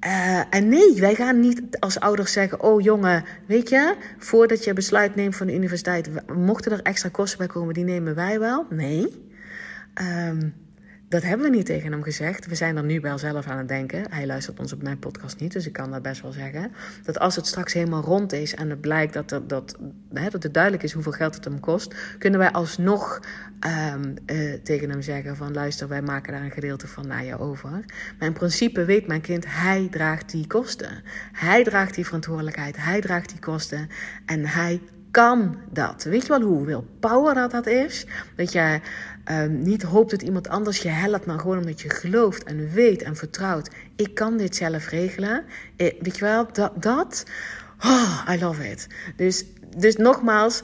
uh, 0.06 0.42
en 0.50 0.70
nee, 0.70 0.94
wij 1.00 1.16
gaan 1.16 1.40
niet 1.40 1.80
als 1.80 2.00
ouders 2.00 2.32
zeggen: 2.32 2.62
Oh 2.62 2.82
jongen, 2.82 3.24
weet 3.46 3.70
je, 3.70 3.96
voordat 4.18 4.64
je 4.64 4.74
besluit 4.74 5.16
neemt 5.16 5.36
van 5.36 5.48
de 5.48 5.54
universiteit, 5.54 6.10
mochten 6.36 6.72
er 6.72 6.82
extra 6.82 7.10
kosten 7.10 7.38
bij 7.38 7.48
komen, 7.48 7.74
die 7.74 7.84
nemen 7.84 8.16
wij 8.16 8.40
wel. 8.40 8.66
Nee. 8.70 9.26
Um, 10.02 10.54
dat 11.10 11.24
hebben 11.24 11.50
we 11.50 11.56
niet 11.56 11.66
tegen 11.66 11.92
hem 11.92 12.04
gezegd. 12.04 12.48
We 12.48 12.56
zijn 12.56 12.78
er 12.78 12.84
nu 12.84 13.00
wel 13.00 13.18
zelf 13.18 13.48
aan 13.48 13.58
het 13.58 13.68
denken. 13.68 14.12
Hij 14.12 14.26
luistert 14.26 14.60
ons 14.60 14.74
op 14.74 14.82
mijn 14.82 15.00
podcast 15.00 15.40
niet, 15.40 15.54
dus 15.54 15.68
ik 15.68 15.74
kan 15.74 15.92
dat 15.92 16.02
best 16.02 16.22
wel 16.22 16.32
zeggen. 16.32 16.72
Dat 17.04 17.20
als 17.20 17.36
het 17.36 17.48
straks 17.48 17.74
helemaal 17.74 18.02
rond 18.02 18.34
is 18.34 18.56
en 18.56 18.70
het 18.70 18.82
blijkt 18.82 19.14
dat, 19.14 19.32
er, 19.32 19.48
dat, 19.48 19.76
hè, 20.14 20.30
dat 20.30 20.44
het 20.44 20.54
duidelijk 20.54 20.84
is 20.84 20.92
hoeveel 20.92 21.12
geld 21.12 21.36
het 21.36 21.44
hem 21.44 21.60
kost, 21.60 21.96
kunnen 22.18 22.40
wij 22.40 22.52
alsnog 22.52 23.20
um, 23.94 24.14
uh, 24.26 24.54
tegen 24.54 24.90
hem 24.90 25.02
zeggen 25.02 25.36
van 25.36 25.54
luister, 25.54 25.88
wij 25.88 26.02
maken 26.02 26.34
daar 26.34 26.44
een 26.44 26.52
gedeelte 26.52 26.88
van 26.88 27.08
naar 27.08 27.26
je 27.26 27.40
over. 27.40 27.70
Maar 28.20 28.28
in 28.28 28.34
principe 28.34 28.86
weet 28.86 29.08
mijn 29.08 29.22
kind, 29.22 29.46
hij 29.48 29.88
draagt 29.92 30.32
die 30.32 30.48
kosten. 30.48 31.04
Hij 31.32 31.64
draagt 31.64 31.96
die 31.96 32.06
verantwoordelijkheid, 32.06 32.78
hij 32.78 33.02
draagt 33.02 33.30
die 33.30 33.40
kosten 33.40 33.90
en 34.26 34.46
hij 34.46 34.82
kan 35.12 35.58
dat. 35.72 36.04
Weet 36.04 36.22
je 36.22 36.28
wel 36.28 36.42
hoeveel 36.42 36.88
power 37.00 37.34
dat, 37.34 37.52
dat 37.52 37.68
is? 37.68 38.06
Dat 38.36 38.52
je 38.52 38.80
um, 39.32 39.62
niet 39.62 39.84
hoopt 39.84 40.12
dat 40.12 40.22
iemand 40.22 40.48
anders 40.48 40.78
je 40.78 40.90
helpt, 40.90 41.26
maar 41.26 41.40
gewoon 41.40 41.58
omdat 41.58 41.82
je 41.82 41.90
gelooft 41.90 42.44
en 42.44 42.72
weet 42.72 43.02
en 43.02 43.16
vertrouwt. 43.16 43.70
Ik 43.96 44.14
kan 44.14 44.38
dit 44.38 44.56
zelf 44.56 44.90
regelen. 44.90 45.44
Eh, 45.76 45.94
weet 46.02 46.18
je 46.18 46.26
wel, 46.26 46.48
dat, 46.52 46.72
dat 46.84 47.24
oh, 47.86 48.28
I 48.30 48.40
love 48.40 48.70
it. 48.70 48.88
Dus, 49.16 49.46
dus 49.78 49.96
nogmaals, 49.96 50.62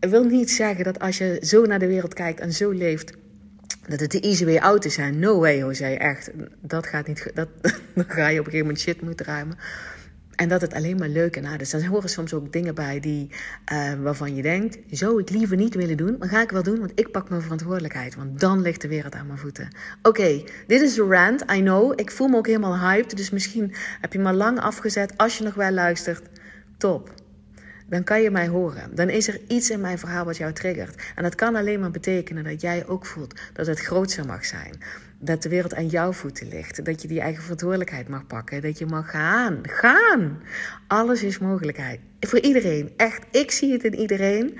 ik 0.00 0.08
wil 0.08 0.24
niet 0.24 0.50
zeggen 0.50 0.84
dat 0.84 0.98
als 0.98 1.18
je 1.18 1.38
zo 1.42 1.64
naar 1.64 1.78
de 1.78 1.86
wereld 1.86 2.14
kijkt 2.14 2.40
en 2.40 2.52
zo 2.52 2.70
leeft, 2.70 3.12
dat 3.88 4.00
het 4.00 4.10
de 4.10 4.20
easy 4.20 4.44
way 4.44 4.58
out 4.58 4.84
is. 4.84 4.96
No 4.96 5.38
way, 5.38 5.58
Jose, 5.58 5.86
echt. 5.86 6.30
Dat 6.60 6.86
gaat 6.86 7.06
niet. 7.06 7.30
Dat, 7.34 7.48
dan 7.94 8.04
ga 8.08 8.28
je 8.28 8.40
op 8.40 8.46
een 8.46 8.50
gegeven 8.50 8.58
moment 8.58 8.80
shit 8.80 9.00
moeten 9.00 9.26
ruimen. 9.26 9.58
En 10.38 10.48
dat 10.48 10.60
het 10.60 10.74
alleen 10.74 10.98
maar 10.98 11.08
leuk 11.08 11.36
en 11.36 11.46
aardig 11.46 11.60
is. 11.60 11.70
Dan 11.70 11.84
horen 11.84 12.08
soms 12.08 12.34
ook 12.34 12.52
dingen 12.52 12.74
bij 12.74 13.00
die, 13.00 13.30
uh, 13.72 13.92
waarvan 13.94 14.34
je 14.34 14.42
denkt: 14.42 14.78
zou 14.90 15.20
ik 15.20 15.30
liever 15.30 15.56
niet 15.56 15.74
willen 15.74 15.96
doen, 15.96 16.16
maar 16.18 16.28
ga 16.28 16.42
ik 16.42 16.50
wel 16.50 16.62
doen, 16.62 16.78
want 16.78 16.92
ik 16.94 17.10
pak 17.10 17.28
mijn 17.28 17.42
verantwoordelijkheid. 17.42 18.16
Want 18.16 18.40
dan 18.40 18.62
ligt 18.62 18.80
de 18.80 18.88
wereld 18.88 19.14
aan 19.14 19.26
mijn 19.26 19.38
voeten. 19.38 19.68
Oké, 20.02 20.42
dit 20.66 20.80
is 20.80 20.96
een 20.96 21.10
rant, 21.10 21.44
I 21.52 21.60
know. 21.60 21.92
Ik 22.00 22.10
voel 22.10 22.28
me 22.28 22.36
ook 22.36 22.46
helemaal 22.46 22.78
hyped, 22.78 23.16
dus 23.16 23.30
misschien 23.30 23.74
heb 24.00 24.12
je 24.12 24.18
me 24.18 24.32
lang 24.32 24.60
afgezet. 24.60 25.16
Als 25.16 25.38
je 25.38 25.44
nog 25.44 25.54
wel 25.54 25.70
luistert, 25.70 26.28
top 26.76 27.10
dan 27.88 28.04
kan 28.04 28.22
je 28.22 28.30
mij 28.30 28.48
horen. 28.48 28.94
Dan 28.94 29.08
is 29.08 29.28
er 29.28 29.40
iets 29.48 29.70
in 29.70 29.80
mijn 29.80 29.98
verhaal 29.98 30.24
wat 30.24 30.36
jou 30.36 30.52
triggert. 30.52 31.12
En 31.14 31.22
dat 31.22 31.34
kan 31.34 31.56
alleen 31.56 31.80
maar 31.80 31.90
betekenen 31.90 32.44
dat 32.44 32.60
jij 32.60 32.86
ook 32.86 33.06
voelt 33.06 33.40
dat 33.52 33.66
het 33.66 33.80
groter 33.80 34.26
mag 34.26 34.44
zijn. 34.44 34.74
Dat 35.18 35.42
de 35.42 35.48
wereld 35.48 35.74
aan 35.74 35.86
jouw 35.86 36.12
voeten 36.12 36.48
ligt. 36.48 36.84
Dat 36.84 37.02
je 37.02 37.08
die 37.08 37.20
eigen 37.20 37.42
verantwoordelijkheid 37.42 38.08
mag 38.08 38.26
pakken. 38.26 38.62
Dat 38.62 38.78
je 38.78 38.86
mag 38.86 39.10
gaan. 39.10 39.58
Gaan! 39.62 40.42
Alles 40.86 41.22
is 41.22 41.38
mogelijkheid. 41.38 42.00
Voor 42.20 42.40
iedereen. 42.40 42.92
Echt, 42.96 43.24
ik 43.30 43.50
zie 43.50 43.72
het 43.72 43.84
in 43.84 43.94
iedereen. 43.94 44.58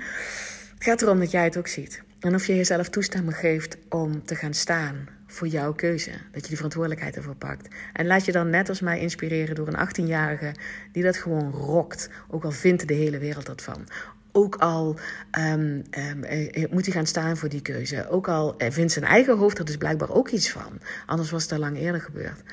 Het 0.73 0.83
gaat 0.83 1.01
erom 1.01 1.19
dat 1.19 1.31
jij 1.31 1.43
het 1.43 1.57
ook 1.57 1.67
ziet. 1.67 2.01
En 2.19 2.35
of 2.35 2.45
je 2.45 2.55
jezelf 2.55 2.89
toestemming 2.89 3.37
geeft 3.37 3.77
om 3.89 4.25
te 4.25 4.35
gaan 4.35 4.53
staan 4.53 5.18
voor 5.31 5.47
jouw 5.47 5.73
keuze. 5.73 6.11
Dat 6.31 6.41
je 6.41 6.47
die 6.47 6.55
verantwoordelijkheid 6.55 7.15
ervoor 7.15 7.35
pakt. 7.35 7.67
En 7.93 8.05
laat 8.05 8.25
je 8.25 8.31
dan 8.31 8.49
net 8.49 8.69
als 8.69 8.81
mij 8.81 8.99
inspireren 8.99 9.55
door 9.55 9.67
een 9.67 9.87
18-jarige 9.87 10.55
die 10.91 11.03
dat 11.03 11.17
gewoon 11.17 11.51
rokt. 11.51 12.09
Ook 12.27 12.43
al 12.43 12.51
vindt 12.51 12.87
de 12.87 12.93
hele 12.93 13.17
wereld 13.17 13.45
dat 13.45 13.61
van. 13.61 13.87
Ook 14.31 14.55
al 14.55 14.99
um, 15.37 15.83
um, 15.97 16.25
moet 16.71 16.85
hij 16.85 16.93
gaan 16.93 17.05
staan 17.05 17.37
voor 17.37 17.49
die 17.49 17.61
keuze. 17.61 18.09
Ook 18.09 18.27
al 18.27 18.55
vindt 18.57 18.91
zijn 18.91 19.05
eigen 19.05 19.37
hoofd 19.37 19.57
er 19.57 19.65
dus 19.65 19.77
blijkbaar 19.77 20.11
ook 20.11 20.29
iets 20.29 20.49
van. 20.49 20.79
Anders 21.05 21.29
was 21.29 21.43
het 21.43 21.51
al 21.51 21.59
lang 21.59 21.77
eerder 21.77 22.01
gebeurd. 22.01 22.43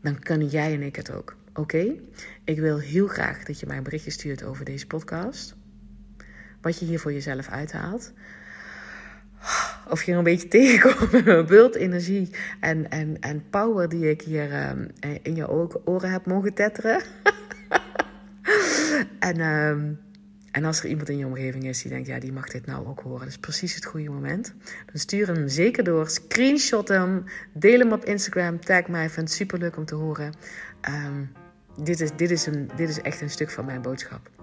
Dan 0.00 0.18
kunnen 0.18 0.46
jij 0.46 0.72
en 0.72 0.82
ik 0.82 0.96
het 0.96 1.12
ook. 1.12 1.36
Oké? 1.54 1.94
Ik 2.44 2.58
wil 2.58 2.78
heel 2.78 3.06
graag 3.06 3.44
dat 3.44 3.60
je 3.60 3.66
mij 3.66 3.76
een 3.76 3.82
berichtje 3.82 4.10
stuurt 4.10 4.42
over 4.42 4.64
deze 4.64 4.86
podcast. 4.86 5.54
Wat 6.60 6.78
je 6.78 6.86
hier 6.86 7.00
voor 7.00 7.12
jezelf 7.12 7.48
uithaalt 7.48 8.12
of 9.88 10.02
je 10.02 10.12
een 10.12 10.24
beetje 10.24 10.48
tegenkomt 10.58 11.12
met 11.12 11.24
mijn 11.24 11.46
bult 11.46 11.74
energie 11.74 12.30
en, 12.60 12.90
en, 12.90 13.20
en 13.20 13.44
power 13.50 13.88
die 13.88 14.10
ik 14.10 14.22
hier 14.22 14.68
um, 14.68 14.88
in 15.22 15.36
je 15.36 15.50
oren 15.84 16.10
heb 16.10 16.26
mogen 16.26 16.54
tetteren. 16.54 17.02
en, 19.18 19.40
um, 19.40 19.98
en 20.50 20.64
als 20.64 20.80
er 20.80 20.88
iemand 20.88 21.08
in 21.08 21.18
je 21.18 21.26
omgeving 21.26 21.64
is 21.64 21.82
die 21.82 21.90
denkt, 21.90 22.06
ja, 22.06 22.18
die 22.18 22.32
mag 22.32 22.48
dit 22.48 22.66
nou 22.66 22.86
ook 22.86 23.00
horen. 23.00 23.18
Dat 23.18 23.28
is 23.28 23.38
precies 23.38 23.74
het 23.74 23.84
goede 23.84 24.10
moment. 24.10 24.54
Dan 24.86 25.00
stuur 25.00 25.26
hem 25.26 25.48
zeker 25.48 25.84
door. 25.84 26.08
Screenshot 26.08 26.88
hem. 26.88 27.24
Deel 27.52 27.78
hem 27.78 27.92
op 27.92 28.04
Instagram. 28.04 28.60
Tag 28.60 28.86
mij. 28.86 29.10
Vind 29.10 29.28
het 29.28 29.36
super 29.36 29.58
leuk 29.58 29.76
om 29.76 29.84
te 29.84 29.94
horen. 29.94 30.32
Um, 30.88 31.32
dit, 31.82 32.00
is, 32.00 32.10
dit, 32.16 32.30
is 32.30 32.46
een, 32.46 32.70
dit 32.76 32.88
is 32.88 33.00
echt 33.00 33.20
een 33.20 33.30
stuk 33.30 33.50
van 33.50 33.64
mijn 33.64 33.82
boodschap. 33.82 34.35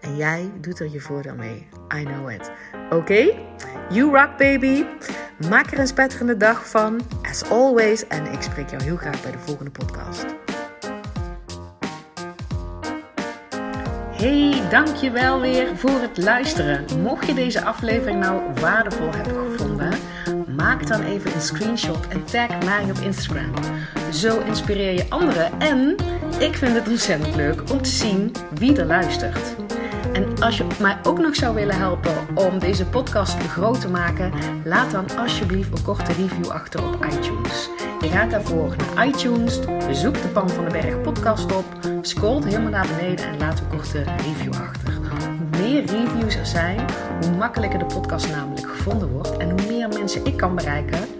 En 0.00 0.16
jij 0.16 0.50
doet 0.60 0.80
er 0.80 0.90
je 0.90 1.00
voordeel 1.00 1.34
mee. 1.34 1.68
I 1.94 2.04
know 2.04 2.30
it. 2.30 2.50
Oké? 2.90 3.34
You 3.90 4.16
rock 4.16 4.36
baby. 4.36 4.84
Maak 5.48 5.72
er 5.72 5.78
een 5.78 5.86
spetterende 5.86 6.36
dag 6.36 6.68
van. 6.68 7.00
As 7.22 7.50
always. 7.50 8.06
En 8.06 8.32
ik 8.32 8.42
spreek 8.42 8.70
jou 8.70 8.82
heel 8.82 8.96
graag 8.96 9.22
bij 9.22 9.32
de 9.32 9.38
volgende 9.38 9.70
podcast. 9.70 10.26
Hey, 14.20 14.62
dankjewel 14.70 15.40
weer 15.40 15.76
voor 15.76 16.00
het 16.00 16.18
luisteren. 16.18 16.84
Mocht 17.02 17.26
je 17.26 17.34
deze 17.34 17.64
aflevering 17.64 18.20
nou 18.20 18.42
waardevol 18.60 19.10
hebben 19.14 19.50
gevonden, 19.50 19.92
maak 20.56 20.86
dan 20.86 21.02
even 21.02 21.34
een 21.34 21.40
screenshot 21.40 22.08
en 22.08 22.24
tag 22.24 22.64
mij 22.64 22.84
op 22.90 22.98
Instagram. 22.98 23.52
Zo 24.12 24.40
inspireer 24.40 24.92
je 24.92 25.06
anderen 25.08 25.60
en 25.60 25.96
ik 26.40 26.56
vind 26.56 26.74
het 26.74 26.88
ontzettend 26.88 27.36
leuk 27.36 27.70
om 27.70 27.82
te 27.82 27.90
zien 27.90 28.32
wie 28.54 28.76
er 28.76 28.86
luistert. 28.86 29.54
En 30.12 30.42
als 30.42 30.56
je 30.56 30.66
mij 30.80 30.96
ook 31.02 31.18
nog 31.18 31.36
zou 31.36 31.54
willen 31.54 31.76
helpen 31.76 32.14
om 32.34 32.58
deze 32.58 32.86
podcast 32.86 33.42
groot 33.42 33.80
te 33.80 33.88
maken, 33.88 34.32
laat 34.64 34.90
dan 34.90 35.18
alsjeblieft 35.18 35.78
een 35.78 35.84
korte 35.84 36.12
review 36.12 36.48
achter 36.48 36.86
op 36.86 37.04
iTunes. 37.04 37.68
Je 38.00 38.08
gaat 38.08 38.30
daarvoor 38.30 38.76
naar 38.76 39.06
iTunes, 39.06 39.60
zoek 39.92 40.22
de 40.22 40.28
Pan 40.32 40.50
van 40.50 40.64
de 40.64 40.70
Berg 40.70 41.00
podcast 41.00 41.56
op, 41.56 41.64
scrolt 42.02 42.44
helemaal 42.44 42.70
naar 42.70 42.88
beneden 42.96 43.26
en 43.26 43.38
laat 43.38 43.60
een 43.60 43.68
korte 43.68 44.02
review 44.02 44.54
achter. 44.54 44.94
Hoe 44.94 45.60
meer 45.60 45.84
reviews 45.86 46.36
er 46.36 46.46
zijn, 46.46 46.80
hoe 47.20 47.36
makkelijker 47.36 47.78
de 47.78 47.86
podcast 47.86 48.30
namelijk 48.30 48.68
gevonden 48.68 49.08
wordt 49.08 49.36
en 49.36 49.50
hoe 49.50 49.68
meer 49.68 49.88
mensen 49.88 50.24
ik 50.24 50.36
kan 50.36 50.54
bereiken 50.54 51.19